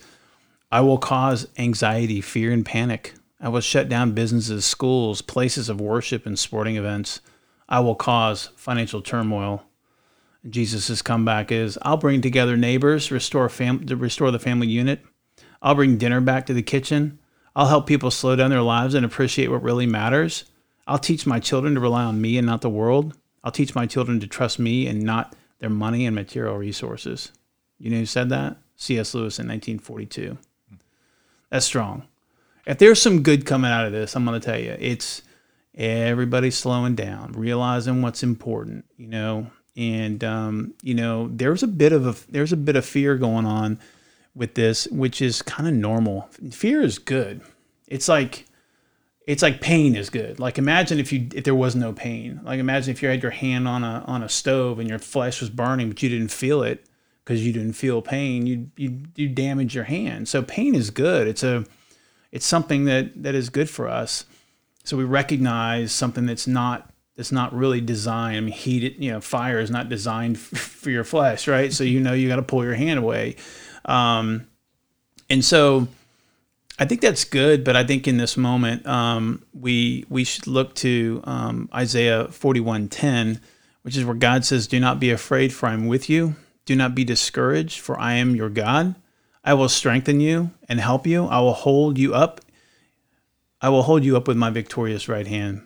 "I 0.73 0.81
will 0.81 0.99
cause 0.99 1.49
anxiety, 1.59 2.21
fear, 2.21 2.53
and 2.53 2.65
panic. 2.65 3.15
I 3.41 3.49
will 3.49 3.61
shut 3.61 3.89
down 3.89 4.13
businesses, 4.13 4.65
schools, 4.65 5.23
places 5.23 5.69
of 5.69 5.81
worship, 5.81 6.27
and 6.27 6.39
sporting 6.39 6.77
events. 6.77 7.21
I 7.69 7.81
will 7.81 7.95
cause 7.95 8.51
financial 8.57 9.01
turmoil." 9.01 9.65
Jesus' 10.49 11.03
comeback 11.03 11.51
is, 11.53 11.79
"I'll 11.83 11.97
bring 11.97 12.21
together 12.21 12.57
neighbors, 12.57 13.11
restore 13.11 13.49
fam- 13.49 13.85
restore 13.87 14.31
the 14.31 14.39
family 14.39 14.69
unit. 14.69 15.05
I'll 15.61 15.75
bring 15.75 15.99
dinner 15.99 16.21
back 16.21 16.47
to 16.47 16.55
the 16.55 16.63
kitchen. 16.63 17.19
I'll 17.55 17.69
help 17.69 17.87
people 17.87 18.11
slow 18.11 18.37
down 18.37 18.51
their 18.51 18.63
lives 18.63 18.95
and 18.95 19.05
appreciate 19.05 19.51
what 19.51 19.63
really 19.63 19.87
matters. 19.87 20.45
I'll 20.87 20.99
teach 20.99 21.27
my 21.27 21.41
children 21.41 21.75
to 21.75 21.81
rely 21.81 22.05
on 22.05 22.21
me 22.21 22.39
and 22.39 22.47
not 22.47 22.63
the 22.63 22.71
world. 22.71 23.17
I'll 23.43 23.53
teach 23.53 23.75
my 23.75 23.87
children 23.87 24.21
to 24.21 24.27
trust 24.27 24.59
me 24.59 24.87
and 24.87 25.03
not 25.03 25.35
their 25.59 25.71
money 25.71 26.07
and 26.07 26.15
material 26.15 26.57
resources. 26.57 27.33
You 27.79 27.91
know 27.91 27.99
who 27.99 28.07
said 28.07 28.29
that? 28.31 28.57
C.S. 28.77 29.15
Lewis 29.15 29.39
in 29.39 29.47
1942. 29.49 30.39
That's 31.51 31.67
strong. 31.67 32.05
If 32.67 32.79
there's 32.79 33.03
some 33.03 33.23
good 33.23 33.47
coming 33.47 33.71
out 33.71 33.87
of 33.87 33.93
this, 33.93 34.15
I'm 34.15 34.25
going 34.25 34.41
to 34.41 34.45
tell 34.45 34.59
you, 34.59 34.77
it's 34.79 35.23
everybody 35.75 36.51
slowing 36.51 36.95
down, 36.95 37.33
realizing 37.33 38.03
what's 38.03 38.23
important, 38.23 38.85
you 38.97 39.09
know, 39.09 39.51
and 39.77 40.23
um, 40.25 40.75
you 40.83 40.95
know, 40.95 41.29
there's 41.29 41.63
a 41.63 41.69
bit 41.69 41.93
of 41.93 42.07
a 42.07 42.31
there's 42.31 42.53
a 42.53 42.57
bit 42.57 42.77
of 42.77 42.85
fear 42.85 43.17
going 43.17 43.47
on 43.47 43.79
with 44.35 44.55
this, 44.55 44.87
which 44.89 45.23
is 45.23 45.43
kind 45.43 45.69
of 45.69 45.75
normal. 45.75 46.29
Fear 46.51 46.83
is 46.83 46.99
good. 46.99 47.41
It's 47.87 48.09
like 48.09 48.47
it's 49.27 49.43
like 49.43 49.61
pain 49.61 49.97
is 49.97 50.11
good. 50.11 50.39
Like 50.39 50.59
imagine 50.59 50.99
if 50.99 51.13
you 51.13 51.29
if 51.35 51.45
there 51.45 51.55
was 51.55 51.75
no 51.75 51.93
pain. 51.93 52.41
Like 52.45 52.61
imagine 52.61 52.91
if 52.91 53.03
you 53.03 53.09
had 53.09 53.23
your 53.23 53.33
hand 53.33 53.67
on 53.67 53.85
a 53.85 54.05
on 54.07 54.23
a 54.23 54.29
stove 54.29 54.79
and 54.79 54.89
your 54.89 54.99
flesh 54.99 55.41
was 55.41 55.51
burning, 55.51 55.89
but 55.89 56.03
you 56.03 56.09
didn't 56.09 56.33
feel 56.33 56.63
it 56.63 56.85
because 57.31 57.47
you 57.47 57.53
didn't 57.53 57.75
feel 57.75 58.03
pain. 58.03 58.45
You 58.45 58.71
you 58.77 59.03
you 59.15 59.29
damage 59.29 59.73
your 59.73 59.85
hand. 59.85 60.29
So 60.29 60.43
pain 60.43 60.75
is 60.75 60.91
good. 60.91 61.29
It's 61.29 61.45
a 61.45 61.65
it's 62.33 62.45
something 62.45 62.87
that 62.87 63.23
that 63.23 63.37
is 63.37 63.51
good 63.51 63.71
for 63.71 63.87
us. 63.87 64.25
So 64.83 64.97
we 64.97 65.05
recognize 65.05 65.93
something 65.93 66.27
that's 66.27 66.49
not 66.49 66.91
that's 67.17 67.31
not 67.31 67.55
really 67.55 67.81
designed. 67.81 68.37
I 68.37 68.41
mean, 68.41 68.53
heat 68.53 68.99
you 68.99 69.13
know, 69.13 69.21
fire 69.21 69.61
is 69.61 69.71
not 69.71 69.89
designed 69.89 70.41
for 70.41 70.91
your 70.91 71.05
flesh, 71.05 71.47
right? 71.47 71.73
So 71.73 71.85
you 71.85 72.01
know 72.01 72.15
you 72.15 72.27
got 72.27 72.37
to 72.37 72.43
pull 72.43 72.65
your 72.65 72.75
hand 72.75 72.99
away, 72.99 73.37
um, 73.85 74.49
and 75.29 75.45
so 75.45 75.87
I 76.81 76.85
think 76.85 77.01
that's 77.01 77.23
good. 77.23 77.63
But 77.63 77.77
I 77.77 77.85
think 77.85 78.09
in 78.09 78.17
this 78.17 78.37
moment, 78.37 78.85
um, 78.89 79.45
we 79.55 80.05
we 80.09 80.25
should 80.25 80.49
look 80.49 80.75
to 80.77 81.21
um, 81.23 81.69
Isaiah 81.73 82.27
forty 82.27 82.59
one 82.59 82.89
ten, 82.89 83.41
which 83.83 83.97
is 83.97 84.05
where 84.05 84.17
God 84.17 84.45
says, 84.45 84.67
"Do 84.67 84.81
not 84.81 84.99
be 84.99 85.13
afraid, 85.13 85.53
for 85.53 85.69
I 85.69 85.75
am 85.75 85.87
with 85.87 86.11
you. 86.11 86.35
Do 86.71 86.77
not 86.77 86.95
be 86.95 87.03
discouraged, 87.03 87.81
for 87.81 87.99
I 87.99 88.13
am 88.13 88.37
your 88.37 88.49
God. 88.49 88.95
I 89.43 89.55
will 89.55 89.69
strengthen 89.69 90.21
you 90.21 90.53
and 90.69 90.79
help 90.79 91.05
you. 91.05 91.25
I 91.25 91.41
will 91.41 91.53
hold 91.53 91.99
you 91.99 92.15
up. 92.15 92.41
I 93.61 93.71
will 93.71 93.83
hold 93.83 94.05
you 94.05 94.17
up 94.17 94.29
with 94.29 94.37
my 94.37 94.51
victorious 94.51 95.09
right 95.09 95.27
hand." 95.27 95.63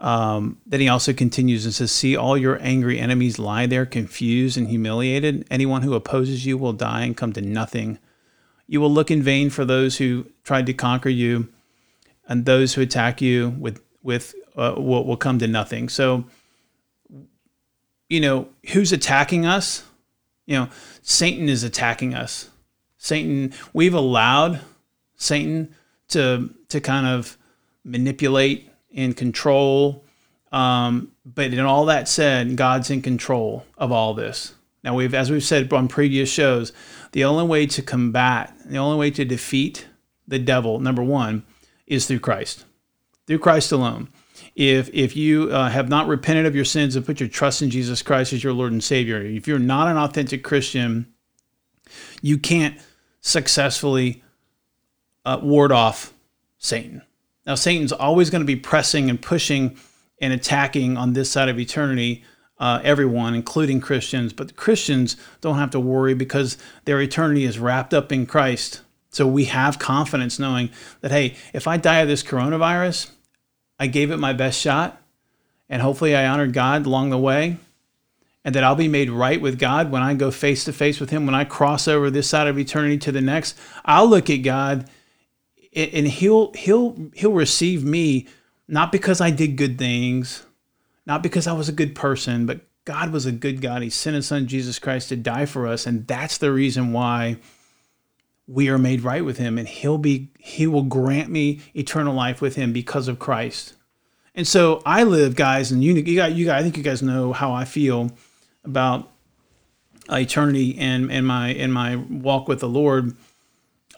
Um, 0.00 0.62
then 0.64 0.80
he 0.80 0.88
also 0.88 1.12
continues 1.12 1.66
and 1.66 1.74
says, 1.74 1.92
See 1.92 2.16
all 2.16 2.38
your 2.38 2.58
angry 2.62 2.98
enemies 2.98 3.38
lie 3.38 3.66
there, 3.66 3.84
confused 3.84 4.56
and 4.56 4.68
humiliated. 4.68 5.46
Anyone 5.50 5.82
who 5.82 5.92
opposes 5.92 6.46
you 6.46 6.56
will 6.56 6.72
die 6.72 7.02
and 7.02 7.14
come 7.14 7.34
to 7.34 7.42
nothing. 7.42 7.98
You 8.66 8.80
will 8.80 8.90
look 8.90 9.10
in 9.10 9.22
vain 9.22 9.50
for 9.50 9.66
those 9.66 9.98
who 9.98 10.24
tried 10.42 10.64
to 10.66 10.72
conquer 10.72 11.10
you, 11.10 11.48
and 12.26 12.46
those 12.46 12.72
who 12.72 12.80
attack 12.80 13.20
you 13.20 13.50
with 13.58 13.82
with 14.02 14.34
uh, 14.56 14.76
will, 14.78 15.04
will 15.04 15.18
come 15.18 15.38
to 15.40 15.46
nothing. 15.46 15.90
So, 15.90 16.24
you 18.08 18.20
know, 18.20 18.48
who's 18.72 18.92
attacking 18.92 19.46
us? 19.46 19.84
You 20.46 20.56
know, 20.56 20.68
Satan 21.02 21.48
is 21.48 21.64
attacking 21.64 22.14
us. 22.14 22.50
Satan, 22.98 23.52
we've 23.72 23.94
allowed 23.94 24.60
Satan 25.16 25.74
to 26.08 26.50
to 26.68 26.80
kind 26.80 27.06
of 27.06 27.36
manipulate 27.84 28.70
and 28.94 29.16
control. 29.16 30.04
Um, 30.52 31.12
but 31.24 31.52
in 31.52 31.60
all 31.60 31.86
that 31.86 32.08
said, 32.08 32.56
God's 32.56 32.90
in 32.90 33.02
control 33.02 33.64
of 33.76 33.92
all 33.92 34.14
this. 34.14 34.54
Now 34.82 34.94
we've, 34.94 35.14
as 35.14 35.30
we've 35.30 35.42
said 35.42 35.72
on 35.72 35.88
previous 35.88 36.30
shows, 36.30 36.72
the 37.12 37.24
only 37.24 37.44
way 37.44 37.66
to 37.66 37.82
combat, 37.82 38.54
the 38.64 38.78
only 38.78 38.98
way 38.98 39.10
to 39.10 39.24
defeat 39.24 39.86
the 40.28 40.38
devil, 40.38 40.78
number 40.78 41.02
one, 41.02 41.44
is 41.86 42.06
through 42.06 42.20
Christ, 42.20 42.64
through 43.26 43.40
Christ 43.40 43.72
alone. 43.72 44.08
If 44.54 44.88
if 44.92 45.16
you 45.16 45.50
uh, 45.50 45.70
have 45.70 45.88
not 45.88 46.08
repented 46.08 46.46
of 46.46 46.54
your 46.54 46.64
sins 46.64 46.96
and 46.96 47.04
put 47.04 47.20
your 47.20 47.28
trust 47.28 47.62
in 47.62 47.70
Jesus 47.70 48.02
Christ 48.02 48.32
as 48.32 48.44
your 48.44 48.52
Lord 48.52 48.72
and 48.72 48.82
Savior, 48.82 49.20
if 49.20 49.46
you're 49.46 49.58
not 49.58 49.88
an 49.88 49.96
authentic 49.96 50.44
Christian, 50.44 51.12
you 52.22 52.38
can't 52.38 52.78
successfully 53.20 54.22
uh, 55.24 55.40
ward 55.42 55.72
off 55.72 56.12
Satan. 56.58 57.02
Now, 57.46 57.54
Satan's 57.54 57.92
always 57.92 58.30
going 58.30 58.40
to 58.42 58.46
be 58.46 58.56
pressing 58.56 59.08
and 59.08 59.20
pushing 59.20 59.78
and 60.20 60.32
attacking 60.32 60.96
on 60.96 61.12
this 61.12 61.30
side 61.30 61.48
of 61.48 61.58
eternity 61.58 62.24
uh, 62.58 62.80
everyone, 62.82 63.34
including 63.34 63.80
Christians. 63.80 64.32
But 64.32 64.56
Christians 64.56 65.16
don't 65.40 65.58
have 65.58 65.70
to 65.70 65.80
worry 65.80 66.14
because 66.14 66.56
their 66.84 67.00
eternity 67.00 67.44
is 67.44 67.58
wrapped 67.58 67.92
up 67.92 68.10
in 68.12 68.26
Christ. 68.26 68.80
So 69.10 69.26
we 69.26 69.44
have 69.46 69.78
confidence 69.78 70.38
knowing 70.38 70.70
that, 71.00 71.10
hey, 71.10 71.36
if 71.52 71.66
I 71.66 71.76
die 71.76 71.98
of 72.00 72.08
this 72.08 72.22
coronavirus, 72.22 73.10
I 73.78 73.86
gave 73.86 74.10
it 74.10 74.18
my 74.18 74.32
best 74.32 74.60
shot, 74.60 75.00
and 75.68 75.82
hopefully 75.82 76.16
I 76.16 76.26
honored 76.26 76.52
God 76.52 76.86
along 76.86 77.10
the 77.10 77.18
way, 77.18 77.56
and 78.44 78.54
that 78.54 78.64
I'll 78.64 78.74
be 78.76 78.88
made 78.88 79.10
right 79.10 79.40
with 79.40 79.58
God 79.58 79.90
when 79.90 80.02
I 80.02 80.14
go 80.14 80.30
face 80.30 80.64
to 80.64 80.72
face 80.72 81.00
with 81.00 81.10
Him, 81.10 81.26
when 81.26 81.34
I 81.34 81.44
cross 81.44 81.88
over 81.88 82.10
this 82.10 82.28
side 82.28 82.46
of 82.46 82.58
eternity 82.58 82.98
to 82.98 83.12
the 83.12 83.20
next. 83.20 83.58
I'll 83.84 84.06
look 84.06 84.30
at 84.30 84.38
God 84.38 84.88
and 85.76 86.08
he'll 86.08 86.52
he'll 86.54 86.96
he'll 87.14 87.32
receive 87.32 87.84
me 87.84 88.26
not 88.66 88.90
because 88.90 89.20
I 89.20 89.30
did 89.30 89.56
good 89.56 89.78
things, 89.78 90.44
not 91.04 91.22
because 91.22 91.46
I 91.46 91.52
was 91.52 91.68
a 91.68 91.72
good 91.72 91.94
person, 91.94 92.46
but 92.46 92.62
God 92.84 93.12
was 93.12 93.26
a 93.26 93.32
good 93.32 93.60
God. 93.60 93.82
He 93.82 93.90
sent 93.90 94.16
his 94.16 94.26
son 94.26 94.46
Jesus 94.46 94.78
Christ 94.78 95.10
to 95.10 95.16
die 95.16 95.46
for 95.46 95.66
us, 95.66 95.86
and 95.86 96.06
that's 96.06 96.38
the 96.38 96.50
reason 96.50 96.92
why 96.92 97.36
we 98.46 98.68
are 98.68 98.78
made 98.78 99.02
right 99.02 99.24
with 99.24 99.38
him 99.38 99.58
and 99.58 99.66
he'll 99.66 99.98
be 99.98 100.30
he 100.38 100.66
will 100.66 100.84
grant 100.84 101.30
me 101.30 101.60
eternal 101.74 102.14
life 102.14 102.40
with 102.40 102.56
him 102.56 102.72
because 102.72 103.08
of 103.08 103.18
Christ. 103.18 103.74
And 104.34 104.46
so 104.46 104.82
I 104.84 105.02
live 105.02 105.34
guys 105.34 105.72
and 105.72 105.82
you 105.82 105.94
you 105.94 106.16
got 106.16 106.32
you 106.32 106.46
guys 106.46 106.60
I 106.60 106.62
think 106.62 106.76
you 106.76 106.82
guys 106.82 107.02
know 107.02 107.32
how 107.32 107.52
I 107.52 107.64
feel 107.64 108.12
about 108.64 109.10
uh, 110.10 110.16
eternity 110.16 110.78
and 110.78 111.10
and 111.10 111.26
my 111.26 111.48
in 111.48 111.72
my 111.72 111.96
walk 111.96 112.46
with 112.48 112.60
the 112.60 112.68
Lord 112.68 113.16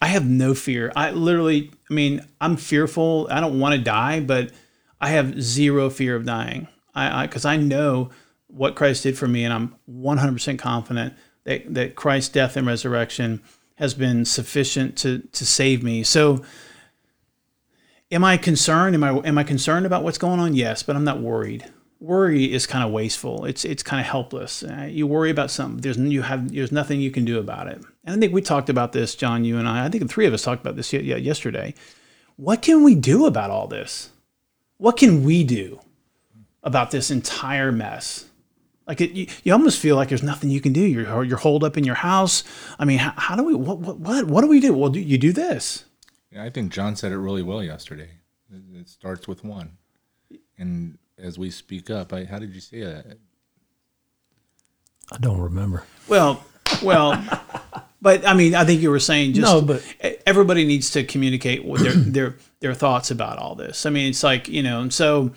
I 0.00 0.06
have 0.08 0.26
no 0.26 0.54
fear. 0.54 0.92
I 0.94 1.10
literally, 1.10 1.70
I 1.90 1.94
mean, 1.94 2.24
I'm 2.40 2.56
fearful. 2.56 3.26
I 3.30 3.40
don't 3.40 3.58
want 3.58 3.74
to 3.74 3.80
die, 3.80 4.20
but 4.20 4.52
I 5.00 5.10
have 5.10 5.40
zero 5.42 5.90
fear 5.90 6.14
of 6.14 6.24
dying. 6.24 6.68
I, 6.94 7.26
because 7.26 7.44
I, 7.44 7.54
I, 7.54 7.56
know 7.56 8.10
what 8.48 8.74
Christ 8.74 9.02
did 9.04 9.16
for 9.16 9.28
me, 9.28 9.44
and 9.44 9.52
I'm 9.52 9.76
100% 9.90 10.58
confident 10.58 11.14
that, 11.44 11.72
that 11.74 11.94
Christ's 11.94 12.30
death 12.30 12.56
and 12.56 12.66
resurrection 12.66 13.42
has 13.78 13.94
been 13.94 14.24
sufficient 14.24 14.96
to 14.98 15.20
to 15.32 15.46
save 15.46 15.82
me. 15.82 16.02
So, 16.02 16.42
am 18.10 18.24
I 18.24 18.36
concerned? 18.36 18.94
Am 18.94 19.04
I 19.04 19.10
am 19.24 19.38
I 19.38 19.44
concerned 19.44 19.86
about 19.86 20.02
what's 20.02 20.18
going 20.18 20.40
on? 20.40 20.54
Yes, 20.54 20.82
but 20.82 20.96
I'm 20.96 21.04
not 21.04 21.20
worried. 21.20 21.64
Worry 22.00 22.52
is 22.52 22.66
kind 22.66 22.84
of 22.84 22.90
wasteful. 22.90 23.44
It's 23.44 23.64
it's 23.64 23.82
kind 23.82 24.00
of 24.00 24.06
helpless. 24.06 24.62
Uh, 24.62 24.86
you 24.88 25.06
worry 25.06 25.30
about 25.30 25.50
something. 25.50 25.80
There's 25.80 25.96
you 25.96 26.22
have 26.22 26.52
there's 26.52 26.72
nothing 26.72 27.00
you 27.00 27.10
can 27.10 27.24
do 27.24 27.38
about 27.38 27.68
it. 27.68 27.80
And 28.04 28.16
I 28.16 28.18
think 28.18 28.32
we 28.32 28.42
talked 28.42 28.68
about 28.68 28.92
this, 28.92 29.14
John, 29.14 29.44
you 29.44 29.58
and 29.58 29.68
I. 29.68 29.84
I 29.84 29.88
think 29.88 30.02
the 30.02 30.08
three 30.08 30.26
of 30.26 30.34
us 30.34 30.42
talked 30.42 30.60
about 30.60 30.76
this 30.76 30.92
yesterday. 30.92 31.74
what 32.36 32.62
can 32.62 32.84
we 32.84 32.94
do 32.94 33.26
about 33.26 33.50
all 33.50 33.66
this? 33.66 34.10
What 34.76 34.96
can 34.96 35.24
we 35.24 35.42
do 35.42 35.80
about 36.62 36.90
this 36.90 37.10
entire 37.10 37.72
mess? 37.72 38.27
Like 38.88 39.00
it, 39.02 39.10
you, 39.12 39.26
you 39.44 39.52
almost 39.52 39.78
feel 39.78 39.94
like 39.96 40.08
there's 40.08 40.22
nothing 40.22 40.48
you 40.50 40.60
can 40.62 40.72
do. 40.72 40.80
You're 40.80 41.22
you're 41.22 41.36
holed 41.36 41.62
up 41.62 41.76
in 41.76 41.84
your 41.84 41.94
house. 41.96 42.42
I 42.78 42.86
mean, 42.86 42.98
how, 42.98 43.12
how 43.16 43.36
do 43.36 43.42
we 43.44 43.54
what, 43.54 43.78
what 43.78 43.98
what 43.98 44.24
what 44.26 44.40
do 44.40 44.46
we 44.48 44.60
do? 44.60 44.72
Well, 44.72 44.90
do 44.90 44.98
you 44.98 45.18
do 45.18 45.32
this? 45.32 45.84
Yeah, 46.32 46.42
I 46.44 46.50
think 46.50 46.72
John 46.72 46.96
said 46.96 47.12
it 47.12 47.18
really 47.18 47.42
well 47.42 47.62
yesterday. 47.62 48.08
It, 48.50 48.80
it 48.80 48.88
starts 48.88 49.28
with 49.28 49.44
one, 49.44 49.76
and 50.56 50.96
as 51.18 51.38
we 51.38 51.50
speak 51.50 51.90
up, 51.90 52.12
I, 52.14 52.24
how 52.24 52.38
did 52.38 52.54
you 52.54 52.60
say 52.62 52.80
that? 52.80 53.18
I 55.12 55.18
don't 55.18 55.40
remember. 55.40 55.84
Well, 56.08 56.42
well, 56.82 57.22
but 58.02 58.26
I 58.26 58.34
mean, 58.34 58.54
I 58.54 58.64
think 58.64 58.80
you 58.80 58.90
were 58.90 59.00
saying 59.00 59.34
just 59.34 59.42
No, 59.52 59.60
but- 59.62 59.82
e- 60.04 60.16
everybody 60.26 60.64
needs 60.64 60.90
to 60.92 61.04
communicate 61.04 61.64
with 61.64 61.82
their 61.82 61.92
their 61.92 62.36
their 62.60 62.74
thoughts 62.74 63.10
about 63.10 63.38
all 63.38 63.54
this. 63.54 63.86
I 63.86 63.90
mean, 63.90 64.10
it's 64.10 64.22
like 64.22 64.48
you 64.48 64.62
know, 64.62 64.80
and 64.80 64.92
so 64.92 65.32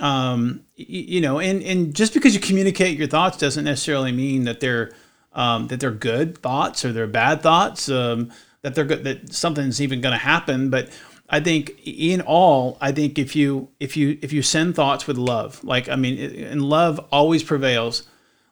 um, 0.00 0.62
you 0.76 1.20
know, 1.20 1.38
and 1.38 1.62
and 1.62 1.94
just 1.94 2.14
because 2.14 2.34
you 2.34 2.40
communicate 2.40 2.98
your 2.98 3.08
thoughts 3.08 3.36
doesn't 3.36 3.64
necessarily 3.64 4.12
mean 4.12 4.44
that 4.44 4.60
they're 4.60 4.92
um, 5.32 5.68
that 5.68 5.80
they're 5.80 5.90
good 5.90 6.38
thoughts 6.38 6.84
or 6.84 6.92
they're 6.92 7.06
bad 7.06 7.42
thoughts. 7.42 7.88
Um, 7.88 8.32
that 8.62 8.74
they're 8.74 8.84
good, 8.84 9.04
that 9.04 9.32
something's 9.32 9.80
even 9.80 10.00
going 10.00 10.12
to 10.14 10.18
happen, 10.24 10.70
but. 10.70 10.90
I 11.28 11.40
think 11.40 11.80
in 11.84 12.20
all, 12.20 12.78
I 12.80 12.92
think 12.92 13.18
if 13.18 13.34
you 13.34 13.68
if 13.80 13.96
you 13.96 14.16
if 14.22 14.32
you 14.32 14.42
send 14.42 14.76
thoughts 14.76 15.08
with 15.08 15.18
love, 15.18 15.64
like 15.64 15.88
I 15.88 15.96
mean, 15.96 16.20
and 16.20 16.62
love 16.62 17.04
always 17.10 17.42
prevails 17.42 18.04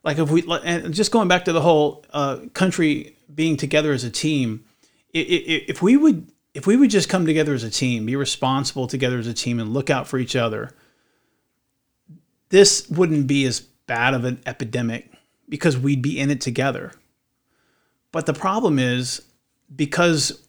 like 0.04 0.18
if 0.18 0.30
we 0.30 0.44
and 0.64 0.94
just 0.94 1.10
going 1.10 1.26
back 1.26 1.46
to 1.46 1.52
the 1.52 1.62
whole 1.62 2.04
uh, 2.12 2.38
country 2.52 3.16
being 3.34 3.56
together 3.56 3.92
as 3.92 4.04
a 4.04 4.10
team 4.10 4.64
if 5.12 5.82
we 5.82 5.96
would 5.96 6.30
if 6.52 6.66
we 6.66 6.76
would 6.76 6.90
just 6.90 7.08
come 7.08 7.26
together 7.26 7.54
as 7.54 7.64
a 7.64 7.70
team 7.70 8.06
be 8.06 8.14
responsible 8.14 8.86
together 8.86 9.18
as 9.18 9.26
a 9.26 9.34
team 9.34 9.58
and 9.58 9.72
look 9.72 9.90
out 9.90 10.06
for 10.06 10.18
each 10.18 10.36
other 10.36 10.70
this 12.54 12.88
wouldn't 12.88 13.26
be 13.26 13.44
as 13.44 13.60
bad 13.60 14.14
of 14.14 14.24
an 14.24 14.40
epidemic 14.46 15.10
because 15.48 15.76
we'd 15.76 16.02
be 16.02 16.18
in 16.18 16.30
it 16.30 16.40
together 16.40 16.92
but 18.12 18.26
the 18.26 18.32
problem 18.32 18.78
is 18.78 19.22
because 19.74 20.40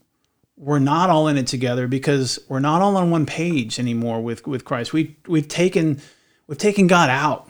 we're 0.57 0.79
not 0.79 1.09
all 1.09 1.27
in 1.27 1.37
it 1.37 1.47
together 1.47 1.87
because 1.87 2.39
we're 2.47 2.59
not 2.59 2.81
all 2.81 2.95
on 2.95 3.11
one 3.11 3.25
page 3.25 3.79
anymore 3.79 4.21
with 4.21 4.45
with 4.47 4.63
Christ 4.63 4.93
we 4.93 5.17
we've 5.27 5.47
taken 5.47 5.99
we've 6.47 6.57
taken 6.57 6.87
God 6.87 7.09
out 7.09 7.49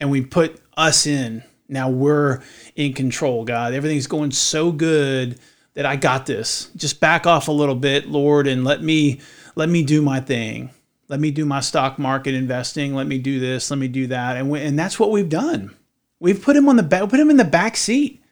and 0.00 0.10
we 0.10 0.22
put 0.22 0.60
us 0.76 1.06
in. 1.06 1.42
Now 1.68 1.88
we're 1.90 2.42
in 2.76 2.92
control, 2.92 3.44
God. 3.44 3.74
Everything's 3.74 4.06
going 4.06 4.30
so 4.30 4.70
good 4.70 5.38
that 5.74 5.84
I 5.86 5.96
got 5.96 6.26
this. 6.26 6.70
Just 6.76 7.00
back 7.00 7.26
off 7.26 7.48
a 7.48 7.52
little 7.52 7.74
bit, 7.74 8.08
Lord, 8.08 8.46
and 8.46 8.64
let 8.64 8.82
me 8.82 9.20
let 9.56 9.68
me 9.68 9.82
do 9.82 10.02
my 10.02 10.20
thing. 10.20 10.70
Let 11.08 11.20
me 11.20 11.30
do 11.30 11.44
my 11.44 11.60
stock 11.60 11.98
market 11.98 12.34
investing. 12.34 12.94
Let 12.94 13.06
me 13.06 13.18
do 13.18 13.38
this. 13.38 13.70
Let 13.70 13.78
me 13.78 13.88
do 13.88 14.08
that. 14.08 14.36
And 14.36 14.50
we, 14.50 14.60
and 14.60 14.78
that's 14.78 14.98
what 14.98 15.10
we've 15.10 15.28
done. 15.28 15.74
We've 16.18 16.40
put 16.40 16.56
him 16.56 16.68
on 16.68 16.76
the 16.76 16.82
back. 16.82 17.08
Put 17.08 17.20
him 17.20 17.30
in 17.30 17.36
the 17.36 17.44
back 17.44 17.76
seat, 17.76 18.22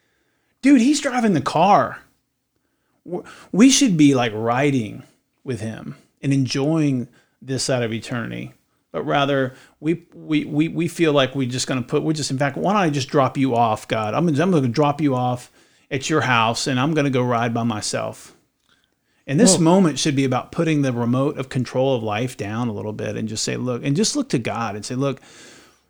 dude. 0.62 0.80
He's 0.80 1.00
driving 1.00 1.34
the 1.34 1.40
car. 1.40 2.00
We 3.52 3.70
should 3.70 3.96
be 3.96 4.14
like 4.14 4.32
riding 4.34 5.02
with 5.44 5.60
him 5.60 5.96
and 6.22 6.32
enjoying 6.32 7.08
this 7.40 7.64
side 7.64 7.82
of 7.82 7.92
eternity 7.92 8.54
but 8.94 9.02
rather 9.02 9.54
we 9.80 10.06
we 10.14 10.44
we, 10.44 10.68
we 10.68 10.88
feel 10.88 11.12
like 11.12 11.34
we're 11.34 11.50
just 11.50 11.66
going 11.66 11.82
to 11.82 11.86
put 11.86 12.02
we're 12.02 12.14
just 12.14 12.30
in 12.30 12.38
fact 12.38 12.56
why 12.56 12.72
don't 12.72 12.82
i 12.82 12.88
just 12.88 13.10
drop 13.10 13.36
you 13.36 13.54
off 13.54 13.86
god 13.88 14.14
i'm, 14.14 14.28
I'm 14.28 14.50
going 14.50 14.62
to 14.62 14.68
drop 14.68 15.00
you 15.00 15.14
off 15.14 15.50
at 15.90 16.08
your 16.08 16.22
house 16.22 16.66
and 16.66 16.80
i'm 16.80 16.94
going 16.94 17.04
to 17.04 17.10
go 17.10 17.22
ride 17.22 17.52
by 17.52 17.64
myself 17.64 18.33
and 19.26 19.40
this 19.40 19.58
moment 19.58 19.98
should 19.98 20.14
be 20.14 20.24
about 20.24 20.52
putting 20.52 20.82
the 20.82 20.92
remote 20.92 21.38
of 21.38 21.48
control 21.48 21.96
of 21.96 22.02
life 22.02 22.36
down 22.36 22.68
a 22.68 22.72
little 22.72 22.92
bit 22.92 23.16
and 23.16 23.28
just 23.28 23.42
say 23.42 23.56
look 23.56 23.82
and 23.84 23.96
just 23.96 24.16
look 24.16 24.28
to 24.30 24.38
god 24.38 24.76
and 24.76 24.84
say 24.84 24.94
look 24.94 25.20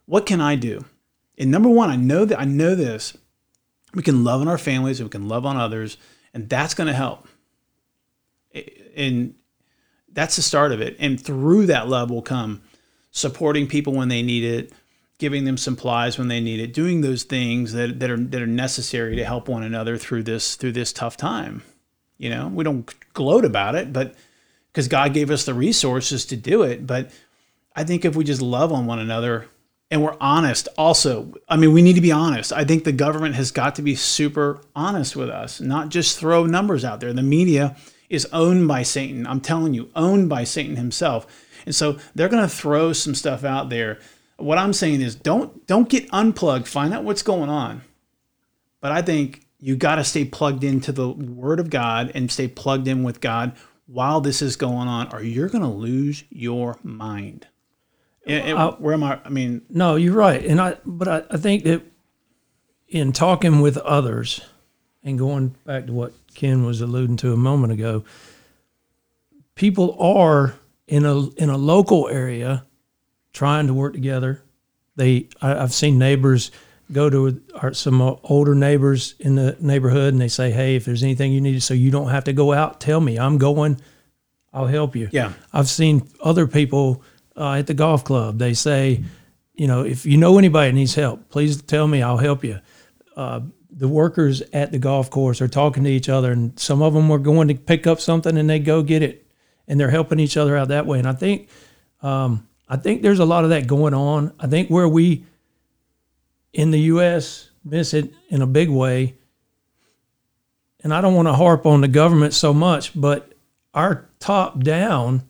what 0.06 0.26
can 0.26 0.40
i 0.40 0.54
do? 0.54 0.84
And 1.38 1.50
number 1.50 1.68
one 1.68 1.90
i 1.90 1.96
know 1.96 2.24
that 2.24 2.38
i 2.40 2.44
know 2.44 2.74
this. 2.74 3.16
We 3.94 4.02
can 4.02 4.24
love 4.24 4.40
on 4.40 4.48
our 4.48 4.58
families 4.58 5.00
and 5.00 5.08
we 5.08 5.10
can 5.10 5.28
love 5.28 5.46
on 5.46 5.56
others 5.56 5.96
and 6.32 6.48
that's 6.48 6.74
going 6.74 6.88
to 6.88 6.94
help 6.94 7.26
and 8.96 9.34
that's 10.12 10.36
the 10.36 10.42
start 10.42 10.72
of 10.72 10.80
it. 10.80 10.96
And 10.98 11.20
through 11.20 11.66
that 11.66 11.88
love 11.88 12.10
will 12.10 12.22
come 12.22 12.62
supporting 13.10 13.66
people 13.66 13.92
when 13.92 14.08
they 14.08 14.22
need 14.22 14.44
it, 14.44 14.72
giving 15.18 15.44
them 15.44 15.56
supplies 15.56 16.18
when 16.18 16.28
they 16.28 16.40
need 16.40 16.60
it, 16.60 16.72
doing 16.72 17.00
those 17.00 17.24
things 17.24 17.72
that, 17.72 18.00
that 18.00 18.10
are 18.10 18.16
that 18.16 18.40
are 18.40 18.46
necessary 18.46 19.16
to 19.16 19.24
help 19.24 19.48
one 19.48 19.62
another 19.62 19.96
through 19.98 20.22
this 20.22 20.56
through 20.56 20.72
this 20.72 20.92
tough 20.92 21.16
time. 21.16 21.62
You 22.18 22.30
know, 22.30 22.48
we 22.48 22.64
don't 22.64 22.92
gloat 23.12 23.44
about 23.44 23.74
it, 23.74 23.92
but 23.92 24.14
because 24.70 24.88
God 24.88 25.14
gave 25.14 25.30
us 25.30 25.44
the 25.44 25.54
resources 25.54 26.26
to 26.26 26.36
do 26.36 26.62
it. 26.62 26.86
But 26.86 27.10
I 27.76 27.84
think 27.84 28.04
if 28.04 28.16
we 28.16 28.24
just 28.24 28.42
love 28.42 28.72
on 28.72 28.86
one 28.86 28.98
another 28.98 29.46
and 29.90 30.02
we're 30.02 30.16
honest, 30.20 30.68
also, 30.78 31.34
I 31.48 31.56
mean, 31.56 31.72
we 31.72 31.82
need 31.82 31.94
to 31.94 32.00
be 32.00 32.12
honest. 32.12 32.52
I 32.52 32.64
think 32.64 32.84
the 32.84 32.92
government 32.92 33.34
has 33.34 33.50
got 33.50 33.76
to 33.76 33.82
be 33.82 33.94
super 33.94 34.60
honest 34.74 35.14
with 35.16 35.28
us, 35.28 35.60
not 35.60 35.90
just 35.90 36.18
throw 36.18 36.46
numbers 36.46 36.84
out 36.84 37.00
there. 37.00 37.12
The 37.12 37.22
media 37.22 37.76
is 38.08 38.26
owned 38.32 38.66
by 38.68 38.82
Satan. 38.82 39.26
I'm 39.26 39.40
telling 39.40 39.74
you, 39.74 39.90
owned 39.94 40.28
by 40.28 40.44
Satan 40.44 40.76
himself. 40.76 41.26
And 41.66 41.74
so 41.74 41.98
they're 42.14 42.28
going 42.28 42.42
to 42.42 42.54
throw 42.54 42.92
some 42.92 43.14
stuff 43.14 43.44
out 43.44 43.70
there. 43.70 43.98
What 44.36 44.58
I'm 44.58 44.72
saying 44.72 45.00
is 45.00 45.14
don't 45.14 45.66
don't 45.66 45.88
get 45.88 46.08
unplugged. 46.12 46.66
Find 46.66 46.92
out 46.92 47.04
what's 47.04 47.22
going 47.22 47.48
on. 47.48 47.82
But 48.80 48.92
I 48.92 49.00
think 49.00 49.43
you 49.64 49.76
got 49.76 49.94
to 49.94 50.04
stay 50.04 50.26
plugged 50.26 50.62
into 50.62 50.92
the 50.92 51.08
word 51.08 51.58
of 51.58 51.70
God 51.70 52.12
and 52.14 52.30
stay 52.30 52.46
plugged 52.48 52.86
in 52.86 53.02
with 53.02 53.22
God 53.22 53.56
while 53.86 54.20
this 54.20 54.42
is 54.42 54.56
going 54.56 54.88
on 54.88 55.10
or 55.10 55.22
you're 55.22 55.48
going 55.48 55.62
to 55.62 55.68
lose 55.68 56.22
your 56.28 56.78
mind. 56.82 57.46
And- 58.26 58.58
and 58.58 58.74
where 58.78 58.92
am 58.92 59.02
I? 59.02 59.20
I 59.24 59.30
mean, 59.30 59.62
No, 59.70 59.96
you're 59.96 60.12
right, 60.12 60.44
and 60.44 60.60
I. 60.60 60.76
But 60.84 61.08
I, 61.08 61.22
I 61.30 61.36
think 61.38 61.64
that 61.64 61.80
in 62.88 63.12
talking 63.12 63.62
with 63.62 63.78
others, 63.78 64.42
and 65.02 65.18
going 65.18 65.54
back 65.64 65.86
to 65.86 65.94
what 65.94 66.12
Ken 66.34 66.66
was 66.66 66.82
alluding 66.82 67.16
to 67.18 67.32
a 67.32 67.36
moment 67.36 67.72
ago, 67.72 68.04
people 69.54 69.96
are 69.98 70.54
in 70.86 71.06
a 71.06 71.28
in 71.36 71.48
a 71.48 71.56
local 71.56 72.08
area 72.08 72.64
trying 73.32 73.66
to 73.66 73.74
work 73.74 73.94
together. 73.94 74.42
They, 74.96 75.28
I, 75.42 75.56
I've 75.56 75.72
seen 75.72 75.98
neighbors 75.98 76.50
go 76.92 77.10
to 77.10 77.42
our, 77.56 77.72
some 77.72 78.00
older 78.00 78.54
neighbors 78.54 79.14
in 79.18 79.34
the 79.34 79.56
neighborhood, 79.60 80.12
and 80.12 80.20
they 80.20 80.28
say, 80.28 80.50
"Hey, 80.50 80.76
if 80.76 80.84
there's 80.84 81.02
anything 81.02 81.32
you 81.32 81.40
need, 81.40 81.62
so 81.62 81.74
you 81.74 81.90
don't 81.90 82.08
have 82.10 82.24
to 82.24 82.32
go 82.32 82.52
out, 82.52 82.80
tell 82.80 83.00
me. 83.00 83.18
I'm 83.18 83.38
going. 83.38 83.80
I'll 84.52 84.66
help 84.66 84.94
you." 84.94 85.08
Yeah. 85.12 85.32
I've 85.52 85.68
seen 85.68 86.08
other 86.20 86.46
people 86.46 87.02
uh, 87.36 87.54
at 87.54 87.66
the 87.66 87.74
golf 87.74 88.04
club. 88.04 88.38
They 88.38 88.54
say, 88.54 89.02
you 89.54 89.66
know, 89.66 89.84
if 89.84 90.04
you 90.06 90.16
know 90.16 90.38
anybody 90.38 90.70
that 90.70 90.74
needs 90.74 90.94
help, 90.94 91.28
please 91.30 91.60
tell 91.62 91.86
me. 91.86 92.02
I'll 92.02 92.18
help 92.18 92.44
you. 92.44 92.60
Uh, 93.16 93.40
the 93.70 93.88
workers 93.88 94.42
at 94.52 94.70
the 94.70 94.78
golf 94.78 95.10
course 95.10 95.40
are 95.40 95.48
talking 95.48 95.84
to 95.84 95.90
each 95.90 96.08
other, 96.08 96.32
and 96.32 96.58
some 96.58 96.82
of 96.82 96.94
them 96.94 97.10
are 97.10 97.18
going 97.18 97.48
to 97.48 97.54
pick 97.54 97.86
up 97.86 98.00
something, 98.00 98.36
and 98.36 98.48
they 98.48 98.58
go 98.58 98.82
get 98.82 99.02
it, 99.02 99.26
and 99.66 99.80
they're 99.80 99.90
helping 99.90 100.20
each 100.20 100.36
other 100.36 100.56
out 100.56 100.68
that 100.68 100.86
way. 100.86 100.98
And 100.98 101.08
I 101.08 101.12
think, 101.12 101.48
um, 102.02 102.46
I 102.68 102.76
think 102.76 103.02
there's 103.02 103.18
a 103.18 103.24
lot 103.24 103.44
of 103.44 103.50
that 103.50 103.66
going 103.66 103.94
on. 103.94 104.32
I 104.38 104.46
think 104.46 104.68
where 104.68 104.88
we 104.88 105.24
in 106.54 106.70
the 106.70 106.80
U.S. 106.80 107.50
miss 107.64 107.92
it 107.92 108.12
in 108.30 108.40
a 108.40 108.46
big 108.46 108.70
way, 108.70 109.16
and 110.82 110.94
I 110.94 111.00
don't 111.00 111.14
want 111.14 111.28
to 111.28 111.34
harp 111.34 111.66
on 111.66 111.80
the 111.80 111.88
government 111.88 112.32
so 112.32 112.54
much, 112.54 112.98
but 112.98 113.32
our 113.74 114.08
top 114.20 114.62
down 114.62 115.22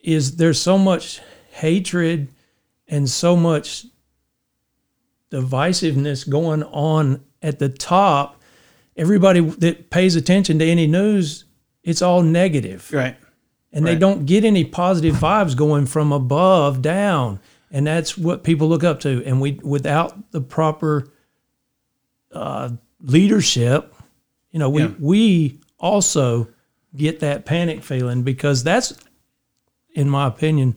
is 0.00 0.36
there's 0.36 0.60
so 0.60 0.76
much 0.76 1.20
hatred 1.52 2.28
and 2.88 3.08
so 3.08 3.36
much 3.36 3.86
divisiveness 5.30 6.28
going 6.28 6.62
on 6.64 7.24
at 7.42 7.58
the 7.58 7.68
top. 7.68 8.42
Everybody 8.96 9.40
that 9.40 9.90
pays 9.90 10.16
attention 10.16 10.58
to 10.58 10.64
any 10.64 10.86
news, 10.86 11.44
it's 11.82 12.02
all 12.02 12.22
negative 12.22 12.90
right. 12.92 13.16
and 13.72 13.86
they 13.86 13.96
don't 13.96 14.24
get 14.24 14.44
any 14.44 14.64
positive 14.64 15.16
vibes 15.16 15.56
going 15.56 15.86
from 15.86 16.12
above 16.12 16.80
down 16.80 17.40
and 17.74 17.84
that's 17.86 18.16
what 18.16 18.42
people 18.44 18.68
look 18.68 18.84
up 18.84 19.00
to 19.00 19.22
and 19.26 19.40
we 19.40 19.52
without 19.62 20.30
the 20.30 20.40
proper 20.40 21.08
uh, 22.32 22.70
leadership 23.00 23.94
you 24.52 24.58
know 24.58 24.70
we 24.70 24.82
Yeah. 24.82 24.90
we 24.98 25.60
also 25.78 26.48
get 26.96 27.20
that 27.20 27.44
panic 27.44 27.82
feeling 27.82 28.22
because 28.22 28.62
that's 28.64 28.94
in 29.94 30.08
my 30.08 30.26
opinion 30.26 30.76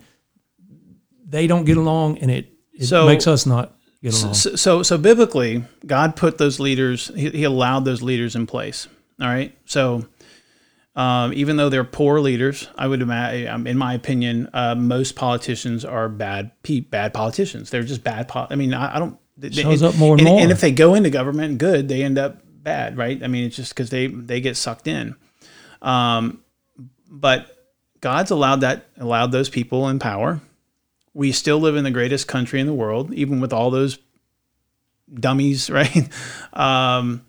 they 1.30 1.48
don't 1.48 1.66
get 1.66 1.78
along 1.78 2.18
and 2.20 2.32
it, 2.32 2.52
it 2.74 2.86
So- 2.86 3.06
makes 3.06 3.28
us 3.28 3.46
not 3.46 3.76
get 4.02 4.14
along 4.22 4.34
So, 4.34 4.56
so, 4.56 4.84
so 4.84 4.98
biblically, 4.98 5.64
God 5.86 6.16
put 6.16 6.38
those 6.38 6.60
leaders. 6.60 7.12
He, 7.16 7.30
he 7.32 7.44
allowed 7.44 7.84
those 7.86 8.02
leaders 8.02 8.36
in 8.36 8.46
place. 8.48 8.88
All 9.20 9.28
right. 9.28 9.54
So, 9.66 10.06
um, 10.98 11.32
even 11.34 11.58
though 11.58 11.70
they're 11.70 11.84
poor 11.84 12.20
leaders, 12.20 12.68
I 12.76 12.88
would 12.88 13.04
imagine, 13.04 13.68
in 13.68 13.78
my 13.78 13.94
opinion, 13.94 14.50
uh, 14.52 14.74
most 14.74 15.16
politicians 15.16 15.86
are 15.86 16.10
bad, 16.10 16.52
pe- 16.64 16.80
bad 16.80 17.14
politicians. 17.14 17.70
They're 17.70 17.84
just 17.84 18.04
bad. 18.04 18.28
Po- 18.28 18.48
I 18.50 18.56
mean, 18.56 18.74
I, 18.74 18.96
I 18.96 19.00
don't. 19.00 19.20
They, 19.38 19.52
Shows 19.52 19.84
up 19.84 19.96
more 19.96 20.16
and 20.16 20.24
more. 20.24 20.42
And 20.42 20.52
if 20.52 20.60
they 20.60 20.72
go 20.72 20.96
into 20.96 21.12
government 21.12 21.60
good, 21.60 21.88
they 21.88 22.02
end 22.02 22.18
up 22.18 22.42
bad, 22.44 22.98
right? 22.98 23.22
I 23.24 23.28
mean, 23.28 23.46
it's 23.46 23.56
just 23.56 23.76
because 23.76 23.92
they 23.92 24.08
they 24.08 24.42
get 24.42 24.58
sucked 24.58 24.88
in. 24.88 25.16
Um, 25.84 26.42
but 27.08 27.56
God's 28.02 28.32
allowed 28.32 28.62
that 28.62 28.88
allowed 28.98 29.32
those 29.32 29.50
people 29.50 29.88
in 29.90 30.00
power. 30.00 30.42
We 31.14 31.32
still 31.32 31.60
live 31.60 31.76
in 31.76 31.84
the 31.84 31.92
greatest 31.92 32.28
country 32.28 32.60
in 32.60 32.66
the 32.66 32.74
world, 32.74 33.14
even 33.14 33.40
with 33.40 33.54
all 33.54 33.70
those 33.70 34.00
dummies, 35.14 35.70
right? 35.70 36.10
Um, 36.54 37.24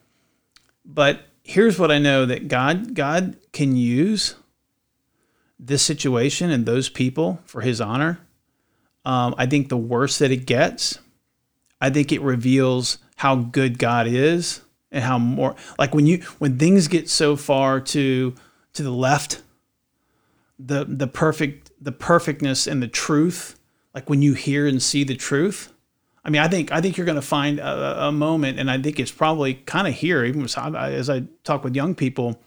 but 0.87 1.21
here's 1.49 1.79
what 1.79 1.91
I 1.91 1.99
know 1.99 2.27
that 2.27 2.47
God 2.47 2.95
God 2.95 3.37
can 3.53 3.75
use 3.75 4.35
this 5.59 5.83
situation 5.83 6.51
and 6.51 6.67
those 6.67 6.89
people 6.89 7.41
for 7.45 7.63
His 7.63 7.81
honor. 7.81 8.21
Um, 9.05 9.35
I 9.39 9.47
think 9.47 9.69
the 9.69 9.77
worse 9.77 10.19
that 10.19 10.31
it 10.31 10.45
gets, 10.45 10.99
I 11.81 11.89
think 11.91 12.13
it 12.13 12.21
reveals 12.21 12.99
how 13.17 13.37
good 13.37 13.79
God 13.79 14.07
is 14.07 14.61
and 14.93 15.03
how 15.03 15.19
more 15.19 15.57
like 15.79 15.95
when 15.95 16.07
you 16.07 16.19
when 16.39 16.59
things 16.59 16.87
get 16.87 17.09
so 17.09 17.35
far 17.35 17.81
to 17.81 18.35
to 18.75 18.83
the 18.83 18.93
left, 18.93 19.43
the 20.59 20.85
the 20.85 21.07
perfect 21.07 21.73
the 21.81 21.93
perfectness 21.93 22.67
and 22.67 22.83
the 22.83 22.89
truth, 22.89 23.59
like 23.95 24.11
when 24.11 24.21
you 24.21 24.35
hear 24.35 24.67
and 24.67 24.83
see 24.83 25.03
the 25.03 25.17
truth. 25.17 25.73
I 26.29 26.31
mean, 26.31 26.43
I 26.43 26.49
think 26.49 26.71
I 26.71 26.83
think 26.83 26.99
you're 26.99 27.07
going 27.07 27.17
to 27.17 27.23
find 27.23 27.59
a, 27.59 28.09
a 28.09 28.13
moment, 28.13 28.59
and 28.59 28.71
I 28.71 28.77
think 28.77 29.01
it's 29.01 29.11
probably 29.11 29.55
kind 29.55 29.89
of 29.89 29.95
here. 29.95 30.27
Even 30.27 30.43
as 30.45 31.09
I 31.09 31.23
talk 31.43 31.65
with 31.65 31.75
young 31.75 31.95
people, 31.95 32.39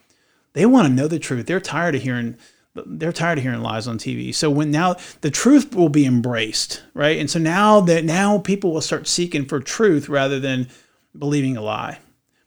they 0.54 0.68
want 0.68 0.88
to 0.88 0.94
know 0.94 1.08
the 1.08 1.18
truth. 1.18 1.48
They're 1.48 1.60
tired 1.60 1.96
of 1.96 2.04
hearing 2.04 2.38
they're 2.76 3.12
tired 3.12 3.40
of 3.40 3.44
hearing 3.44 3.62
lies 3.62 3.88
on 3.88 3.98
TV. 3.98 4.36
So 4.36 4.52
when 4.52 4.70
now 4.70 4.98
the 5.22 5.32
truth 5.32 5.74
will 5.74 5.90
be 5.90 6.06
embraced, 6.06 6.84
right? 6.94 7.18
And 7.18 7.28
so 7.28 7.40
now 7.40 7.80
that 7.80 8.06
now 8.06 8.38
people 8.38 8.72
will 8.72 8.82
start 8.82 9.08
seeking 9.08 9.46
for 9.46 9.60
truth 9.60 10.08
rather 10.08 10.40
than 10.40 10.70
believing 11.18 11.58
a 11.58 11.62
lie. 11.64 11.98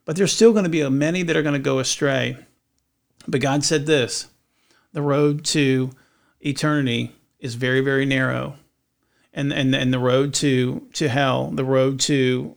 But 0.05 0.15
there's 0.15 0.33
still 0.33 0.53
going 0.53 0.67
to 0.67 0.71
be 0.71 0.89
many 0.89 1.25
that 1.25 1.37
are 1.37 1.43
going 1.43 1.55
to 1.55 1.59
go 1.59 1.81
astray. 1.81 2.37
But 3.27 3.41
God 3.41 3.65
said 3.65 3.87
this, 3.87 4.29
the 4.93 5.03
road 5.03 5.45
to 5.47 5.91
eternity 6.41 7.11
is 7.41 7.57
very 7.57 7.81
very 7.81 8.07
narrow. 8.07 8.55
And 9.35 9.53
and 9.53 9.75
and 9.75 9.93
the 9.93 9.99
road 9.99 10.33
to 10.35 10.87
to 10.95 11.09
hell, 11.09 11.51
the 11.51 11.65
road 11.65 12.01
to 12.01 12.57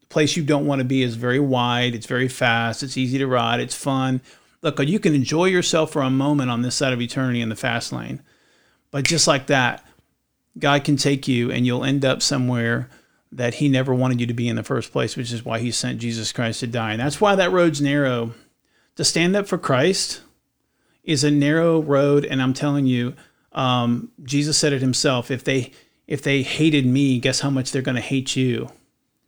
the 0.00 0.06
place 0.06 0.36
you 0.36 0.42
don't 0.42 0.66
want 0.66 0.80
to 0.80 0.84
be 0.84 1.02
is 1.02 1.14
very 1.14 1.40
wide, 1.40 1.94
it's 1.94 2.06
very 2.06 2.28
fast, 2.28 2.82
it's 2.82 2.96
easy 2.96 3.18
to 3.18 3.26
ride, 3.26 3.60
it's 3.60 3.74
fun 3.74 4.20
look, 4.62 4.80
uh, 4.80 4.82
you 4.82 4.98
can 4.98 5.14
enjoy 5.14 5.46
yourself 5.46 5.92
for 5.92 6.02
a 6.02 6.10
moment 6.10 6.50
on 6.50 6.62
this 6.62 6.74
side 6.74 6.92
of 6.92 7.00
eternity 7.00 7.40
in 7.40 7.48
the 7.48 7.56
fast 7.56 7.92
lane. 7.92 8.22
But 8.90 9.04
just 9.04 9.26
like 9.26 9.46
that, 9.46 9.84
God 10.58 10.84
can 10.84 10.96
take 10.96 11.28
you 11.28 11.50
and 11.50 11.66
you'll 11.66 11.84
end 11.84 12.04
up 12.04 12.22
somewhere 12.22 12.88
that 13.30 13.54
He 13.54 13.68
never 13.68 13.94
wanted 13.94 14.20
you 14.20 14.26
to 14.26 14.34
be 14.34 14.48
in 14.48 14.56
the 14.56 14.62
first 14.62 14.92
place, 14.92 15.16
which 15.16 15.32
is 15.32 15.44
why 15.44 15.58
He 15.58 15.70
sent 15.70 16.00
Jesus 16.00 16.32
Christ 16.32 16.60
to 16.60 16.66
die. 16.66 16.92
And 16.92 17.00
that's 17.00 17.20
why 17.20 17.34
that 17.34 17.52
road's 17.52 17.80
narrow. 17.80 18.34
To 18.96 19.04
stand 19.04 19.36
up 19.36 19.46
for 19.46 19.58
Christ 19.58 20.22
is 21.04 21.22
a 21.22 21.30
narrow 21.30 21.80
road, 21.80 22.24
and 22.24 22.42
I'm 22.42 22.52
telling 22.52 22.86
you, 22.86 23.14
um, 23.52 24.10
Jesus 24.22 24.58
said 24.58 24.72
it 24.72 24.80
Himself. 24.80 25.30
If 25.30 25.44
they 25.44 25.72
if 26.06 26.22
they 26.22 26.42
hated 26.42 26.86
me, 26.86 27.18
guess 27.18 27.40
how 27.40 27.50
much 27.50 27.70
they're 27.70 27.82
going 27.82 27.94
to 27.94 28.00
hate 28.00 28.34
you, 28.34 28.70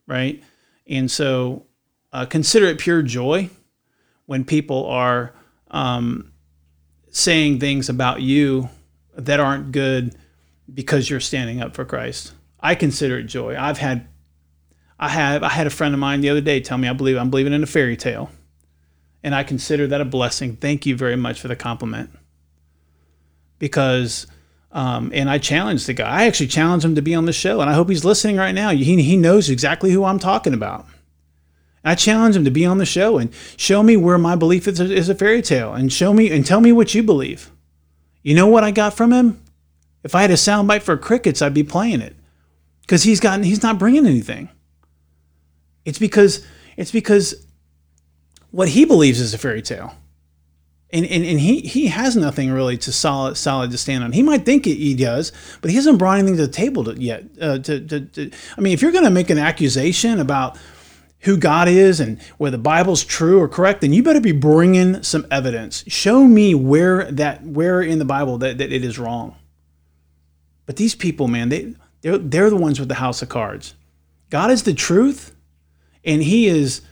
right? 0.07 0.43
And 0.87 1.11
so, 1.11 1.67
uh, 2.13 2.25
consider 2.25 2.67
it 2.67 2.79
pure 2.79 3.03
joy 3.03 3.51
when 4.25 4.45
people 4.45 4.87
are 4.87 5.35
um, 5.71 6.33
saying 7.11 7.61
things 7.61 7.89
about 7.89 8.23
you 8.23 8.71
that 9.15 9.41
aren't 9.41 9.73
good 9.73 10.17
because 10.73 11.11
you're 11.11 11.21
standing 11.21 11.61
up 11.61 11.75
for 11.75 11.85
Christ. 11.85 12.33
I 12.61 12.75
consider 12.75 13.19
it 13.19 13.25
joy. 13.25 13.57
I've 13.59 13.79
had 13.79 14.09
I 14.99 15.09
have 15.09 15.43
I 15.43 15.49
had 15.49 15.67
a 15.67 15.71
friend 15.71 15.95
of 15.95 16.01
mine 16.01 16.21
the 16.21 16.31
other 16.31 16.41
day 16.41 16.61
tell 16.61 16.79
me 16.79 16.89
I 16.89 16.93
believe 16.93 17.17
I'm 17.17 17.31
believing 17.31 17.53
in 17.53 17.63
a 17.63 17.67
fairy 17.67 17.97
tale. 17.97 18.31
And 19.23 19.35
I 19.35 19.45
consider 19.45 19.87
that 19.89 20.01
a 20.01 20.05
blessing. 20.05 20.57
Thank 20.57 20.87
you 20.87 20.97
very 20.97 21.17
much 21.17 21.41
for 21.41 21.49
the 21.49 21.57
compliment. 21.57 22.11
Because 23.61 24.27
um, 24.73 25.11
and 25.15 25.31
I 25.31 25.39
challenged 25.39 25.87
the 25.87 25.95
guy. 25.95 26.09
I 26.09 26.27
actually 26.27 26.47
challenged 26.49 26.85
him 26.85 26.95
to 26.95 27.03
be 27.03 27.15
on 27.15 27.27
the 27.27 27.33
show, 27.33 27.61
and 27.61 27.71
I 27.71 27.75
hope 27.75 27.89
he's 27.89 28.05
listening 28.05 28.37
right 28.37 28.55
now. 28.55 28.71
He, 28.71 29.03
he 29.03 29.17
knows 29.17 29.51
exactly 29.51 29.91
who 29.91 30.05
I'm 30.05 30.19
talking 30.19 30.55
about. 30.55 30.87
I 31.85 31.95
challenge 31.95 32.37
him 32.37 32.45
to 32.45 32.51
be 32.51 32.67
on 32.67 32.79
the 32.79 32.87
show 32.87 33.19
and 33.19 33.33
show 33.57 33.83
me 33.83 33.97
where 33.97 34.19
my 34.19 34.37
belief 34.37 34.69
is 34.69 34.79
is 34.81 35.09
a 35.09 35.15
fairy 35.15 35.41
tale 35.41 35.73
and 35.73 35.93
show 35.93 36.13
me 36.13 36.31
and 36.31 36.45
tell 36.45 36.61
me 36.61 36.73
what 36.73 36.95
you 36.95 37.03
believe. 37.03 37.51
You 38.23 38.35
know 38.35 38.47
what 38.47 38.65
I 38.65 38.71
got 38.71 38.95
from 38.95 39.13
him? 39.13 39.43
If 40.03 40.15
I 40.15 40.23
had 40.23 40.31
a 40.31 40.35
soundbite 40.35 40.83
for 40.83 40.97
crickets, 40.99 41.41
I'd 41.41 41.55
be 41.55 41.63
playing 41.63 42.03
it 42.03 42.15
because 42.83 43.05
he's 43.05 43.19
gotten 43.19 43.45
he's 43.45 43.63
not 43.63 43.79
bringing 43.79 44.07
anything. 44.07 44.51
It's 45.87 45.99
because 45.99 46.45
it's 46.77 46.93
because 46.93 47.47
what 48.51 48.69
he 48.69 48.85
believes 48.85 49.21
is 49.21 49.33
a 49.33 49.39
fairy 49.39 49.63
tale. 49.63 49.95
And, 50.93 51.07
and, 51.07 51.25
and 51.25 51.39
he, 51.39 51.61
he 51.61 51.87
has 51.87 52.17
nothing 52.17 52.51
really 52.51 52.77
to 52.79 52.91
solid 52.91 53.37
solid 53.37 53.71
to 53.71 53.79
stand 53.79 54.03
on. 54.03 54.11
He 54.11 54.25
might 54.25 54.45
think 54.45 54.65
he 54.65 54.95
does, 54.95 55.31
but 55.61 55.71
he 55.71 55.77
hasn't 55.77 55.99
brought 55.99 56.19
anything 56.19 56.37
to 56.37 56.47
the 56.47 56.53
table 56.53 56.83
to, 56.85 57.01
yet. 57.01 57.25
Uh, 57.41 57.59
to, 57.59 57.81
to, 57.81 58.01
to, 58.01 58.31
I 58.59 58.61
mean, 58.61 58.73
if 58.73 58.83
you're 58.83 58.91
going 58.91 59.05
to 59.05 59.11
make 59.11 59.31
an 59.31 59.39
accusation 59.39 60.19
about 60.19 60.59
who 61.21 61.37
God 61.37 61.69
is 61.69 62.01
and 62.01 62.21
whether 62.39 62.57
the 62.57 62.63
Bible's 62.63 63.05
true 63.05 63.39
or 63.41 63.47
correct, 63.47 63.83
then 63.83 63.93
you 63.93 64.03
better 64.03 64.21
be 64.21 64.33
bringing 64.33 65.03
some 65.05 65.27
evidence. 65.31 65.85
Show 65.87 66.25
me 66.25 66.55
where 66.57 67.11
that 67.13 67.45
where 67.45 67.81
in 67.81 68.01
the 68.01 68.05
Bible 68.05 68.39
that, 68.39 68.59
that 68.59 68.73
it 68.73 68.85
is 68.85 68.99
wrong. 68.99 69.37
But 70.67 70.77
these 70.77 70.97
people, 70.97 71.29
man, 71.29 71.51
they 71.51 71.75
they're, 72.01 72.19
they're 72.19 72.51
the 72.51 72.57
ones 72.57 72.81
with 72.81 72.89
the 72.89 72.97
house 72.97 73.23
of 73.23 73.29
cards. 73.29 73.75
God 74.29 74.51
is 74.51 74.65
the 74.65 74.75
truth, 74.75 75.37
and 76.05 76.23
He 76.23 76.47
is. 76.49 76.83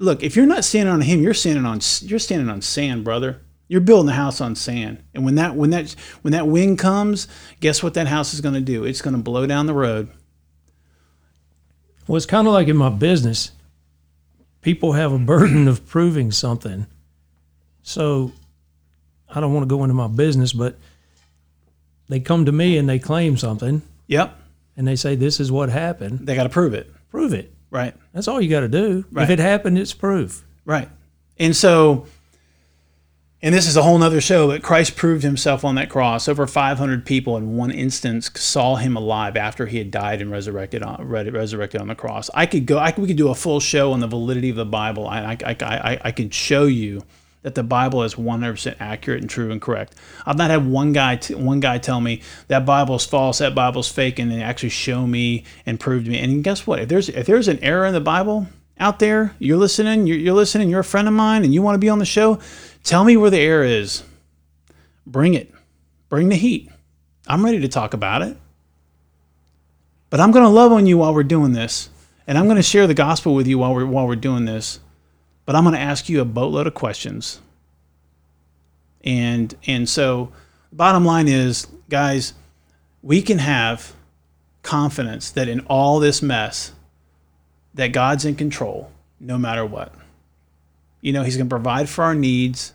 Look, 0.00 0.22
if 0.22 0.36
you're 0.36 0.46
not 0.46 0.64
standing 0.64 0.92
on 0.92 1.00
Him, 1.02 1.22
you're 1.22 1.34
standing 1.34 1.64
on 1.66 1.80
you're 2.02 2.18
standing 2.18 2.48
on 2.48 2.62
sand, 2.62 3.04
brother. 3.04 3.40
You're 3.66 3.80
building 3.80 4.10
a 4.10 4.14
house 4.14 4.40
on 4.40 4.54
sand, 4.56 5.02
and 5.14 5.24
when 5.24 5.36
that 5.36 5.56
when 5.56 5.70
that 5.70 5.94
when 6.22 6.32
that 6.32 6.46
wind 6.46 6.78
comes, 6.78 7.28
guess 7.60 7.82
what 7.82 7.94
that 7.94 8.06
house 8.06 8.34
is 8.34 8.40
going 8.40 8.54
to 8.54 8.60
do? 8.60 8.84
It's 8.84 9.00
going 9.00 9.16
to 9.16 9.22
blow 9.22 9.46
down 9.46 9.66
the 9.66 9.72
road. 9.74 10.10
Well, 12.06 12.16
it's 12.16 12.26
kind 12.26 12.46
of 12.46 12.52
like 12.52 12.68
in 12.68 12.76
my 12.76 12.90
business 12.90 13.52
people 14.64 14.92
have 14.94 15.12
a 15.12 15.18
burden 15.18 15.68
of 15.68 15.86
proving 15.86 16.32
something. 16.32 16.86
So 17.82 18.32
I 19.28 19.38
don't 19.40 19.52
want 19.54 19.68
to 19.68 19.74
go 19.74 19.84
into 19.84 19.94
my 19.94 20.08
business, 20.08 20.52
but 20.52 20.76
they 22.08 22.18
come 22.18 22.46
to 22.46 22.52
me 22.52 22.76
and 22.78 22.88
they 22.88 22.98
claim 22.98 23.36
something 23.36 23.82
Yep. 24.08 24.36
and 24.76 24.88
they 24.88 24.96
say, 24.96 25.14
This 25.14 25.38
is 25.38 25.52
what 25.52 25.68
happened. 25.68 26.26
They 26.26 26.34
got 26.34 26.44
to 26.44 26.48
prove 26.48 26.74
it. 26.74 26.90
Prove 27.10 27.32
it. 27.32 27.53
Right. 27.70 27.94
That's 28.12 28.28
all 28.28 28.40
you 28.40 28.50
got 28.50 28.60
to 28.60 28.68
do. 28.68 29.04
Right. 29.10 29.24
If 29.24 29.30
it 29.30 29.38
happened, 29.38 29.78
it's 29.78 29.92
proof. 29.92 30.44
Right. 30.64 30.88
And 31.38 31.54
so, 31.56 32.06
and 33.42 33.54
this 33.54 33.66
is 33.66 33.76
a 33.76 33.82
whole 33.82 33.98
nother 33.98 34.20
show, 34.20 34.46
but 34.46 34.62
Christ 34.62 34.96
proved 34.96 35.22
himself 35.22 35.64
on 35.64 35.74
that 35.74 35.90
cross. 35.90 36.28
Over 36.28 36.46
500 36.46 37.04
people 37.04 37.36
in 37.36 37.56
one 37.56 37.70
instance 37.70 38.30
saw 38.36 38.76
him 38.76 38.96
alive 38.96 39.36
after 39.36 39.66
he 39.66 39.78
had 39.78 39.90
died 39.90 40.22
and 40.22 40.30
resurrected 40.30 40.82
on, 40.82 41.06
resurrected 41.06 41.80
on 41.80 41.88
the 41.88 41.94
cross. 41.94 42.30
I 42.32 42.46
could 42.46 42.64
go, 42.64 42.78
I, 42.78 42.94
we 42.96 43.06
could 43.06 43.16
do 43.16 43.28
a 43.28 43.34
full 43.34 43.60
show 43.60 43.92
on 43.92 44.00
the 44.00 44.06
validity 44.06 44.50
of 44.50 44.56
the 44.56 44.64
Bible. 44.64 45.06
I, 45.06 45.32
I, 45.32 45.38
I, 45.44 45.56
I, 45.60 46.00
I 46.04 46.12
could 46.12 46.32
show 46.32 46.64
you 46.64 47.02
that 47.44 47.54
the 47.54 47.62
Bible 47.62 48.02
is 48.02 48.14
100% 48.14 48.76
accurate 48.80 49.20
and 49.20 49.28
true 49.28 49.52
and 49.52 49.60
correct. 49.60 49.94
I've 50.24 50.38
not 50.38 50.50
had 50.50 50.66
one 50.66 50.92
guy 50.92 51.16
t- 51.16 51.34
one 51.34 51.60
guy 51.60 51.76
tell 51.76 52.00
me 52.00 52.22
that 52.48 52.64
Bible's 52.64 53.04
false, 53.04 53.38
that 53.38 53.54
Bible's 53.54 53.88
fake, 53.88 54.18
and 54.18 54.30
then 54.30 54.40
actually 54.40 54.70
show 54.70 55.06
me 55.06 55.44
and 55.66 55.78
prove 55.78 56.04
to 56.04 56.10
me. 56.10 56.18
And 56.18 56.42
guess 56.42 56.66
what? 56.66 56.80
If 56.80 56.88
there's 56.88 57.10
if 57.10 57.26
there's 57.26 57.46
an 57.46 57.62
error 57.62 57.84
in 57.84 57.92
the 57.92 58.00
Bible 58.00 58.48
out 58.80 58.98
there, 58.98 59.36
you're 59.38 59.58
listening, 59.58 60.06
you're, 60.06 60.16
you're 60.16 60.34
listening, 60.34 60.70
you're 60.70 60.80
a 60.80 60.84
friend 60.84 61.06
of 61.06 61.12
mine, 61.12 61.44
and 61.44 61.52
you 61.52 61.60
want 61.60 61.74
to 61.74 61.78
be 61.78 61.90
on 61.90 61.98
the 61.98 62.06
show, 62.06 62.40
tell 62.82 63.04
me 63.04 63.16
where 63.16 63.30
the 63.30 63.38
error 63.38 63.62
is. 63.62 64.02
Bring 65.06 65.34
it. 65.34 65.52
Bring 66.08 66.30
the 66.30 66.36
heat. 66.36 66.70
I'm 67.26 67.44
ready 67.44 67.60
to 67.60 67.68
talk 67.68 67.92
about 67.92 68.22
it. 68.22 68.38
But 70.08 70.20
I'm 70.20 70.30
going 70.30 70.44
to 70.44 70.50
love 70.50 70.72
on 70.72 70.86
you 70.86 70.96
while 70.96 71.12
we're 71.12 71.24
doing 71.24 71.52
this, 71.52 71.90
and 72.26 72.38
I'm 72.38 72.44
going 72.46 72.56
to 72.56 72.62
share 72.62 72.86
the 72.86 72.94
gospel 72.94 73.34
with 73.34 73.46
you 73.46 73.58
while 73.58 73.74
we're 73.74 73.84
while 73.84 74.06
we're 74.06 74.16
doing 74.16 74.46
this 74.46 74.80
but 75.46 75.54
I'm 75.54 75.64
going 75.64 75.74
to 75.74 75.80
ask 75.80 76.08
you 76.08 76.20
a 76.20 76.24
boatload 76.24 76.66
of 76.66 76.74
questions. 76.74 77.40
And 79.02 79.54
and 79.66 79.88
so 79.88 80.32
bottom 80.72 81.04
line 81.04 81.28
is, 81.28 81.66
guys, 81.88 82.34
we 83.02 83.20
can 83.20 83.38
have 83.38 83.92
confidence 84.62 85.30
that 85.30 85.46
in 85.46 85.60
all 85.60 86.00
this 86.00 86.22
mess 86.22 86.72
that 87.74 87.88
God's 87.88 88.24
in 88.24 88.34
control 88.34 88.90
no 89.20 89.36
matter 89.36 89.64
what. 89.64 89.92
You 91.00 91.12
know, 91.12 91.22
he's 91.22 91.36
going 91.36 91.48
to 91.48 91.54
provide 91.54 91.88
for 91.88 92.04
our 92.04 92.14
needs. 92.14 92.72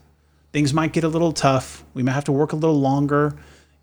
Things 0.52 0.74
might 0.74 0.94
get 0.94 1.04
a 1.04 1.08
little 1.08 1.32
tough. 1.32 1.84
We 1.94 2.04
might 2.04 2.14
have 2.14 2.26
to 2.26 2.32
work 2.32 2.54
a 2.54 2.56
little 2.56 2.80
longer. 2.80 3.36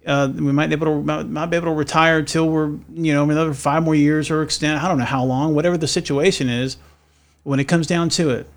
Uh, 0.06 0.30
we 0.32 0.52
might 0.52 0.68
be 0.68 0.74
able 0.74 0.86
to 0.86 1.24
might, 1.24 1.46
be 1.46 1.56
able 1.56 1.66
to 1.66 1.72
retire 1.72 2.22
till 2.22 2.48
we're 2.48 2.68
you 2.94 3.12
know 3.12 3.28
another 3.28 3.54
five 3.54 3.82
more 3.82 3.94
years 3.94 4.30
or 4.30 4.42
extend. 4.42 4.78
I 4.78 4.86
don't 4.86 4.98
know 4.98 5.04
how 5.04 5.24
long. 5.24 5.54
Whatever 5.54 5.76
the 5.76 5.88
situation 5.88 6.48
is, 6.48 6.76
when 7.42 7.58
it 7.58 7.64
comes 7.64 7.88
down 7.88 8.08
to 8.10 8.30
it, 8.30 8.48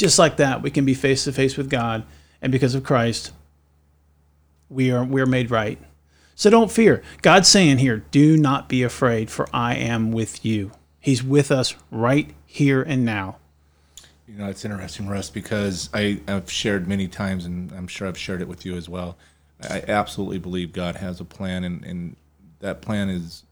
just 0.00 0.18
like 0.18 0.36
that, 0.38 0.62
we 0.62 0.70
can 0.70 0.84
be 0.84 0.94
face 0.94 1.24
to 1.24 1.32
face 1.32 1.56
with 1.56 1.70
God, 1.70 2.04
and 2.42 2.50
because 2.50 2.74
of 2.74 2.82
Christ, 2.82 3.32
we 4.68 4.90
are 4.90 5.04
we 5.04 5.20
are 5.20 5.26
made 5.26 5.50
right. 5.50 5.78
So 6.34 6.48
don't 6.48 6.70
fear. 6.70 7.02
God's 7.20 7.48
saying 7.48 7.78
here, 7.78 8.04
do 8.10 8.36
not 8.36 8.68
be 8.68 8.82
afraid, 8.82 9.30
for 9.30 9.46
I 9.52 9.74
am 9.74 10.10
with 10.10 10.44
you. 10.44 10.72
He's 10.98 11.22
with 11.22 11.50
us 11.50 11.74
right 11.90 12.34
here 12.46 12.82
and 12.82 13.04
now. 13.04 13.36
You 14.26 14.36
know, 14.36 14.48
it's 14.48 14.64
interesting, 14.64 15.08
Russ, 15.08 15.28
because 15.28 15.90
I've 15.92 16.50
shared 16.50 16.88
many 16.88 17.08
times, 17.08 17.44
and 17.44 17.70
I'm 17.72 17.88
sure 17.88 18.08
I've 18.08 18.16
shared 18.16 18.40
it 18.40 18.48
with 18.48 18.64
you 18.64 18.76
as 18.76 18.88
well. 18.88 19.18
I 19.62 19.82
absolutely 19.86 20.38
believe 20.38 20.72
God 20.72 20.96
has 20.96 21.20
a 21.20 21.24
plan, 21.24 21.64
and, 21.64 21.84
and 21.84 22.16
that 22.60 22.80
plan 22.80 23.10
is 23.10 23.42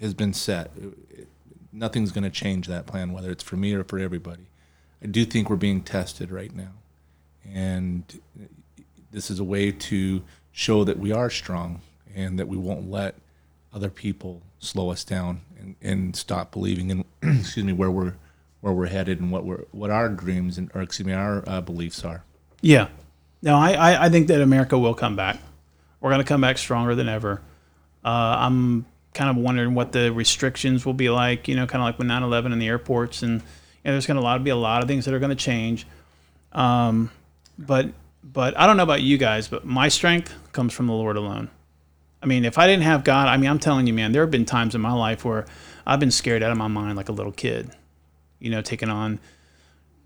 has 0.00 0.14
been 0.14 0.32
set. 0.32 0.70
Nothing's 1.72 2.12
going 2.12 2.24
to 2.24 2.30
change 2.30 2.66
that 2.66 2.86
plan, 2.86 3.12
whether 3.12 3.30
it's 3.30 3.44
for 3.44 3.56
me 3.56 3.74
or 3.74 3.84
for 3.84 3.98
everybody. 3.98 4.46
I 5.04 5.06
do 5.06 5.24
think 5.24 5.50
we're 5.50 5.56
being 5.56 5.82
tested 5.82 6.32
right 6.32 6.54
now, 6.54 6.72
and 7.52 8.02
this 9.12 9.30
is 9.30 9.38
a 9.38 9.44
way 9.44 9.70
to 9.70 10.22
show 10.50 10.82
that 10.84 10.98
we 10.98 11.12
are 11.12 11.28
strong 11.28 11.82
and 12.14 12.38
that 12.38 12.48
we 12.48 12.56
won't 12.56 12.90
let 12.90 13.16
other 13.72 13.90
people 13.90 14.40
slow 14.60 14.90
us 14.90 15.04
down 15.04 15.42
and, 15.58 15.76
and 15.82 16.16
stop 16.16 16.52
believing 16.52 16.90
in 16.90 17.04
excuse 17.40 17.64
me 17.64 17.72
where 17.72 17.90
we're 17.90 18.14
where 18.60 18.72
we're 18.72 18.86
headed 18.86 19.20
and 19.20 19.30
what 19.30 19.44
we're 19.44 19.64
what 19.72 19.90
our 19.90 20.08
dreams 20.08 20.56
and 20.56 20.70
or 20.74 20.80
excuse 20.80 21.06
me 21.06 21.12
our 21.12 21.44
uh, 21.46 21.60
beliefs 21.60 22.04
are. 22.04 22.24
Yeah. 22.62 22.88
No, 23.42 23.56
I, 23.56 23.72
I, 23.72 24.06
I 24.06 24.08
think 24.08 24.28
that 24.28 24.40
America 24.40 24.78
will 24.78 24.94
come 24.94 25.16
back. 25.16 25.38
We're 26.00 26.10
going 26.10 26.22
to 26.22 26.28
come 26.28 26.40
back 26.40 26.56
stronger 26.56 26.94
than 26.94 27.10
ever. 27.10 27.42
Uh, 28.02 28.36
I'm 28.38 28.86
kind 29.12 29.28
of 29.28 29.36
wondering 29.36 29.74
what 29.74 29.92
the 29.92 30.10
restrictions 30.12 30.86
will 30.86 30.94
be 30.94 31.10
like, 31.10 31.46
you 31.46 31.56
know, 31.56 31.66
kind 31.66 31.82
of 31.82 31.86
like 31.86 31.98
with 31.98 32.06
9 32.06 32.22
11 32.22 32.52
in 32.52 32.58
the 32.58 32.68
airports. 32.68 33.22
And 33.22 33.42
know, 33.88 33.92
there's 33.92 34.06
going 34.06 34.22
to 34.22 34.38
be 34.44 34.50
a 34.50 34.56
lot 34.56 34.82
of 34.82 34.88
things 34.88 35.04
that 35.04 35.14
are 35.14 35.18
going 35.18 35.30
to 35.30 35.36
change. 35.36 35.86
Um, 36.52 37.10
but, 37.58 37.90
but 38.22 38.58
I 38.58 38.66
don't 38.66 38.76
know 38.76 38.82
about 38.82 39.02
you 39.02 39.18
guys, 39.18 39.48
but 39.48 39.64
my 39.64 39.88
strength 39.88 40.34
comes 40.52 40.72
from 40.72 40.86
the 40.86 40.92
Lord 40.92 41.16
alone. 41.16 41.50
I 42.22 42.26
mean, 42.26 42.44
if 42.46 42.56
I 42.56 42.66
didn't 42.66 42.84
have 42.84 43.04
God, 43.04 43.28
I 43.28 43.36
mean, 43.36 43.50
I'm 43.50 43.58
telling 43.58 43.86
you, 43.86 43.92
man, 43.92 44.12
there 44.12 44.22
have 44.22 44.30
been 44.30 44.46
times 44.46 44.74
in 44.74 44.80
my 44.80 44.92
life 44.92 45.24
where 45.24 45.44
I've 45.86 46.00
been 46.00 46.10
scared 46.10 46.42
out 46.42 46.50
of 46.50 46.56
my 46.56 46.68
mind 46.68 46.96
like 46.96 47.10
a 47.10 47.12
little 47.12 47.32
kid, 47.32 47.70
you 48.38 48.50
know, 48.50 48.62
taking 48.62 48.88
on 48.88 49.20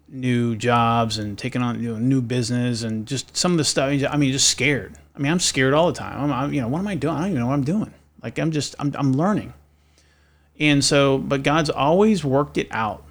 new 0.09 0.57
jobs 0.57 1.19
and 1.19 1.39
taking 1.39 1.63
on 1.63 1.81
you 1.81 1.93
know, 1.93 1.99
new 1.99 2.21
business 2.21 2.83
and 2.83 3.07
just 3.07 3.37
some 3.37 3.53
of 3.53 3.59
the 3.59 3.65
stuff. 3.65 3.91
I 4.11 4.17
mean, 4.17 4.33
just 4.33 4.49
scared. 4.49 4.97
I 5.15 5.21
mean, 5.21 5.31
I'm 5.31 5.39
scared 5.39 5.75
all 5.75 5.87
the 5.87 5.99
time. 5.99 6.21
I'm, 6.21 6.33
I'm, 6.33 6.53
you 6.53 6.61
know, 6.61 6.69
what 6.69 6.81
am 6.81 6.89
I 6.89 6.95
doing? 6.97 7.15
I 7.15 7.21
don't 7.21 7.29
even 7.31 7.41
know 7.41 7.47
what 7.47 7.55
I'm 7.55 7.65
doing. 7.65 7.93
Like 8.23 8.39
I'm 8.39 8.51
just, 8.51 8.75
I'm, 8.79 8.93
I'm 8.99 9.13
learning. 9.13 9.53
And 10.59 10.85
so, 10.85 11.19
but 11.19 11.43
God's 11.45 11.71
always 11.71 12.25
worked 12.25 12.59
it 12.59 12.67
out. 12.71 13.05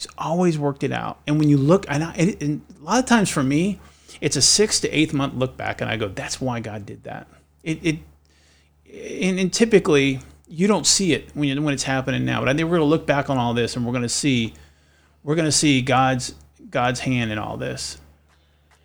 He's 0.00 0.06
always 0.16 0.58
worked 0.58 0.82
it 0.82 0.92
out. 0.92 1.18
And 1.26 1.38
when 1.38 1.50
you 1.50 1.58
look, 1.58 1.84
and, 1.86 2.02
I, 2.02 2.14
and 2.14 2.62
a 2.80 2.82
lot 2.82 2.98
of 3.00 3.04
times 3.04 3.28
for 3.28 3.42
me, 3.42 3.78
it's 4.22 4.34
a 4.34 4.40
six 4.40 4.80
to 4.80 4.88
eighth 4.88 5.12
month 5.12 5.34
look 5.34 5.58
back, 5.58 5.82
and 5.82 5.90
I 5.90 5.98
go, 5.98 6.08
that's 6.08 6.40
why 6.40 6.60
God 6.60 6.86
did 6.86 7.04
that. 7.04 7.26
It, 7.62 7.84
it, 7.84 7.98
and, 9.22 9.38
and 9.38 9.52
typically 9.52 10.20
you 10.48 10.66
don't 10.66 10.86
see 10.86 11.12
it 11.12 11.28
when 11.34 11.50
you, 11.50 11.60
when 11.60 11.74
it's 11.74 11.82
happening 11.82 12.24
now. 12.24 12.40
But 12.40 12.48
I 12.48 12.54
think 12.54 12.64
we're 12.70 12.78
going 12.78 12.88
to 12.88 12.90
look 12.90 13.06
back 13.06 13.28
on 13.28 13.36
all 13.36 13.52
this, 13.52 13.76
and 13.76 13.84
we're 13.84 13.92
going 13.92 14.00
to 14.00 14.08
see 14.08 14.54
we're 15.22 15.34
going 15.34 15.44
to 15.44 15.52
see 15.52 15.82
God's 15.82 16.34
God's 16.70 17.00
hand 17.00 17.30
in 17.30 17.36
all 17.36 17.58
this, 17.58 17.98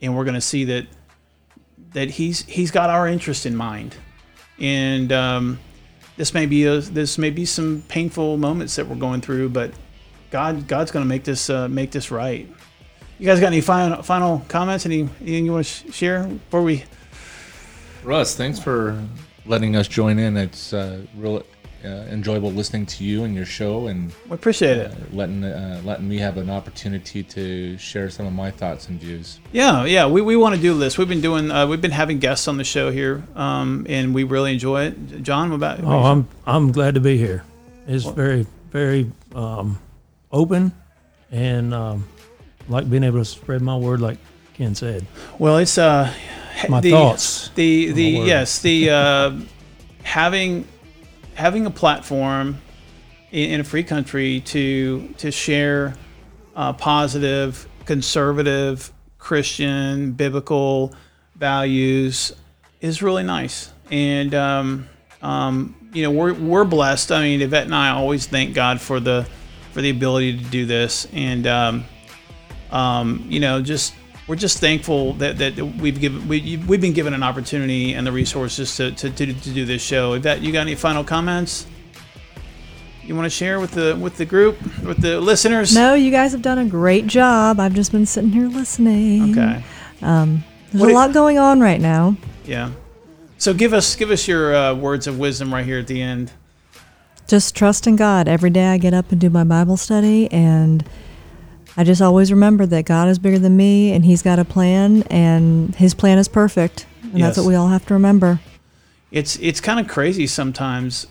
and 0.01 0.17
we're 0.17 0.25
going 0.25 0.35
to 0.35 0.41
see 0.41 0.65
that 0.65 0.85
that 1.93 2.09
he's 2.09 2.43
he's 2.45 2.71
got 2.71 2.89
our 2.89 3.07
interest 3.07 3.45
in 3.45 3.55
mind, 3.55 3.95
and 4.59 5.13
um, 5.13 5.59
this 6.17 6.33
may 6.33 6.45
be 6.45 6.65
a, 6.65 6.81
this 6.81 7.17
may 7.17 7.29
be 7.29 7.45
some 7.45 7.83
painful 7.87 8.35
moments 8.35 8.75
that 8.75 8.89
we're 8.89 8.97
going 8.97 9.21
through, 9.21 9.47
but 9.47 9.71
God 10.31 10.67
God's 10.67 10.91
going 10.91 11.03
to 11.03 11.07
make 11.09 11.23
this 11.23 11.49
uh, 11.49 11.67
make 11.67 11.91
this 11.91 12.11
right. 12.11 12.49
You 13.19 13.25
guys 13.25 13.39
got 13.39 13.47
any 13.47 13.61
final 13.61 14.01
final 14.03 14.43
comments? 14.47 14.85
Any 14.85 15.07
anything 15.21 15.45
you 15.45 15.53
want 15.53 15.65
to 15.65 15.91
sh- 15.91 15.93
share 15.95 16.23
before 16.27 16.61
we? 16.63 16.83
Russ, 18.03 18.35
thanks 18.35 18.59
for 18.59 19.01
letting 19.45 19.75
us 19.75 19.87
join 19.87 20.19
in. 20.19 20.37
It's 20.37 20.73
uh, 20.73 21.01
real 21.17 21.43
uh, 21.83 21.87
enjoyable 21.87 22.51
listening 22.51 22.85
to 22.87 23.03
you 23.03 23.23
and 23.23 23.35
your 23.35 23.45
show, 23.45 23.87
and 23.87 24.11
We 24.27 24.35
appreciate 24.35 24.77
it. 24.77 25.13
letting 25.13 25.43
uh, 25.43 25.81
letting 25.83 26.07
me 26.07 26.17
have 26.17 26.37
an 26.37 26.49
opportunity 26.49 27.23
to 27.23 27.77
share 27.77 28.09
some 28.09 28.25
of 28.27 28.33
my 28.33 28.51
thoughts 28.51 28.89
and 28.89 28.99
views. 28.99 29.39
Yeah, 29.51 29.85
yeah, 29.85 30.07
we, 30.07 30.21
we 30.21 30.35
want 30.35 30.55
to 30.55 30.61
do 30.61 30.77
this. 30.77 30.97
We've 30.97 31.07
been 31.09 31.21
doing, 31.21 31.51
uh, 31.51 31.67
we've 31.67 31.81
been 31.81 31.91
having 31.91 32.19
guests 32.19 32.47
on 32.47 32.57
the 32.57 32.63
show 32.63 32.91
here, 32.91 33.23
um, 33.35 33.85
and 33.89 34.13
we 34.13 34.23
really 34.23 34.53
enjoy 34.53 34.85
it. 34.85 35.23
John, 35.23 35.49
what 35.51 35.55
about? 35.57 35.83
Oh, 35.83 36.03
I'm 36.03 36.27
I'm 36.45 36.71
glad 36.71 36.95
to 36.95 36.99
be 37.01 37.17
here. 37.17 37.43
It's 37.87 38.05
very 38.05 38.45
very 38.71 39.11
um, 39.33 39.77
open, 40.35 40.73
and 41.31 41.73
um, 41.73 42.07
like 42.67 42.89
being 42.89 43.03
able 43.03 43.19
to 43.19 43.25
spread 43.25 43.61
my 43.61 43.75
word, 43.77 44.01
like 44.01 44.17
Ken 44.53 44.75
said. 44.75 45.05
well, 45.39 45.57
it's 45.57 45.77
uh, 45.77 46.13
My 46.69 46.81
the, 46.81 46.91
thoughts. 46.91 47.49
The 47.55 47.91
the 47.91 48.03
yes, 48.03 48.59
the 48.59 48.89
uh, 48.89 49.31
having 50.03 50.67
having 51.33 51.65
a 51.65 51.71
platform 51.71 52.61
in, 53.31 53.51
in 53.51 53.59
a 53.61 53.63
free 53.63 53.83
country 53.83 54.41
to 54.41 55.07
to 55.17 55.31
share 55.31 55.95
uh, 56.55 56.73
positive, 56.73 57.67
conservative, 57.85 58.91
Christian, 59.17 60.11
biblical 60.11 60.93
values 61.35 62.31
is 62.81 63.01
really 63.01 63.23
nice. 63.23 63.71
And 63.91 64.33
um, 64.33 64.89
um, 65.21 65.75
you 65.93 66.03
know, 66.03 66.11
we're 66.11 66.33
we're 66.33 66.65
blessed. 66.65 67.11
I 67.11 67.23
mean, 67.23 67.41
Yvette 67.41 67.65
and 67.65 67.75
I 67.75 67.89
always 67.89 68.27
thank 68.27 68.53
God 68.53 68.81
for 68.81 68.99
the 68.99 69.27
for 69.75 69.81
the 69.81 69.89
ability 69.89 70.37
to 70.37 70.43
do 70.45 70.65
this, 70.65 71.05
and 71.11 71.45
um, 71.45 71.83
um, 72.71 73.25
you 73.27 73.41
know, 73.41 73.61
just 73.61 73.93
we're 74.25 74.37
just 74.37 74.59
thankful 74.59 75.11
that, 75.15 75.37
that 75.37 75.57
we've 75.57 75.99
given 75.99 76.25
we, 76.29 76.63
we've 76.65 76.79
been 76.79 76.93
given 76.93 77.13
an 77.13 77.21
opportunity 77.23 77.93
and 77.93 78.07
the 78.07 78.11
resources 78.13 78.73
to, 78.77 78.91
to, 78.91 79.09
to, 79.09 79.33
to 79.33 79.49
do 79.49 79.65
this 79.65 79.81
show. 79.81 80.13
Yvette, 80.13 80.39
you 80.39 80.53
got 80.53 80.61
any 80.61 80.75
final 80.75 81.03
comments? 81.03 81.67
You 83.03 83.15
want 83.15 83.25
to 83.25 83.29
share 83.29 83.59
with 83.59 83.71
the 83.71 83.97
with 84.01 84.15
the 84.15 84.23
group 84.23 84.61
with 84.81 85.01
the 85.01 85.19
listeners? 85.19 85.75
No, 85.75 85.93
you 85.93 86.09
guys 86.09 86.31
have 86.31 86.41
done 86.41 86.59
a 86.59 86.65
great 86.65 87.05
job. 87.05 87.59
I've 87.59 87.73
just 87.73 87.91
been 87.91 88.05
sitting 88.05 88.31
here 88.31 88.47
listening. 88.47 89.37
Okay. 89.37 89.61
There's 90.71 90.81
What 90.83 90.89
a 90.89 90.93
lot 90.93 91.13
going 91.13 91.37
on 91.37 91.59
right 91.59 91.81
now. 91.81 92.15
Yeah. 92.45 92.71
So 93.39 93.53
give 93.53 93.73
us 93.73 93.97
give 93.97 94.09
us 94.09 94.25
your 94.25 94.55
uh, 94.55 94.73
words 94.73 95.05
of 95.05 95.19
wisdom 95.19 95.53
right 95.53 95.65
here 95.65 95.79
at 95.79 95.87
the 95.87 96.01
end. 96.01 96.31
Just 97.27 97.55
trust 97.55 97.87
in 97.87 97.95
God. 97.95 98.27
Every 98.27 98.49
day 98.49 98.67
I 98.67 98.77
get 98.77 98.93
up 98.93 99.11
and 99.11 99.19
do 99.19 99.29
my 99.29 99.43
Bible 99.43 99.77
study, 99.77 100.31
and 100.31 100.87
I 101.75 101.83
just 101.83 102.01
always 102.01 102.31
remember 102.31 102.65
that 102.67 102.85
God 102.85 103.07
is 103.07 103.17
bigger 103.17 103.39
than 103.39 103.57
me, 103.57 103.91
and 103.93 104.05
He's 104.05 104.21
got 104.21 104.37
a 104.37 104.45
plan, 104.45 105.03
and 105.09 105.73
His 105.75 105.93
plan 105.93 106.17
is 106.17 106.27
perfect. 106.27 106.85
And 107.01 107.19
Yes. 107.19 107.27
that's 107.29 107.37
what 107.39 107.47
we 107.47 107.55
all 107.55 107.69
have 107.69 107.85
to 107.87 107.93
remember. 107.93 108.39
It's 109.11 109.37
it's 109.37 109.61
kind 109.61 109.79
of 109.79 109.87
crazy 109.87 110.27
sometimes 110.27 111.07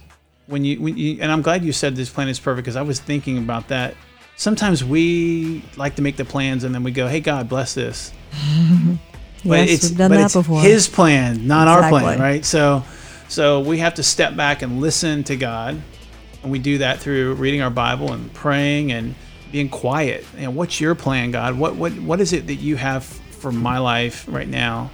when 0.47 0.65
you 0.65 0.81
when 0.81 0.97
you 0.97 1.19
and 1.21 1.33
I'm 1.33 1.41
glad 1.43 1.65
you 1.65 1.73
said 1.73 1.97
this 1.97 2.11
plan 2.11 2.29
is 2.29 2.39
perfect 2.39 2.65
because 2.65 2.77
I 2.77 2.83
was 2.83 3.01
thinking 3.01 3.39
about 3.39 3.69
that. 3.69 3.95
Sometimes 4.37 4.85
we 4.85 5.65
like 5.77 5.97
to 5.97 6.03
make 6.03 6.17
the 6.17 6.25
plans 6.25 6.65
and 6.65 6.75
then 6.75 6.83
we 6.83 6.91
go, 6.91 7.09
"Hey 7.09 7.21
God, 7.21 7.49
bless 7.49 7.73
this." 7.75 8.13
yes, 9.43 9.83
we've 9.83 9.97
done 9.99 10.11
but 10.11 10.17
that 10.17 10.25
it's 10.27 10.35
before. 10.35 10.61
His 10.61 10.89
plan, 10.89 11.47
not 11.47 11.69
our 11.69 11.89
plan, 11.89 12.21
right? 12.21 12.45
So, 12.45 12.85
so 13.29 13.61
we 13.61 13.79
have 13.79 13.95
to 13.95 14.03
step 14.03 14.37
back 14.37 14.63
and 14.63 14.81
listen 14.81 15.25
to 15.25 15.37
God, 15.37 15.81
and 16.45 16.53
we 16.53 16.59
do 16.59 16.79
that 16.79 17.01
through 17.01 17.35
reading 17.35 17.63
our 17.63 17.71
Bible 17.71 18.13
and 18.13 18.33
praying 18.33 18.93
and 18.93 19.15
being 19.51 19.69
quiet. 19.69 20.25
And 20.37 20.55
what's 20.55 20.81
your 20.81 20.95
plan, 20.95 21.31
God? 21.33 21.59
What 21.59 21.75
what 21.75 21.93
what 21.95 22.21
is 22.21 22.33
it 22.33 22.47
that 22.47 22.57
you 22.57 22.77
have 22.77 23.05
for 23.05 23.51
my 23.51 23.79
life 23.79 24.27
right 24.29 24.49
now? 24.49 24.91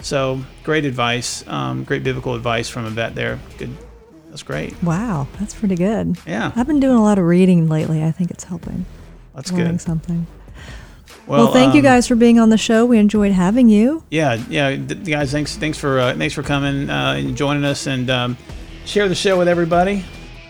So 0.00 0.40
great 0.62 0.84
advice, 0.84 1.46
um, 1.48 1.84
great 1.84 2.04
biblical 2.04 2.34
advice 2.34 2.68
from 2.68 2.86
Yvette 2.86 3.14
there. 3.14 3.38
Good, 3.58 3.76
that's 4.28 4.42
great. 4.42 4.80
wow, 4.82 5.26
that's 5.40 5.54
pretty 5.54 5.74
good. 5.74 6.16
Yeah, 6.26 6.52
I've 6.54 6.66
been 6.66 6.80
doing 6.80 6.96
a 6.96 7.02
lot 7.02 7.18
of 7.18 7.24
reading 7.24 7.68
lately. 7.68 8.04
I 8.04 8.12
think 8.12 8.30
it's 8.30 8.44
helping. 8.44 8.86
that's 9.34 9.50
learning 9.50 9.72
good. 9.72 9.80
something. 9.80 10.26
Well, 11.26 11.52
thank 11.52 11.74
you 11.74 11.80
um, 11.80 11.84
guys 11.84 12.06
for 12.06 12.14
being 12.14 12.38
on 12.38 12.50
the 12.50 12.58
show. 12.58 12.86
We 12.86 12.98
enjoyed 12.98 13.32
having 13.32 13.68
you. 13.68 14.04
Yeah, 14.10 14.34
yeah, 14.48 14.76
guys. 14.76 15.32
Thanks, 15.32 15.56
thanks 15.56 15.76
for 15.76 15.98
uh, 15.98 16.14
thanks 16.14 16.34
for 16.34 16.44
coming 16.44 16.88
uh, 16.88 17.14
and 17.14 17.36
joining 17.36 17.64
us, 17.64 17.88
and 17.88 18.08
um, 18.08 18.36
share 18.84 19.08
the 19.08 19.16
show 19.16 19.36
with 19.36 19.48
everybody. 19.48 20.04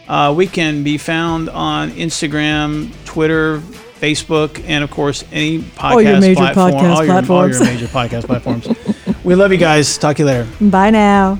Uh, 0.08 0.32
we 0.36 0.46
can 0.46 0.82
be 0.82 0.98
found 0.98 1.48
on 1.50 1.90
Instagram, 1.92 2.92
Twitter, 3.04 3.58
Facebook, 4.00 4.62
and 4.66 4.84
of 4.84 4.90
course 4.90 5.24
any 5.32 5.58
podcast 5.58 5.90
All 5.92 6.02
your 6.02 6.20
major 6.20 6.34
platform, 6.36 6.72
podcast 6.72 6.94
all 6.94 7.04
your, 7.04 7.32
all 7.32 7.48
your 7.48 7.64
major 7.64 7.86
podcast 7.86 8.24
platforms. 8.26 8.68
we 9.24 9.34
love 9.34 9.52
you 9.52 9.58
guys. 9.58 9.98
Talk 9.98 10.16
to 10.16 10.22
you 10.22 10.26
later. 10.26 10.46
Bye 10.60 10.90
now. 10.90 11.38